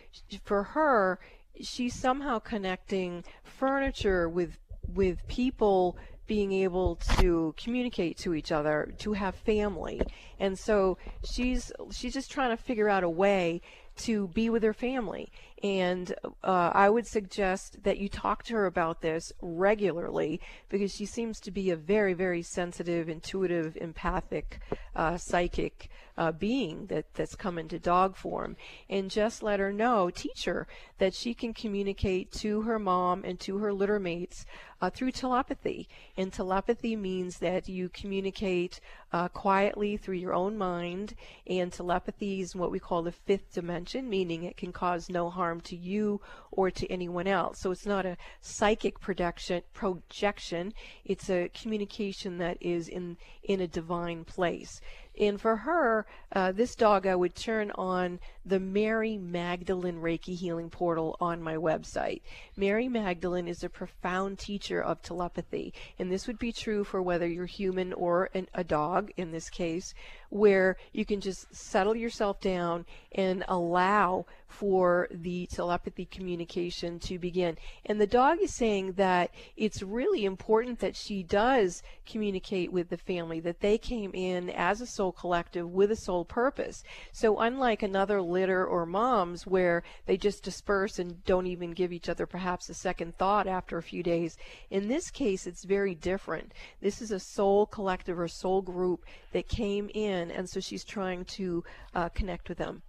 for 0.44 0.62
her, 0.62 1.18
she's 1.60 1.94
somehow 1.94 2.38
connecting 2.38 3.24
furniture 3.44 4.28
with 4.28 4.58
with 4.94 5.26
people 5.28 5.98
being 6.26 6.52
able 6.52 6.96
to 7.18 7.54
communicate 7.56 8.16
to 8.18 8.34
each 8.34 8.52
other, 8.52 8.94
to 8.98 9.14
have 9.14 9.34
family. 9.34 10.00
And 10.38 10.58
so 10.58 10.98
she's 11.24 11.72
she's 11.90 12.14
just 12.14 12.30
trying 12.30 12.56
to 12.56 12.62
figure 12.62 12.88
out 12.88 13.02
a 13.02 13.10
way 13.10 13.60
to 13.96 14.28
be 14.28 14.48
with 14.48 14.62
her 14.62 14.74
family. 14.74 15.32
And 15.62 16.14
uh, 16.44 16.70
I 16.72 16.88
would 16.88 17.06
suggest 17.06 17.82
that 17.82 17.98
you 17.98 18.08
talk 18.08 18.44
to 18.44 18.54
her 18.54 18.66
about 18.66 19.00
this 19.00 19.32
regularly 19.40 20.40
because 20.68 20.94
she 20.94 21.06
seems 21.06 21.40
to 21.40 21.50
be 21.50 21.70
a 21.70 21.76
very, 21.76 22.14
very 22.14 22.42
sensitive, 22.42 23.08
intuitive, 23.08 23.76
empathic, 23.80 24.60
uh, 24.94 25.16
psychic 25.16 25.90
uh, 26.18 26.32
being 26.32 26.86
that, 26.86 27.06
that's 27.14 27.36
come 27.36 27.58
into 27.58 27.78
dog 27.78 28.16
form. 28.16 28.56
And 28.90 29.10
just 29.10 29.42
let 29.42 29.60
her 29.60 29.72
know, 29.72 30.10
teach 30.10 30.44
her 30.44 30.66
that 30.98 31.14
she 31.14 31.32
can 31.32 31.54
communicate 31.54 32.32
to 32.32 32.62
her 32.62 32.78
mom 32.78 33.22
and 33.24 33.38
to 33.40 33.58
her 33.58 33.72
litter 33.72 34.00
mates 34.00 34.44
uh, 34.80 34.90
through 34.90 35.12
telepathy. 35.12 35.88
And 36.16 36.32
telepathy 36.32 36.96
means 36.96 37.38
that 37.38 37.68
you 37.68 37.88
communicate 37.88 38.80
uh, 39.12 39.28
quietly 39.28 39.96
through 39.96 40.16
your 40.16 40.34
own 40.34 40.58
mind. 40.58 41.14
And 41.46 41.72
telepathy 41.72 42.40
is 42.40 42.56
what 42.56 42.72
we 42.72 42.80
call 42.80 43.02
the 43.02 43.12
fifth 43.12 43.54
dimension, 43.54 44.10
meaning 44.10 44.42
it 44.42 44.56
can 44.56 44.72
cause 44.72 45.08
no 45.08 45.30
harm 45.30 45.60
to 45.62 45.76
you 45.76 46.20
or 46.50 46.70
to 46.72 46.86
anyone 46.90 47.28
else. 47.28 47.60
So 47.60 47.70
it's 47.70 47.86
not 47.86 48.04
a 48.04 48.16
psychic 48.40 48.98
projection. 48.98 49.62
projection. 49.72 50.74
It's 51.04 51.30
a 51.30 51.48
communication 51.50 52.38
that 52.38 52.58
is 52.60 52.88
in, 52.88 53.16
in 53.44 53.60
a 53.60 53.68
divine 53.68 54.24
place. 54.24 54.80
And 55.18 55.40
for 55.40 55.56
her, 55.56 56.06
uh, 56.32 56.52
this 56.52 56.74
dog, 56.76 57.06
I 57.06 57.16
would 57.16 57.34
turn 57.34 57.70
on 57.72 58.20
the 58.48 58.58
Mary 58.58 59.18
Magdalene 59.18 60.00
Reiki 60.00 60.34
Healing 60.34 60.70
Portal 60.70 61.16
on 61.20 61.42
my 61.42 61.56
website. 61.56 62.22
Mary 62.56 62.88
Magdalene 62.88 63.46
is 63.46 63.62
a 63.62 63.68
profound 63.68 64.38
teacher 64.38 64.82
of 64.82 65.02
telepathy, 65.02 65.74
and 65.98 66.10
this 66.10 66.26
would 66.26 66.38
be 66.38 66.50
true 66.50 66.82
for 66.82 67.02
whether 67.02 67.26
you're 67.26 67.44
human 67.44 67.92
or 67.92 68.30
an, 68.32 68.48
a 68.54 68.64
dog 68.64 69.10
in 69.18 69.32
this 69.32 69.50
case, 69.50 69.92
where 70.30 70.76
you 70.92 71.04
can 71.04 71.20
just 71.20 71.54
settle 71.54 71.94
yourself 71.94 72.40
down 72.40 72.86
and 73.12 73.44
allow 73.48 74.24
for 74.46 75.08
the 75.10 75.46
telepathy 75.46 76.06
communication 76.06 76.98
to 76.98 77.18
begin. 77.18 77.56
And 77.84 78.00
the 78.00 78.06
dog 78.06 78.38
is 78.40 78.54
saying 78.54 78.92
that 78.92 79.30
it's 79.56 79.82
really 79.82 80.24
important 80.24 80.80
that 80.80 80.96
she 80.96 81.22
does 81.22 81.82
communicate 82.06 82.72
with 82.72 82.88
the 82.88 82.96
family, 82.96 83.40
that 83.40 83.60
they 83.60 83.76
came 83.76 84.12
in 84.14 84.48
as 84.50 84.80
a 84.80 84.86
soul 84.86 85.12
collective 85.12 85.70
with 85.70 85.90
a 85.90 85.96
soul 85.96 86.24
purpose. 86.24 86.82
So, 87.12 87.38
unlike 87.38 87.82
another 87.82 88.22
litter 88.38 88.64
or 88.64 88.86
moms 88.86 89.46
where 89.46 89.82
they 90.06 90.16
just 90.16 90.44
disperse 90.44 91.00
and 91.00 91.24
don't 91.24 91.48
even 91.48 91.72
give 91.72 91.92
each 91.92 92.08
other 92.08 92.26
perhaps 92.26 92.68
a 92.68 92.74
second 92.74 93.16
thought 93.18 93.46
after 93.48 93.78
a 93.78 93.82
few 93.82 94.02
days, 94.02 94.36
in 94.70 94.86
this 94.86 95.10
case, 95.10 95.46
it's 95.46 95.64
very 95.64 95.94
different. 95.94 96.52
This 96.80 97.02
is 97.02 97.10
a 97.10 97.18
soul 97.18 97.66
collective 97.66 98.18
or 98.18 98.28
soul 98.28 98.62
group 98.62 99.04
that 99.32 99.48
came 99.48 99.90
in, 99.92 100.30
and 100.30 100.48
so 100.48 100.60
she's 100.60 100.84
trying 100.84 101.24
to 101.24 101.64
uh, 101.94 102.08
connect 102.10 102.48
with 102.48 102.58
them. 102.58 102.82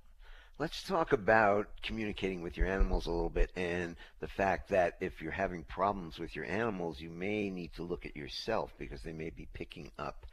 Let's 0.59 0.83
talk 0.83 1.13
about 1.13 1.67
communicating 1.81 2.41
with 2.41 2.57
your 2.57 2.67
animals 2.67 3.07
a 3.07 3.11
little 3.11 3.29
bit 3.29 3.49
and 3.55 3.95
the 4.19 4.27
fact 4.27 4.69
that 4.69 4.97
if 4.99 5.21
you're 5.21 5.31
having 5.31 5.63
problems 5.63 6.19
with 6.19 6.35
your 6.35 6.45
animals, 6.45 6.99
you 6.99 7.09
may 7.09 7.49
need 7.49 7.71
to 7.75 7.83
look 7.83 8.05
at 8.05 8.15
yourself 8.15 8.75
because 8.77 9.01
they 9.01 9.13
may 9.13 9.29
be 9.29 9.47
picking 9.53 9.89
up 9.97 10.25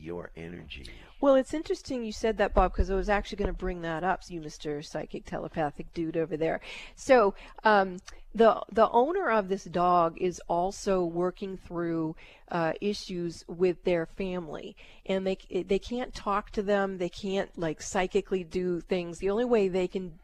your 0.00 0.30
energy. 0.36 0.86
Well, 1.20 1.34
it's 1.34 1.52
interesting 1.52 2.04
you 2.04 2.12
said 2.12 2.38
that, 2.38 2.54
Bob, 2.54 2.72
because 2.72 2.90
I 2.90 2.94
was 2.94 3.08
actually 3.08 3.36
going 3.36 3.48
to 3.48 3.58
bring 3.58 3.82
that 3.82 4.04
up. 4.04 4.22
You, 4.28 4.40
Mr. 4.40 4.84
Psychic 4.84 5.24
Telepathic 5.24 5.92
dude 5.92 6.16
over 6.16 6.36
there. 6.36 6.60
So, 6.94 7.34
um, 7.64 7.98
the 8.34 8.62
the 8.70 8.88
owner 8.90 9.30
of 9.30 9.48
this 9.48 9.64
dog 9.64 10.16
is 10.20 10.40
also 10.48 11.04
working 11.04 11.56
through 11.56 12.14
uh, 12.50 12.74
issues 12.80 13.44
with 13.48 13.82
their 13.84 14.06
family, 14.06 14.76
and 15.06 15.26
they 15.26 15.38
they 15.64 15.78
can't 15.78 16.14
talk 16.14 16.50
to 16.50 16.62
them. 16.62 16.98
They 16.98 17.08
can't 17.08 17.50
like 17.58 17.82
psychically 17.82 18.44
do 18.44 18.80
things. 18.80 19.18
The 19.18 19.30
only 19.30 19.44
way 19.44 19.68
they 19.68 19.88
can 19.88 20.18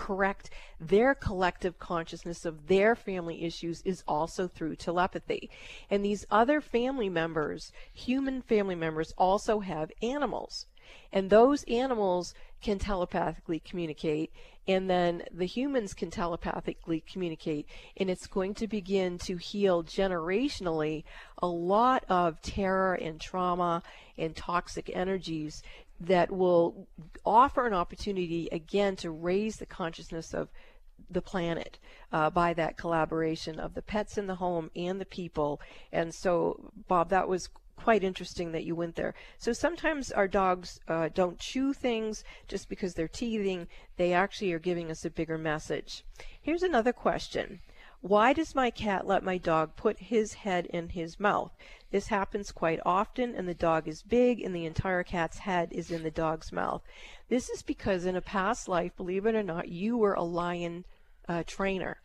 correct 0.00 0.48
their 0.80 1.14
collective 1.14 1.78
consciousness 1.78 2.46
of 2.46 2.68
their 2.68 2.96
family 2.96 3.44
issues 3.44 3.82
is 3.82 4.02
also 4.08 4.48
through 4.48 4.74
telepathy. 4.74 5.50
And 5.90 6.02
these 6.02 6.24
other 6.30 6.62
family 6.62 7.10
members, 7.10 7.70
human 7.92 8.40
family 8.40 8.74
members, 8.74 9.12
also 9.18 9.60
have 9.60 9.92
animals. 10.02 10.66
And 11.12 11.28
those 11.28 11.64
animals 11.64 12.34
can 12.62 12.78
telepathically 12.78 13.60
communicate, 13.60 14.32
and 14.66 14.88
then 14.88 15.22
the 15.32 15.46
humans 15.46 15.94
can 15.94 16.10
telepathically 16.10 17.04
communicate, 17.12 17.66
and 17.96 18.10
it's 18.10 18.26
going 18.26 18.54
to 18.54 18.66
begin 18.66 19.18
to 19.18 19.36
heal 19.36 19.84
generationally 19.84 21.04
a 21.38 21.46
lot 21.46 22.04
of 22.08 22.40
terror 22.42 22.94
and 22.94 23.20
trauma 23.20 23.82
and 24.18 24.34
toxic 24.34 24.90
energies 24.94 25.62
that 26.00 26.30
will 26.30 26.88
offer 27.24 27.66
an 27.66 27.74
opportunity 27.74 28.48
again 28.50 28.96
to 28.96 29.10
raise 29.10 29.56
the 29.56 29.66
consciousness 29.66 30.32
of 30.32 30.48
the 31.10 31.22
planet 31.22 31.78
uh, 32.12 32.30
by 32.30 32.52
that 32.54 32.76
collaboration 32.76 33.58
of 33.58 33.74
the 33.74 33.82
pets 33.82 34.16
in 34.16 34.26
the 34.26 34.36
home 34.36 34.70
and 34.74 35.00
the 35.00 35.06
people. 35.06 35.60
And 35.92 36.14
so, 36.14 36.72
Bob, 36.88 37.10
that 37.10 37.28
was 37.28 37.48
quite 37.76 38.04
interesting 38.04 38.52
that 38.52 38.64
you 38.64 38.74
went 38.74 38.94
there. 38.96 39.14
So 39.38 39.52
sometimes 39.52 40.12
our 40.12 40.28
dogs 40.28 40.80
uh, 40.86 41.08
don't 41.12 41.38
chew 41.38 41.72
things 41.72 42.24
just 42.46 42.68
because 42.68 42.94
they're 42.94 43.08
teething. 43.08 43.68
They 43.96 44.12
actually 44.12 44.52
are 44.52 44.58
giving 44.58 44.90
us 44.90 45.04
a 45.04 45.10
bigger 45.10 45.38
message. 45.38 46.04
Here's 46.40 46.62
another 46.62 46.92
question. 46.92 47.60
Why 48.02 48.32
does 48.32 48.54
my 48.54 48.70
cat 48.70 49.06
let 49.06 49.22
my 49.22 49.36
dog 49.38 49.76
put 49.76 49.98
his 49.98 50.34
head 50.34 50.66
in 50.66 50.90
his 50.90 51.20
mouth? 51.20 51.52
This 51.90 52.08
happens 52.08 52.52
quite 52.52 52.80
often, 52.86 53.34
and 53.34 53.48
the 53.48 53.54
dog 53.54 53.88
is 53.88 54.02
big, 54.02 54.40
and 54.40 54.54
the 54.54 54.66
entire 54.66 55.02
cat's 55.02 55.38
head 55.38 55.72
is 55.72 55.90
in 55.90 56.02
the 56.02 56.10
dog's 56.10 56.52
mouth. 56.52 56.82
This 57.28 57.48
is 57.50 57.62
because 57.62 58.04
in 58.04 58.16
a 58.16 58.20
past 58.20 58.68
life, 58.68 58.96
believe 58.96 59.26
it 59.26 59.34
or 59.34 59.42
not, 59.42 59.68
you 59.68 59.96
were 59.96 60.14
a 60.14 60.22
lion 60.22 60.84
uh, 61.28 61.42
trainer 61.46 61.98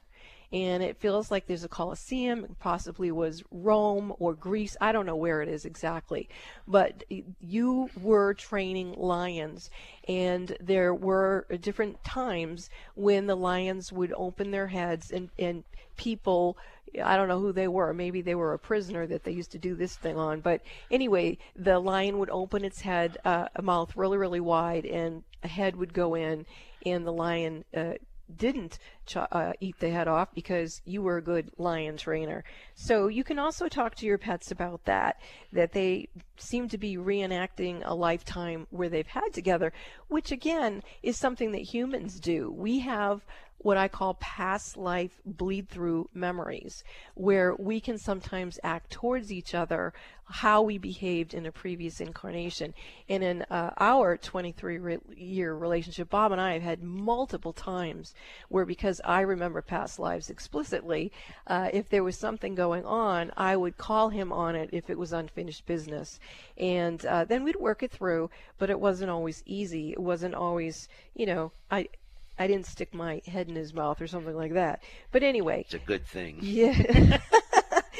and 0.55 0.81
it 0.81 0.95
feels 0.95 1.29
like 1.29 1.47
there's 1.47 1.65
a 1.65 1.69
Colosseum. 1.69 2.55
Possibly 2.59 3.11
was 3.11 3.43
Rome 3.51 4.13
or 4.19 4.33
Greece. 4.33 4.77
I 4.79 4.93
don't 4.93 5.05
know 5.05 5.17
where 5.17 5.41
it 5.41 5.49
is 5.49 5.65
exactly, 5.65 6.29
but 6.65 7.03
you 7.41 7.89
were 8.01 8.33
training 8.33 8.93
lions, 8.93 9.69
and 10.07 10.55
there 10.61 10.93
were 10.93 11.45
different 11.59 12.01
times 12.05 12.69
when 12.95 13.27
the 13.27 13.35
lions 13.35 13.91
would 13.91 14.13
open 14.15 14.51
their 14.51 14.67
heads 14.67 15.11
and 15.11 15.29
and 15.37 15.65
people 15.97 16.57
I 17.03 17.17
don't 17.17 17.27
know 17.27 17.41
who 17.41 17.51
they 17.51 17.67
were. 17.67 17.93
Maybe 17.93 18.21
they 18.21 18.35
were 18.35 18.53
a 18.53 18.59
prisoner 18.59 19.05
that 19.07 19.25
they 19.25 19.33
used 19.33 19.51
to 19.51 19.57
do 19.57 19.75
this 19.75 19.97
thing 19.97 20.17
on. 20.17 20.39
But 20.39 20.61
anyway, 20.89 21.37
the 21.53 21.77
lion 21.79 22.17
would 22.19 22.29
open 22.29 22.63
its 22.63 22.79
head, 22.79 23.17
uh, 23.25 23.49
a 23.53 23.61
mouth 23.61 23.97
really, 23.97 24.17
really 24.17 24.39
wide, 24.39 24.85
and 24.85 25.23
a 25.43 25.49
head 25.49 25.75
would 25.75 25.93
go 25.93 26.15
in, 26.15 26.45
and 26.85 27.05
the 27.05 27.11
lion 27.11 27.65
uh, 27.75 27.95
didn't 28.35 28.79
ch- 29.05 29.17
uh, 29.17 29.53
eat 29.59 29.79
the 29.79 29.89
head 29.89 30.07
off 30.07 30.33
because 30.33 30.81
you 30.85 31.01
were 31.01 31.17
a 31.17 31.23
good 31.23 31.51
lion 31.57 31.97
trainer. 31.97 32.43
So 32.73 33.07
you 33.07 33.23
can 33.23 33.39
also 33.39 33.67
talk 33.67 33.95
to 33.95 34.05
your 34.05 34.17
pets 34.17 34.51
about 34.51 34.85
that, 34.85 35.19
that 35.53 35.73
they 35.73 36.09
seem 36.37 36.67
to 36.69 36.77
be 36.77 36.97
reenacting 36.97 37.81
a 37.85 37.93
lifetime 37.93 38.67
where 38.69 38.89
they've 38.89 39.07
had 39.07 39.33
together, 39.33 39.73
which 40.07 40.31
again 40.31 40.83
is 41.03 41.17
something 41.17 41.51
that 41.51 41.61
humans 41.61 42.19
do. 42.19 42.51
We 42.51 42.79
have 42.79 43.25
what 43.65 43.77
I 43.77 43.87
call 43.87 44.13
past 44.13 44.77
life 44.77 45.19
bleed 45.25 45.69
through 45.69 46.07
memories, 46.13 46.83
where 47.15 47.55
we 47.55 47.79
can 47.79 47.97
sometimes 47.97 48.59
act 48.63 48.91
towards 48.91 49.31
each 49.31 49.55
other 49.55 49.91
how 50.25 50.61
we 50.61 50.77
behaved 50.77 51.33
in 51.33 51.47
a 51.47 51.51
previous 51.51 51.99
incarnation. 51.99 52.75
And 53.09 53.23
in 53.23 53.41
uh, 53.49 53.71
our 53.77 54.17
23 54.17 54.77
re- 54.77 54.97
year 55.15 55.55
relationship, 55.55 56.11
Bob 56.11 56.31
and 56.31 56.39
I 56.39 56.53
have 56.53 56.61
had 56.61 56.83
multiple 56.83 57.53
times 57.53 58.13
where 58.49 58.65
because 58.65 59.01
I 59.03 59.21
remember 59.21 59.63
past 59.63 59.97
lives 59.97 60.29
explicitly. 60.29 61.11
Uh, 61.47 61.69
if 61.73 61.89
there 61.89 62.03
was 62.03 62.17
something 62.19 62.53
going 62.53 62.85
on, 62.85 63.31
I 63.35 63.55
would 63.55 63.77
call 63.77 64.09
him 64.09 64.31
on 64.31 64.55
it 64.55 64.69
if 64.73 64.91
it 64.91 64.99
was 64.99 65.11
unfinished 65.11 65.65
business. 65.65 66.19
And 66.55 67.03
uh, 67.03 67.25
then 67.25 67.43
we'd 67.43 67.55
work 67.55 67.81
it 67.81 67.91
through, 67.91 68.29
but 68.59 68.69
it 68.69 68.79
wasn't 68.79 69.09
always 69.09 69.41
easy. 69.47 69.91
It 69.91 69.99
wasn't 69.99 70.35
always, 70.35 70.87
you 71.15 71.25
know, 71.25 71.51
I. 71.71 71.89
I 72.37 72.47
didn't 72.47 72.65
stick 72.65 72.93
my 72.93 73.21
head 73.25 73.47
in 73.47 73.55
his 73.55 73.73
mouth 73.73 74.01
or 74.01 74.07
something 74.07 74.35
like 74.35 74.53
that. 74.53 74.83
But 75.11 75.23
anyway. 75.23 75.61
It's 75.61 75.73
a 75.73 75.79
good 75.79 76.05
thing. 76.05 76.39
Yeah. 76.41 77.19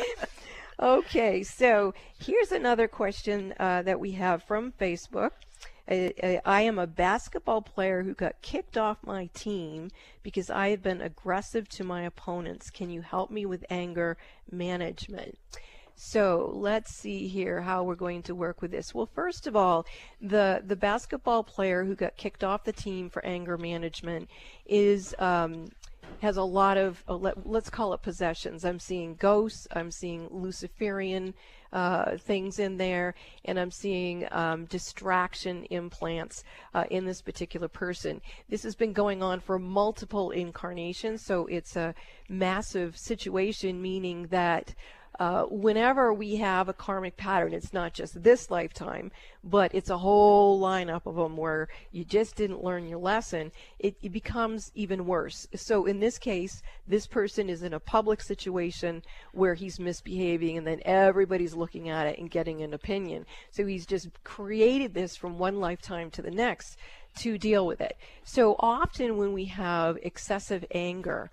okay, 0.80 1.44
so 1.44 1.94
here's 2.20 2.52
another 2.52 2.88
question 2.88 3.54
uh, 3.60 3.82
that 3.84 4.00
we 4.00 4.12
have 4.12 4.44
from 4.44 4.74
Facebook. 4.74 5.32
I, 5.88 6.42
I 6.44 6.62
am 6.62 6.80
a 6.80 6.88
basketball 6.88 7.62
player 7.62 8.02
who 8.04 8.14
got 8.14 8.42
kicked 8.42 8.78
off 8.78 8.98
my 9.04 9.28
team 9.34 9.92
because 10.24 10.50
I 10.50 10.70
have 10.70 10.82
been 10.82 11.02
aggressive 11.02 11.70
to 11.70 11.84
my 11.84 12.02
opponents. 12.02 12.70
Can 12.72 12.90
you 12.90 13.02
help 13.02 13.30
me 13.30 13.46
with 13.46 13.64
anger 13.70 14.18
management? 14.52 15.38
So 15.96 16.52
let's 16.54 16.94
see 16.94 17.28
here 17.28 17.62
how 17.62 17.84
we're 17.84 17.96
going 17.96 18.24
to 18.24 18.36
work 18.36 18.62
with 18.62 18.72
this. 18.72 18.94
Well, 18.94 19.10
first 19.14 19.48
of 19.48 19.56
all, 19.56 19.86
the 20.22 20.62
the 20.66 20.76
basketball 20.76 21.44
player 21.44 21.86
who 21.86 21.96
got 21.96 22.18
kicked 22.18 22.44
off 22.44 22.66
the 22.66 22.74
team 22.74 23.10
for 23.10 23.24
anger 23.26 23.58
management 23.58 24.30
is 24.66 25.16
um, 25.20 25.70
has 26.22 26.38
a 26.38 26.44
lot 26.44 26.78
of 26.78 27.04
uh, 27.08 27.16
let, 27.16 27.38
us 27.38 27.70
call 27.70 27.94
it 27.94 28.02
possessions. 28.02 28.66
I'm 28.66 28.80
seeing 28.80 29.16
ghosts. 29.16 29.68
I'm 29.72 29.90
seeing 29.90 30.28
Luciferian 30.32 31.34
uh, 31.72 32.18
things 32.18 32.60
in 32.60 32.78
there, 32.78 33.16
and 33.44 33.60
I'm 33.60 33.72
seeing 33.72 34.28
um, 34.32 34.66
distraction 34.66 35.64
implants 35.66 36.44
uh, 36.74 36.86
in 36.90 37.06
this 37.06 37.22
particular 37.22 37.68
person. 37.68 38.22
This 38.50 38.64
has 38.64 38.76
been 38.76 38.94
going 38.94 39.22
on 39.22 39.40
for 39.40 39.60
multiple 39.60 40.32
incarnations, 40.32 41.22
so 41.22 41.48
it's 41.48 41.76
a 41.76 41.94
massive 42.30 42.98
situation, 42.98 43.82
meaning 43.82 44.28
that 44.28 44.74
uh, 45.20 45.44
whenever 45.44 46.14
we 46.14 46.36
have 46.38 46.68
a 46.68 46.74
karmic 46.74 47.18
pattern, 47.18 47.54
it's 47.54 47.74
not 47.74 47.94
just 47.94 48.24
this 48.24 48.52
lifetime, 48.52 49.12
but 49.44 49.74
it's 49.74 49.90
a 49.90 49.98
whole 49.98 50.60
lineup 50.60 51.06
of 51.06 51.16
them 51.16 51.38
where 51.38 51.68
you 51.92 52.04
just 52.04 52.36
didn't 52.36 52.64
learn 52.64 52.88
your 52.88 53.00
lesson, 53.00 53.52
it, 53.80 53.96
it 54.02 54.12
becomes 54.12 54.72
even 54.76 55.06
worse. 55.06 55.48
So 55.56 55.86
in 55.86 56.00
this 56.00 56.18
case, 56.18 56.62
this 56.88 57.08
person 57.08 57.50
is 57.50 57.64
in 57.64 57.74
a 57.74 57.80
public 57.80 58.22
situation 58.22 59.04
where 59.32 59.54
he's 59.54 59.80
misbehaving 59.80 60.58
and 60.58 60.68
then 60.68 60.82
everybody's 60.86 61.56
looking 61.56 61.90
at 61.90 62.08
it 62.08 62.20
and 62.20 62.30
getting 62.30 62.62
an 62.62 62.74
opinion. 62.74 63.26
So 63.52 63.66
he's 63.66 63.86
just 63.86 64.10
created 64.24 64.94
this 64.94 65.16
from 65.16 65.38
one 65.38 65.60
lifetime 65.60 66.12
to 66.12 66.22
the 66.22 66.32
next 66.32 66.78
to 67.18 67.38
deal 67.38 67.66
with 67.66 67.82
it. 67.82 67.98
So 68.24 68.56
often 68.60 69.18
when 69.18 69.34
we 69.34 69.46
have 69.46 69.98
excessive 70.04 70.66
anger, 70.72 71.32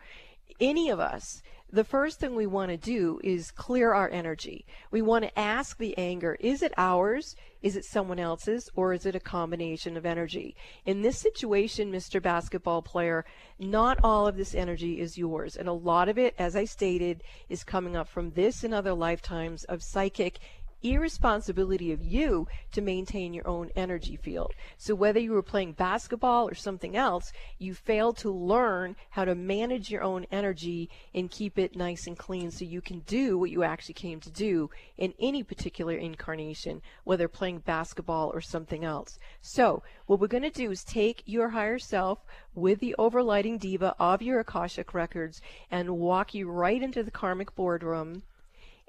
any 0.60 0.90
of 0.90 1.00
us, 1.00 1.42
the 1.72 1.84
first 1.84 2.20
thing 2.20 2.34
we 2.34 2.46
want 2.46 2.70
to 2.70 2.76
do 2.76 3.18
is 3.24 3.50
clear 3.50 3.94
our 3.94 4.10
energy. 4.10 4.66
We 4.90 5.00
want 5.00 5.24
to 5.24 5.38
ask 5.38 5.78
the 5.78 5.96
anger, 5.96 6.36
is 6.38 6.62
it 6.62 6.74
ours? 6.76 7.34
Is 7.62 7.76
it 7.76 7.86
someone 7.86 8.18
else's? 8.18 8.68
Or 8.74 8.92
is 8.92 9.06
it 9.06 9.14
a 9.14 9.20
combination 9.20 9.96
of 9.96 10.04
energy? 10.04 10.54
In 10.84 11.00
this 11.00 11.18
situation, 11.18 11.90
Mr. 11.90 12.20
Basketball 12.20 12.82
Player, 12.82 13.24
not 13.58 13.98
all 14.04 14.26
of 14.26 14.36
this 14.36 14.54
energy 14.54 15.00
is 15.00 15.16
yours. 15.16 15.56
And 15.56 15.66
a 15.66 15.72
lot 15.72 16.10
of 16.10 16.18
it, 16.18 16.34
as 16.38 16.54
I 16.56 16.66
stated, 16.66 17.22
is 17.48 17.64
coming 17.64 17.96
up 17.96 18.08
from 18.08 18.32
this 18.32 18.64
and 18.64 18.74
other 18.74 18.92
lifetimes 18.92 19.64
of 19.64 19.82
psychic 19.82 20.40
irresponsibility 20.82 21.92
of 21.92 22.02
you 22.02 22.46
to 22.72 22.80
maintain 22.80 23.34
your 23.34 23.46
own 23.46 23.70
energy 23.76 24.16
field. 24.16 24.52
So 24.78 24.94
whether 24.94 25.20
you 25.20 25.32
were 25.32 25.42
playing 25.42 25.72
basketball 25.72 26.48
or 26.48 26.54
something 26.54 26.96
else, 26.96 27.32
you 27.58 27.74
failed 27.74 28.16
to 28.18 28.30
learn 28.30 28.96
how 29.10 29.24
to 29.24 29.34
manage 29.34 29.90
your 29.90 30.02
own 30.02 30.26
energy 30.30 30.90
and 31.14 31.30
keep 31.30 31.58
it 31.58 31.76
nice 31.76 32.06
and 32.06 32.18
clean 32.18 32.50
so 32.50 32.64
you 32.64 32.80
can 32.80 33.00
do 33.00 33.38
what 33.38 33.50
you 33.50 33.62
actually 33.62 33.94
came 33.94 34.20
to 34.20 34.30
do 34.30 34.70
in 34.96 35.14
any 35.18 35.42
particular 35.42 35.94
incarnation, 35.94 36.82
whether 37.04 37.28
playing 37.28 37.58
basketball 37.60 38.30
or 38.32 38.40
something 38.40 38.84
else. 38.84 39.18
So 39.40 39.82
what 40.06 40.20
we're 40.20 40.26
going 40.26 40.42
to 40.42 40.50
do 40.50 40.70
is 40.70 40.84
take 40.84 41.22
your 41.26 41.50
higher 41.50 41.78
self 41.78 42.18
with 42.54 42.80
the 42.80 42.94
overlighting 42.98 43.58
diva 43.58 43.94
of 43.98 44.22
your 44.22 44.40
Akashic 44.40 44.94
records 44.94 45.40
and 45.70 45.98
walk 45.98 46.34
you 46.34 46.50
right 46.50 46.82
into 46.82 47.02
the 47.02 47.10
karmic 47.10 47.54
boardroom 47.54 48.22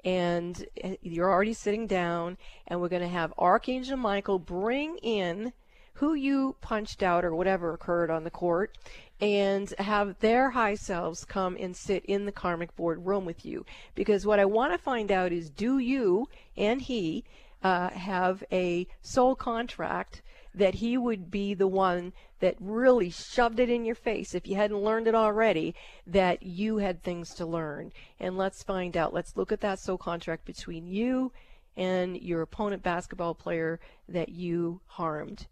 and 0.04 0.66
eh, 0.82 0.96
you're 1.02 1.30
already 1.30 1.54
sitting 1.54 1.86
down, 1.86 2.36
and 2.66 2.80
we're 2.80 2.88
going 2.88 3.02
to 3.02 3.08
have 3.08 3.32
Archangel 3.38 3.96
Michael 3.96 4.38
bring 4.38 4.98
in 4.98 5.52
who 5.94 6.14
you 6.14 6.56
punched 6.60 7.02
out 7.02 7.24
or 7.24 7.34
whatever 7.34 7.72
occurred 7.72 8.10
on 8.10 8.24
the 8.24 8.30
court 8.30 8.76
and 9.20 9.72
have 9.78 10.18
their 10.18 10.50
high 10.50 10.74
selves 10.74 11.24
come 11.24 11.56
and 11.58 11.76
sit 11.76 12.04
in 12.06 12.26
the 12.26 12.32
karmic 12.32 12.74
board 12.74 13.06
room 13.06 13.24
with 13.24 13.46
you. 13.46 13.64
Because 13.94 14.26
what 14.26 14.40
I 14.40 14.44
want 14.44 14.72
to 14.72 14.78
find 14.78 15.12
out 15.12 15.32
is 15.32 15.50
do 15.50 15.78
you 15.78 16.28
and 16.56 16.82
he 16.82 17.24
uh, 17.62 17.90
have 17.90 18.42
a 18.50 18.86
soul 19.02 19.36
contract 19.36 20.20
that 20.54 20.76
he 20.76 20.96
would 20.96 21.30
be 21.30 21.52
the 21.54 21.66
one 21.66 22.12
that 22.38 22.56
really 22.60 23.10
shoved 23.10 23.58
it 23.58 23.68
in 23.68 23.84
your 23.84 23.94
face 23.94 24.34
if 24.34 24.46
you 24.46 24.54
hadn't 24.54 24.78
learned 24.78 25.08
it 25.08 25.14
already 25.14 25.74
that 26.06 26.42
you 26.42 26.78
had 26.78 27.02
things 27.02 27.34
to 27.34 27.44
learn. 27.44 27.92
And 28.20 28.38
let's 28.38 28.62
find 28.62 28.96
out. 28.96 29.12
Let's 29.12 29.36
look 29.36 29.50
at 29.50 29.60
that 29.62 29.80
soul 29.80 29.98
contract 29.98 30.44
between 30.44 30.86
you 30.86 31.32
and 31.76 32.16
your 32.16 32.42
opponent 32.42 32.82
basketball 32.82 33.34
player 33.34 33.80
that 34.08 34.28
you 34.28 34.80
harmed. 34.86 35.46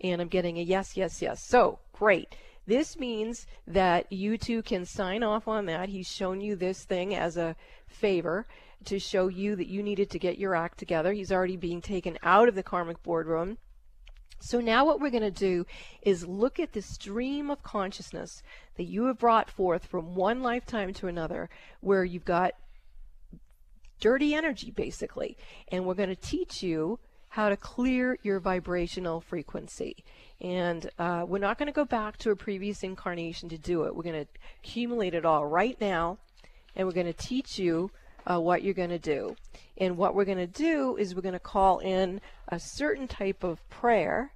And 0.00 0.20
I'm 0.20 0.28
getting 0.28 0.58
a 0.58 0.62
yes, 0.62 0.96
yes, 0.96 1.22
yes. 1.22 1.42
So, 1.42 1.78
great. 1.92 2.36
This 2.66 2.98
means 2.98 3.46
that 3.66 4.10
you 4.12 4.36
two 4.36 4.62
can 4.62 4.84
sign 4.84 5.22
off 5.22 5.48
on 5.48 5.66
that. 5.66 5.88
He's 5.88 6.10
shown 6.10 6.40
you 6.40 6.56
this 6.56 6.84
thing 6.84 7.14
as 7.14 7.36
a 7.36 7.56
favor 7.86 8.46
to 8.86 8.98
show 8.98 9.28
you 9.28 9.56
that 9.56 9.68
you 9.68 9.82
needed 9.82 10.10
to 10.10 10.18
get 10.18 10.38
your 10.38 10.54
act 10.54 10.78
together. 10.78 11.12
He's 11.12 11.32
already 11.32 11.56
being 11.56 11.80
taken 11.80 12.18
out 12.22 12.48
of 12.48 12.54
the 12.54 12.62
karmic 12.62 13.02
boardroom 13.02 13.58
so 14.44 14.60
now 14.60 14.84
what 14.84 15.00
we're 15.00 15.08
going 15.08 15.22
to 15.22 15.30
do 15.30 15.64
is 16.02 16.26
look 16.26 16.60
at 16.60 16.74
the 16.74 16.82
stream 16.82 17.48
of 17.48 17.62
consciousness 17.62 18.42
that 18.76 18.84
you 18.84 19.06
have 19.06 19.18
brought 19.18 19.48
forth 19.48 19.86
from 19.86 20.14
one 20.14 20.42
lifetime 20.42 20.92
to 20.94 21.06
another, 21.06 21.48
where 21.80 22.04
you've 22.04 22.26
got 22.26 22.52
dirty 24.00 24.34
energy 24.34 24.70
basically, 24.70 25.38
and 25.68 25.86
we're 25.86 25.94
going 25.94 26.10
to 26.10 26.14
teach 26.14 26.62
you 26.62 26.98
how 27.30 27.48
to 27.48 27.56
clear 27.56 28.18
your 28.22 28.38
vibrational 28.38 29.18
frequency. 29.18 30.04
And 30.42 30.90
uh, 30.98 31.24
we're 31.26 31.38
not 31.38 31.56
going 31.56 31.68
to 31.68 31.72
go 31.72 31.86
back 31.86 32.18
to 32.18 32.30
a 32.30 32.36
previous 32.36 32.82
incarnation 32.82 33.48
to 33.48 33.56
do 33.56 33.84
it. 33.84 33.96
We're 33.96 34.02
going 34.02 34.26
to 34.26 34.30
accumulate 34.62 35.14
it 35.14 35.24
all 35.24 35.46
right 35.46 35.80
now, 35.80 36.18
and 36.76 36.86
we're 36.86 36.92
going 36.92 37.06
to 37.06 37.14
teach 37.14 37.58
you 37.58 37.90
uh, 38.26 38.38
what 38.38 38.62
you're 38.62 38.74
going 38.74 38.90
to 38.90 38.98
do. 38.98 39.36
And 39.78 39.96
what 39.96 40.14
we're 40.14 40.26
going 40.26 40.36
to 40.36 40.46
do 40.46 40.96
is 40.98 41.14
we're 41.14 41.22
going 41.22 41.32
to 41.32 41.38
call 41.38 41.78
in 41.78 42.20
a 42.48 42.60
certain 42.60 43.08
type 43.08 43.42
of 43.42 43.66
prayer, 43.70 44.33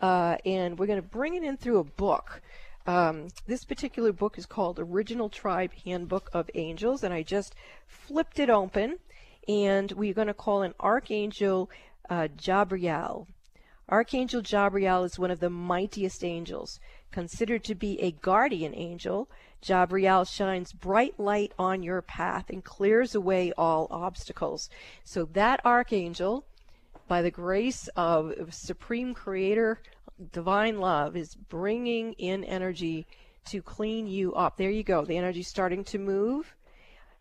uh, 0.00 0.36
and 0.44 0.78
we're 0.78 0.86
going 0.86 1.00
to 1.00 1.08
bring 1.08 1.34
it 1.34 1.42
in 1.42 1.56
through 1.56 1.78
a 1.78 1.84
book. 1.84 2.40
Um, 2.86 3.28
this 3.46 3.64
particular 3.64 4.12
book 4.12 4.38
is 4.38 4.46
called 4.46 4.78
Original 4.78 5.28
Tribe 5.28 5.72
Handbook 5.84 6.30
of 6.32 6.50
Angels, 6.54 7.04
and 7.04 7.14
I 7.14 7.22
just 7.22 7.54
flipped 7.86 8.38
it 8.38 8.50
open, 8.50 8.98
and 9.46 9.92
we're 9.92 10.14
going 10.14 10.26
to 10.26 10.34
call 10.34 10.62
an 10.62 10.74
Archangel 10.80 11.70
uh, 12.10 12.28
Jabriel. 12.36 13.26
Archangel 13.88 14.42
Jabriel 14.42 15.04
is 15.04 15.18
one 15.18 15.30
of 15.30 15.40
the 15.40 15.50
mightiest 15.50 16.24
angels, 16.24 16.80
considered 17.10 17.62
to 17.64 17.74
be 17.74 18.00
a 18.00 18.10
guardian 18.10 18.74
angel 18.74 19.28
Jabriel 19.62 20.28
shines 20.28 20.72
bright 20.72 21.18
light 21.20 21.52
on 21.56 21.84
your 21.84 22.02
path 22.02 22.50
and 22.50 22.64
clears 22.64 23.14
away 23.14 23.52
all 23.56 23.86
obstacles. 23.90 24.68
So 25.04 25.24
that 25.32 25.64
archangel, 25.64 26.44
by 27.08 27.22
the 27.22 27.30
grace 27.30 27.88
of 27.96 28.34
Supreme 28.50 29.14
Creator, 29.14 29.80
divine 30.32 30.78
love, 30.78 31.16
is 31.16 31.34
bringing 31.34 32.12
in 32.14 32.44
energy 32.44 33.06
to 33.46 33.60
clean 33.62 34.06
you 34.06 34.34
up. 34.34 34.56
There 34.56 34.70
you 34.70 34.82
go. 34.82 35.04
The 35.04 35.16
energy's 35.16 35.48
starting 35.48 35.84
to 35.84 35.98
move. 35.98 36.54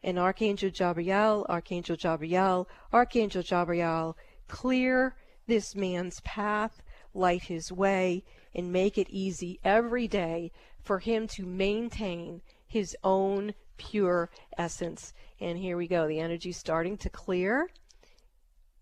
And 0.04 0.18
Archangel 0.18 0.72
Jabriel, 0.72 1.46
Archangel 1.48 1.96
Jabriel, 1.96 2.66
Archangel 2.92 3.44
Jabriel, 3.44 4.16
clear 4.48 5.16
this 5.48 5.76
man's 5.76 6.20
path, 6.22 6.82
light 7.14 7.44
his 7.44 7.72
way, 7.72 8.24
and 8.56 8.72
make 8.72 8.98
it 8.98 9.10
easy 9.10 9.60
every 9.64 10.08
day 10.08 10.52
for 10.82 11.00
him 11.00 11.28
to 11.28 11.46
maintain 11.46 12.42
his 12.68 12.96
own 13.04 13.54
pure 13.78 14.30
essence. 14.58 15.14
And 15.40 15.58
here 15.58 15.78
we 15.78 15.88
go. 15.88 16.08
The 16.08 16.20
energy's 16.20 16.58
starting 16.58 16.98
to 16.98 17.10
clear. 17.10 17.70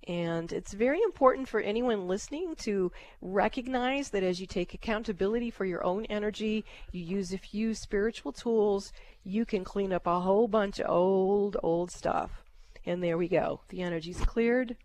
And 0.10 0.52
it's 0.52 0.74
very 0.74 1.04
important 1.04 1.48
for 1.48 1.60
anyone 1.60 2.08
listening 2.08 2.56
to 2.62 2.92
recognize 3.22 4.10
that 4.10 4.24
as 4.24 4.42
you 4.42 4.48
take 4.48 4.74
accountability 4.74 5.52
for 5.52 5.66
your 5.66 5.84
own 5.84 6.06
energy, 6.06 6.66
you 6.92 7.04
use 7.04 7.32
a 7.32 7.38
few 7.38 7.76
spiritual 7.76 8.32
tools, 8.32 8.92
you 9.24 9.46
can 9.46 9.64
clean 9.64 9.94
up 9.94 10.08
a 10.08 10.22
whole 10.22 10.48
bunch 10.48 10.80
of 10.80 10.90
old, 10.90 11.58
old 11.62 11.92
stuff. 11.92 12.42
And 12.88 13.04
there 13.04 13.20
we 13.20 13.28
go. 13.28 13.62
The 13.70 13.84
energy's 13.84 14.20
cleared. 14.22 14.78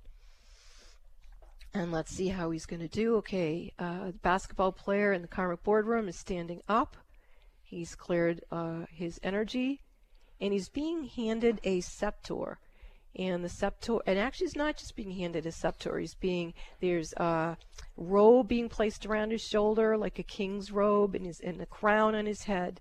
And 1.72 1.90
let's 1.90 2.14
see 2.14 2.28
how 2.28 2.50
he's 2.50 2.66
going 2.66 2.82
to 2.82 2.88
do. 2.88 3.16
Okay, 3.16 3.72
uh, 3.78 4.10
basketball 4.20 4.72
player 4.72 5.14
in 5.14 5.22
the 5.22 5.28
karmic 5.28 5.62
boardroom 5.62 6.06
is 6.06 6.16
standing 6.16 6.60
up. 6.68 6.98
He's 7.62 7.94
cleared 7.94 8.42
uh, 8.52 8.84
his 8.92 9.18
energy, 9.22 9.80
and 10.38 10.52
he's 10.52 10.68
being 10.68 11.04
handed 11.04 11.60
a 11.64 11.80
scepter. 11.80 12.58
And 13.16 13.44
the 13.44 13.48
scepter, 13.48 13.98
and 14.06 14.18
actually, 14.18 14.46
he's 14.46 14.56
not 14.56 14.76
just 14.76 14.96
being 14.96 15.12
handed 15.12 15.46
a 15.46 15.52
scepter. 15.52 15.98
He's 15.98 16.14
being 16.14 16.52
there's 16.80 17.12
a 17.12 17.56
robe 17.96 18.48
being 18.48 18.68
placed 18.68 19.06
around 19.06 19.30
his 19.30 19.40
shoulder, 19.40 19.96
like 19.96 20.18
a 20.18 20.24
king's 20.24 20.72
robe, 20.72 21.14
and 21.14 21.24
his 21.24 21.38
and 21.38 21.60
a 21.60 21.66
crown 21.66 22.16
on 22.16 22.26
his 22.26 22.44
head. 22.44 22.80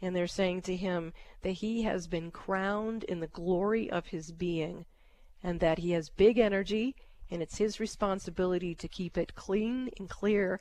And 0.00 0.14
they're 0.14 0.28
saying 0.28 0.62
to 0.62 0.76
him 0.76 1.12
that 1.42 1.52
he 1.52 1.82
has 1.82 2.06
been 2.06 2.30
crowned 2.30 3.02
in 3.04 3.18
the 3.18 3.26
glory 3.26 3.90
of 3.90 4.06
his 4.06 4.30
being, 4.30 4.86
and 5.42 5.58
that 5.58 5.78
he 5.78 5.90
has 5.92 6.10
big 6.10 6.38
energy, 6.38 6.94
and 7.28 7.42
it's 7.42 7.58
his 7.58 7.80
responsibility 7.80 8.74
to 8.74 8.88
keep 8.88 9.18
it 9.18 9.34
clean 9.34 9.90
and 9.98 10.08
clear, 10.08 10.60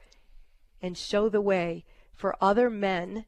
and 0.81 0.97
show 0.97 1.29
the 1.29 1.41
way 1.41 1.85
for 2.13 2.35
other 2.41 2.71
men 2.71 3.25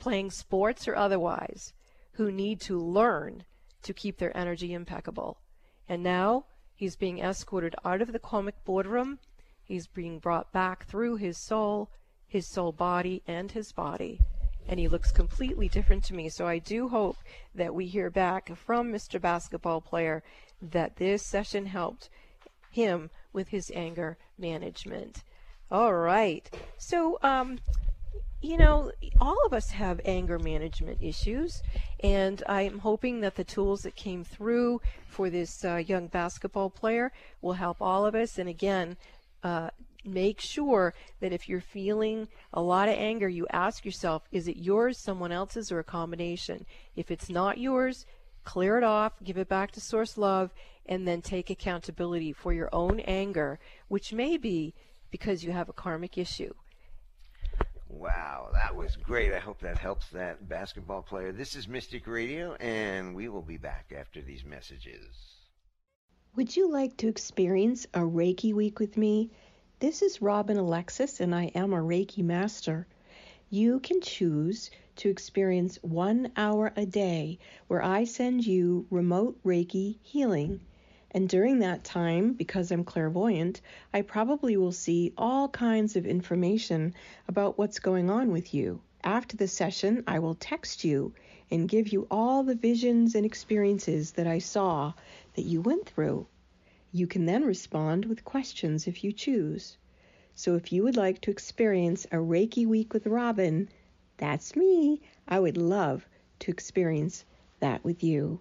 playing 0.00 0.30
sports 0.30 0.88
or 0.88 0.96
otherwise 0.96 1.72
who 2.12 2.32
need 2.32 2.60
to 2.62 2.80
learn 2.80 3.44
to 3.82 3.94
keep 3.94 4.18
their 4.18 4.36
energy 4.36 4.72
impeccable. 4.72 5.38
And 5.88 6.02
now 6.02 6.44
he's 6.74 6.96
being 6.96 7.18
escorted 7.18 7.74
out 7.84 8.02
of 8.02 8.12
the 8.12 8.18
karmic 8.18 8.64
boardroom. 8.64 9.18
He's 9.62 9.86
being 9.86 10.18
brought 10.18 10.52
back 10.52 10.86
through 10.86 11.16
his 11.16 11.38
soul, 11.38 11.90
his 12.26 12.46
soul 12.46 12.72
body, 12.72 13.22
and 13.26 13.52
his 13.52 13.72
body. 13.72 14.20
And 14.68 14.78
he 14.78 14.88
looks 14.88 15.10
completely 15.10 15.68
different 15.68 16.04
to 16.04 16.14
me. 16.14 16.28
So 16.28 16.46
I 16.46 16.58
do 16.58 16.88
hope 16.88 17.16
that 17.54 17.74
we 17.74 17.86
hear 17.86 18.10
back 18.10 18.56
from 18.56 18.92
Mr. 18.92 19.20
Basketball 19.20 19.80
Player 19.80 20.22
that 20.62 20.96
this 20.96 21.24
session 21.24 21.66
helped 21.66 22.08
him 22.70 23.10
with 23.32 23.48
his 23.48 23.70
anger 23.74 24.16
management. 24.38 25.22
All 25.70 25.94
right. 25.94 26.48
So, 26.78 27.18
um, 27.22 27.58
you 28.42 28.56
know, 28.56 28.90
all 29.20 29.36
of 29.44 29.52
us 29.52 29.70
have 29.70 30.00
anger 30.04 30.38
management 30.38 30.98
issues, 31.02 31.62
and 32.02 32.42
I'm 32.48 32.78
hoping 32.78 33.20
that 33.20 33.36
the 33.36 33.44
tools 33.44 33.82
that 33.82 33.96
came 33.96 34.24
through 34.24 34.80
for 35.06 35.28
this 35.28 35.62
uh, 35.64 35.76
young 35.76 36.06
basketball 36.06 36.70
player 36.70 37.12
will 37.42 37.52
help 37.52 37.82
all 37.82 38.06
of 38.06 38.14
us. 38.14 38.38
And 38.38 38.48
again, 38.48 38.96
uh, 39.42 39.70
make 40.04 40.40
sure 40.40 40.94
that 41.20 41.32
if 41.32 41.48
you're 41.50 41.60
feeling 41.60 42.28
a 42.54 42.62
lot 42.62 42.88
of 42.88 42.94
anger, 42.94 43.28
you 43.28 43.46
ask 43.52 43.84
yourself, 43.84 44.22
is 44.32 44.48
it 44.48 44.56
yours, 44.56 44.96
someone 44.96 45.32
else's, 45.32 45.70
or 45.70 45.78
a 45.78 45.84
combination? 45.84 46.64
If 46.96 47.10
it's 47.10 47.28
not 47.28 47.58
yours, 47.58 48.06
clear 48.44 48.78
it 48.78 48.84
off, 48.84 49.12
give 49.22 49.36
it 49.36 49.48
back 49.50 49.70
to 49.72 49.80
Source 49.80 50.16
Love, 50.16 50.54
and 50.86 51.06
then 51.06 51.20
take 51.20 51.50
accountability 51.50 52.32
for 52.32 52.54
your 52.54 52.70
own 52.72 53.00
anger, 53.00 53.58
which 53.88 54.14
may 54.14 54.38
be 54.38 54.74
because 55.10 55.44
you 55.44 55.52
have 55.52 55.68
a 55.68 55.74
karmic 55.74 56.16
issue. 56.16 56.54
Wow, 57.92 58.50
that 58.54 58.76
was 58.76 58.96
great. 58.96 59.32
I 59.32 59.40
hope 59.40 59.60
that 59.60 59.76
helps 59.76 60.08
that 60.10 60.48
basketball 60.48 61.02
player. 61.02 61.32
This 61.32 61.56
is 61.56 61.66
Mystic 61.66 62.06
Radio, 62.06 62.54
and 62.54 63.16
we 63.16 63.28
will 63.28 63.42
be 63.42 63.56
back 63.56 63.92
after 63.94 64.22
these 64.22 64.44
messages. 64.44 65.40
Would 66.36 66.56
you 66.56 66.70
like 66.70 66.96
to 66.98 67.08
experience 67.08 67.86
a 67.92 68.00
Reiki 68.00 68.54
week 68.54 68.78
with 68.78 68.96
me? 68.96 69.32
This 69.80 70.02
is 70.02 70.22
Robin 70.22 70.56
Alexis, 70.56 71.20
and 71.20 71.34
I 71.34 71.46
am 71.46 71.72
a 71.72 71.82
Reiki 71.82 72.22
master. 72.22 72.86
You 73.50 73.80
can 73.80 74.00
choose 74.00 74.70
to 74.96 75.10
experience 75.10 75.76
one 75.82 76.30
hour 76.36 76.72
a 76.76 76.86
day 76.86 77.40
where 77.66 77.82
I 77.82 78.04
send 78.04 78.46
you 78.46 78.86
remote 78.90 79.42
Reiki 79.42 79.98
healing. 80.02 80.60
And 81.12 81.28
during 81.28 81.58
that 81.58 81.82
time, 81.82 82.34
because 82.34 82.70
I'm 82.70 82.84
clairvoyant, 82.84 83.60
I 83.92 84.02
probably 84.02 84.56
will 84.56 84.70
see 84.70 85.12
all 85.18 85.48
kinds 85.48 85.96
of 85.96 86.06
information 86.06 86.94
about 87.26 87.58
what's 87.58 87.80
going 87.80 88.08
on 88.10 88.30
with 88.30 88.54
you. 88.54 88.80
After 89.02 89.36
the 89.36 89.48
session, 89.48 90.04
I 90.06 90.20
will 90.20 90.36
text 90.36 90.84
you 90.84 91.12
and 91.50 91.68
give 91.68 91.88
you 91.88 92.06
all 92.10 92.44
the 92.44 92.54
visions 92.54 93.14
and 93.16 93.26
experiences 93.26 94.12
that 94.12 94.28
I 94.28 94.38
saw 94.38 94.92
that 95.34 95.42
you 95.42 95.60
went 95.60 95.88
through. 95.88 96.26
You 96.92 97.06
can 97.06 97.26
then 97.26 97.44
respond 97.44 98.04
with 98.04 98.24
questions 98.24 98.86
if 98.86 99.02
you 99.02 99.12
choose. 99.12 99.76
So 100.34 100.54
if 100.54 100.72
you 100.72 100.84
would 100.84 100.96
like 100.96 101.20
to 101.22 101.30
experience 101.30 102.04
a 102.06 102.16
Reiki 102.16 102.66
week 102.66 102.92
with 102.92 103.06
Robin, 103.06 103.68
that's 104.16 104.54
me. 104.54 105.00
I 105.26 105.40
would 105.40 105.56
love 105.56 106.06
to 106.40 106.50
experience 106.50 107.24
that 107.58 107.82
with 107.82 108.04
you. 108.04 108.38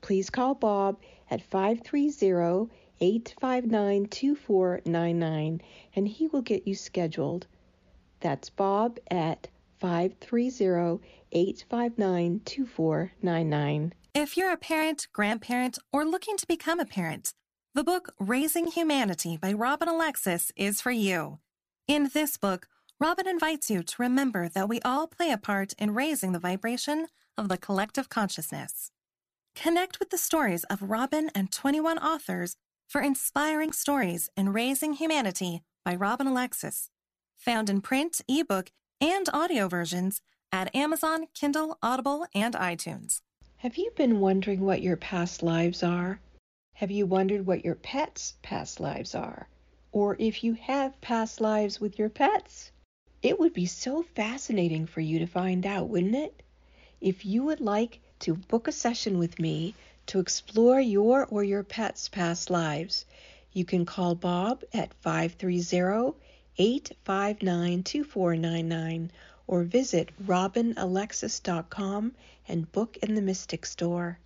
Please 0.00 0.30
call 0.30 0.54
Bob 0.54 0.98
at 1.30 1.42
530 1.42 2.70
859 3.00 4.06
2499 4.06 5.60
and 5.94 6.08
he 6.08 6.26
will 6.28 6.42
get 6.42 6.66
you 6.66 6.74
scheduled. 6.74 7.46
That's 8.20 8.50
Bob 8.50 8.98
at 9.10 9.48
530 9.80 11.00
859 11.32 12.40
2499. 12.44 13.94
If 14.14 14.36
you're 14.36 14.52
a 14.52 14.56
parent, 14.56 15.06
grandparent, 15.12 15.78
or 15.92 16.04
looking 16.04 16.36
to 16.38 16.46
become 16.46 16.80
a 16.80 16.84
parent, 16.84 17.34
the 17.74 17.84
book 17.84 18.12
Raising 18.18 18.66
Humanity 18.66 19.36
by 19.36 19.52
Robin 19.52 19.88
Alexis 19.88 20.50
is 20.56 20.80
for 20.80 20.90
you. 20.90 21.38
In 21.86 22.10
this 22.12 22.36
book, 22.36 22.66
Robin 22.98 23.28
invites 23.28 23.70
you 23.70 23.84
to 23.84 24.02
remember 24.02 24.48
that 24.48 24.68
we 24.68 24.80
all 24.80 25.06
play 25.06 25.30
a 25.30 25.38
part 25.38 25.74
in 25.74 25.94
raising 25.94 26.32
the 26.32 26.40
vibration 26.40 27.06
of 27.36 27.48
the 27.48 27.56
collective 27.56 28.08
consciousness. 28.08 28.90
Connect 29.54 29.98
with 29.98 30.10
the 30.10 30.18
stories 30.18 30.64
of 30.64 30.82
Robin 30.82 31.30
and 31.34 31.50
21 31.50 31.98
authors 31.98 32.56
for 32.88 33.00
inspiring 33.00 33.72
stories 33.72 34.30
in 34.36 34.52
Raising 34.52 34.94
Humanity 34.94 35.62
by 35.84 35.94
Robin 35.94 36.26
Alexis. 36.26 36.90
Found 37.38 37.68
in 37.68 37.80
print, 37.80 38.20
ebook, 38.28 38.70
and 39.00 39.28
audio 39.32 39.68
versions 39.68 40.20
at 40.52 40.74
Amazon, 40.74 41.26
Kindle, 41.34 41.76
Audible, 41.82 42.26
and 42.34 42.54
iTunes. 42.54 43.20
Have 43.58 43.76
you 43.76 43.90
been 43.96 44.20
wondering 44.20 44.60
what 44.60 44.82
your 44.82 44.96
past 44.96 45.42
lives 45.42 45.82
are? 45.82 46.20
Have 46.74 46.90
you 46.90 47.06
wondered 47.06 47.44
what 47.44 47.64
your 47.64 47.74
pets' 47.74 48.34
past 48.42 48.80
lives 48.80 49.14
are? 49.14 49.48
Or 49.92 50.16
if 50.18 50.44
you 50.44 50.54
have 50.54 51.00
past 51.00 51.40
lives 51.40 51.80
with 51.80 51.98
your 51.98 52.08
pets? 52.08 52.70
It 53.20 53.40
would 53.40 53.52
be 53.52 53.66
so 53.66 54.02
fascinating 54.02 54.86
for 54.86 55.00
you 55.00 55.18
to 55.18 55.26
find 55.26 55.66
out, 55.66 55.88
wouldn't 55.88 56.14
it? 56.14 56.42
If 57.00 57.26
you 57.26 57.42
would 57.42 57.60
like 57.60 58.00
to 58.20 58.34
book 58.34 58.68
a 58.68 58.72
session 58.72 59.18
with 59.18 59.38
me 59.38 59.74
to 60.06 60.20
explore 60.20 60.80
your 60.80 61.26
or 61.26 61.44
your 61.44 61.62
pet's 61.62 62.08
past 62.08 62.50
lives, 62.50 63.04
you 63.52 63.64
can 63.64 63.84
call 63.84 64.14
Bob 64.14 64.62
at 64.72 64.94
530 64.94 66.14
859 66.58 67.82
2499 67.82 69.10
or 69.46 69.62
visit 69.62 70.10
robinalexis.com 70.26 72.12
and 72.48 72.72
book 72.72 72.96
in 72.98 73.14
the 73.14 73.22
Mystic 73.22 73.66
Store. 73.66 74.18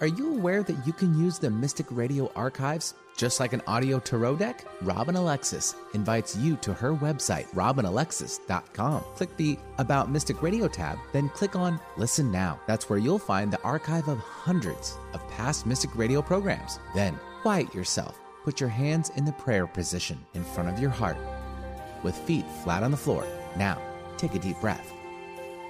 Are 0.00 0.06
you 0.06 0.34
aware 0.34 0.62
that 0.62 0.86
you 0.86 0.92
can 0.92 1.18
use 1.18 1.38
the 1.38 1.50
Mystic 1.50 1.86
Radio 1.90 2.30
archives 2.34 2.94
just 3.16 3.40
like 3.40 3.52
an 3.52 3.62
audio 3.66 3.98
tarot 3.98 4.36
deck? 4.36 4.64
Robin 4.82 5.16
Alexis 5.16 5.74
invites 5.94 6.36
you 6.36 6.56
to 6.56 6.72
her 6.72 6.94
website, 6.94 7.46
robinalexis.com. 7.54 9.02
Click 9.14 9.36
the 9.36 9.58
About 9.78 10.10
Mystic 10.10 10.42
Radio 10.42 10.68
tab, 10.68 10.98
then 11.12 11.28
click 11.30 11.56
on 11.56 11.80
Listen 11.96 12.30
Now. 12.30 12.60
That's 12.66 12.88
where 12.88 12.98
you'll 12.98 13.18
find 13.18 13.52
the 13.52 13.62
archive 13.62 14.08
of 14.08 14.18
hundreds 14.18 14.96
of 15.14 15.26
past 15.28 15.66
Mystic 15.66 15.94
Radio 15.96 16.22
programs. 16.22 16.78
Then 16.94 17.18
quiet 17.42 17.74
yourself. 17.74 18.18
Put 18.44 18.60
your 18.60 18.68
hands 18.68 19.10
in 19.16 19.24
the 19.24 19.32
prayer 19.32 19.66
position 19.66 20.18
in 20.34 20.42
front 20.42 20.68
of 20.68 20.78
your 20.78 20.90
heart 20.90 21.16
with 22.02 22.16
feet 22.16 22.44
flat 22.64 22.82
on 22.82 22.90
the 22.90 22.96
floor. 22.96 23.26
Now, 23.56 23.80
take 24.16 24.34
a 24.34 24.38
deep 24.38 24.60
breath. 24.60 24.92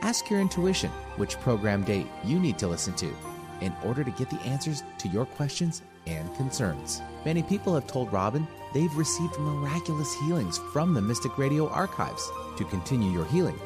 Ask 0.01 0.31
your 0.31 0.41
intuition 0.41 0.91
which 1.17 1.39
program 1.41 1.85
date 1.85 2.07
you 2.25 2.41
need 2.41 2.59
to 2.59 2.69
listen 2.69 2.95
to 2.95 3.13
in 3.61 3.73
order 3.85 4.03
to 4.03 4.11
get 4.11 4.29
the 4.31 4.41
answers 4.41 4.83
to 4.99 5.09
your 5.09 5.25
questions 5.25 5.83
and 6.07 6.35
concerns. 6.37 7.01
Many 7.25 7.43
people 7.43 7.75
have 7.75 7.87
told 7.87 8.13
Robin 8.13 8.47
they've 8.75 8.95
received 8.97 9.39
miraculous 9.39 10.13
healings 10.21 10.59
from 10.73 10.95
the 10.95 11.03
Mystic 11.03 11.39
Radio 11.39 11.69
archives. 11.69 12.29
To 12.57 12.65
continue 12.65 13.11
your 13.11 13.25
healing, 13.27 13.59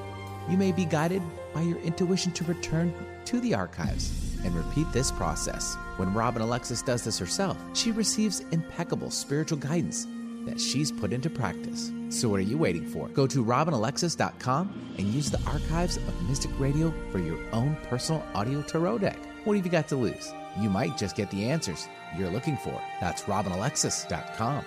you 0.48 0.56
may 0.56 0.72
be 0.72 0.84
guided 0.84 1.22
by 1.54 1.62
your 1.62 1.78
intuition 1.78 2.32
to 2.32 2.44
return 2.44 2.94
to 3.24 3.40
the 3.40 3.54
archives 3.54 4.36
and 4.44 4.54
repeat 4.54 4.90
this 4.92 5.10
process. 5.10 5.76
When 5.96 6.12
Robin 6.14 6.42
Alexis 6.42 6.82
does 6.82 7.04
this 7.04 7.18
herself, 7.18 7.56
she 7.74 7.90
receives 7.90 8.40
impeccable 8.52 9.10
spiritual 9.10 9.58
guidance 9.58 10.06
that 10.44 10.60
she's 10.60 10.92
put 10.92 11.12
into 11.12 11.28
practice. 11.28 11.90
So, 12.08 12.28
what 12.28 12.38
are 12.38 12.44
you 12.44 12.56
waiting 12.56 12.86
for? 12.86 13.08
Go 13.08 13.26
to 13.26 13.44
robinalexis.com 13.44 14.94
and 14.96 15.06
use 15.08 15.30
the 15.30 15.42
archives 15.42 15.96
of 15.96 16.28
Mystic 16.28 16.52
Radio 16.58 16.94
for 17.10 17.18
your 17.18 17.38
own 17.52 17.76
personal 17.88 18.24
audio 18.34 18.62
tarot 18.62 18.98
deck. 18.98 19.18
What 19.44 19.56
have 19.56 19.66
you 19.66 19.72
got 19.72 19.88
to 19.88 19.96
lose? 19.96 20.32
You 20.58 20.70
might 20.70 20.96
just 20.96 21.16
get 21.16 21.30
the 21.30 21.48
answers 21.50 21.88
you're 22.16 22.30
looking 22.30 22.56
for. 22.56 22.80
That's 23.00 23.22
robinalexis.com. 23.22 24.64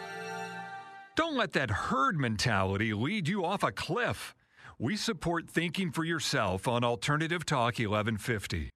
Don't 1.16 1.36
let 1.36 1.54
that 1.54 1.70
herd 1.70 2.18
mentality 2.18 2.94
lead 2.94 3.28
you 3.28 3.44
off 3.44 3.64
a 3.64 3.72
cliff. 3.72 4.36
We 4.78 4.96
support 4.96 5.50
thinking 5.50 5.92
for 5.92 6.06
yourself 6.06 6.68
on 6.68 6.84
Alternative 6.84 7.46
Talk 7.46 7.80
1150. 7.80 8.70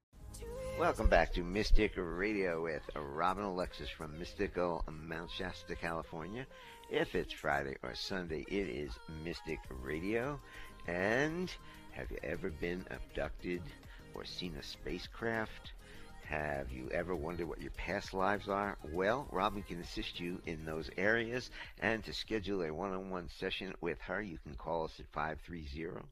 Welcome 0.79 1.07
back 1.07 1.31
to 1.33 1.43
Mystic 1.43 1.93
Radio 1.95 2.63
with 2.63 2.81
Robin 2.95 3.43
Alexis 3.43 3.89
from 3.89 4.17
mystical 4.17 4.83
Mount 4.91 5.29
Shasta, 5.29 5.75
California. 5.75 6.47
If 6.89 7.15
it's 7.15 7.31
Friday 7.31 7.75
or 7.83 7.93
Sunday, 7.93 8.43
it 8.49 8.67
is 8.67 8.91
Mystic 9.23 9.59
Radio. 9.81 10.39
And 10.87 11.53
have 11.91 12.09
you 12.09 12.17
ever 12.23 12.49
been 12.49 12.85
abducted 12.89 13.61
or 14.15 14.25
seen 14.25 14.55
a 14.59 14.63
spacecraft? 14.63 15.72
Have 16.33 16.71
you 16.71 16.89
ever 16.91 17.15
wondered 17.15 17.47
what 17.47 17.61
your 17.61 17.69
past 17.69 18.11
lives 18.11 18.49
are? 18.49 18.75
Well, 18.91 19.27
Robin 19.31 19.61
can 19.61 19.79
assist 19.79 20.19
you 20.19 20.41
in 20.47 20.65
those 20.65 20.89
areas. 20.97 21.51
And 21.79 22.03
to 22.05 22.11
schedule 22.11 22.63
a 22.63 22.73
one 22.73 22.91
on 22.91 23.11
one 23.11 23.29
session 23.37 23.75
with 23.81 23.99
her, 24.01 24.19
you 24.19 24.39
can 24.39 24.55
call 24.55 24.85
us 24.85 24.99
at 24.99 25.05
530 25.13 26.07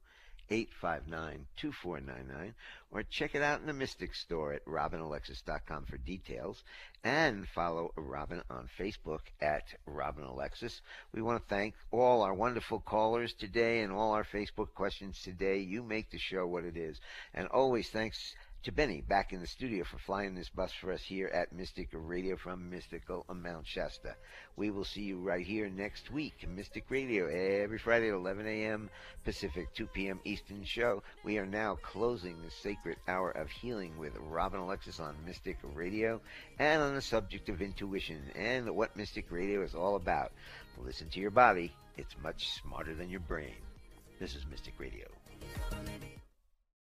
859 0.51 1.47
2499 1.57 2.53
or 2.91 3.03
check 3.03 3.33
it 3.33 3.41
out 3.41 3.61
in 3.61 3.67
the 3.67 3.73
Mystic 3.73 4.13
store 4.13 4.53
at 4.53 4.65
robinalexis.com 4.65 5.85
for 5.85 5.97
details 5.97 6.63
and 7.03 7.47
follow 7.47 7.91
Robin 7.95 8.43
on 8.49 8.69
Facebook 8.77 9.21
at 9.41 9.63
Robin 9.87 10.25
Alexis. 10.25 10.81
We 11.13 11.23
want 11.23 11.41
to 11.41 11.47
thank 11.47 11.73
all 11.89 12.21
our 12.21 12.33
wonderful 12.33 12.79
callers 12.79 13.33
today 13.33 13.81
and 13.81 13.91
all 13.91 14.11
our 14.11 14.25
Facebook 14.25 14.73
questions 14.75 15.19
today. 15.23 15.59
You 15.59 15.81
make 15.81 16.11
the 16.11 16.19
show 16.19 16.45
what 16.45 16.65
it 16.65 16.77
is. 16.77 16.99
And 17.33 17.47
always 17.47 17.89
thanks 17.89 18.35
to 18.63 18.71
Benny 18.71 19.01
back 19.01 19.33
in 19.33 19.39
the 19.39 19.47
studio 19.47 19.83
for 19.83 19.97
flying 19.97 20.35
this 20.35 20.49
bus 20.49 20.71
for 20.71 20.91
us 20.91 21.01
here 21.01 21.27
at 21.27 21.51
Mystic 21.51 21.89
Radio 21.93 22.37
from 22.37 22.69
Mystical 22.69 23.25
Mount 23.33 23.65
Shasta. 23.65 24.15
We 24.55 24.69
will 24.69 24.83
see 24.83 25.01
you 25.01 25.19
right 25.19 25.43
here 25.43 25.67
next 25.67 26.11
week. 26.11 26.47
Mystic 26.47 26.85
Radio 26.89 27.25
every 27.25 27.79
Friday 27.79 28.09
at 28.09 28.13
11 28.13 28.45
a.m. 28.45 28.91
Pacific, 29.25 29.73
2 29.73 29.87
p.m. 29.87 30.19
Eastern 30.25 30.63
show. 30.63 31.01
We 31.23 31.39
are 31.39 31.45
now 31.45 31.79
closing 31.81 32.35
the 32.43 32.51
sacred 32.51 32.97
hour 33.07 33.31
of 33.31 33.49
healing 33.49 33.97
with 33.97 34.13
Robin 34.17 34.59
Alexis 34.59 34.99
on 34.99 35.15
Mystic 35.25 35.57
Radio 35.73 36.21
and 36.59 36.83
on 36.83 36.93
the 36.93 37.01
subject 37.01 37.49
of 37.49 37.63
intuition 37.63 38.21
and 38.35 38.75
what 38.75 38.95
Mystic 38.95 39.31
Radio 39.31 39.63
is 39.63 39.73
all 39.73 39.95
about. 39.95 40.33
Listen 40.77 41.09
to 41.09 41.19
your 41.19 41.31
body. 41.31 41.73
It's 41.97 42.15
much 42.21 42.51
smarter 42.61 42.93
than 42.93 43.09
your 43.09 43.21
brain. 43.21 43.55
This 44.19 44.35
is 44.35 44.45
Mystic 44.51 44.75
Radio. 44.77 45.07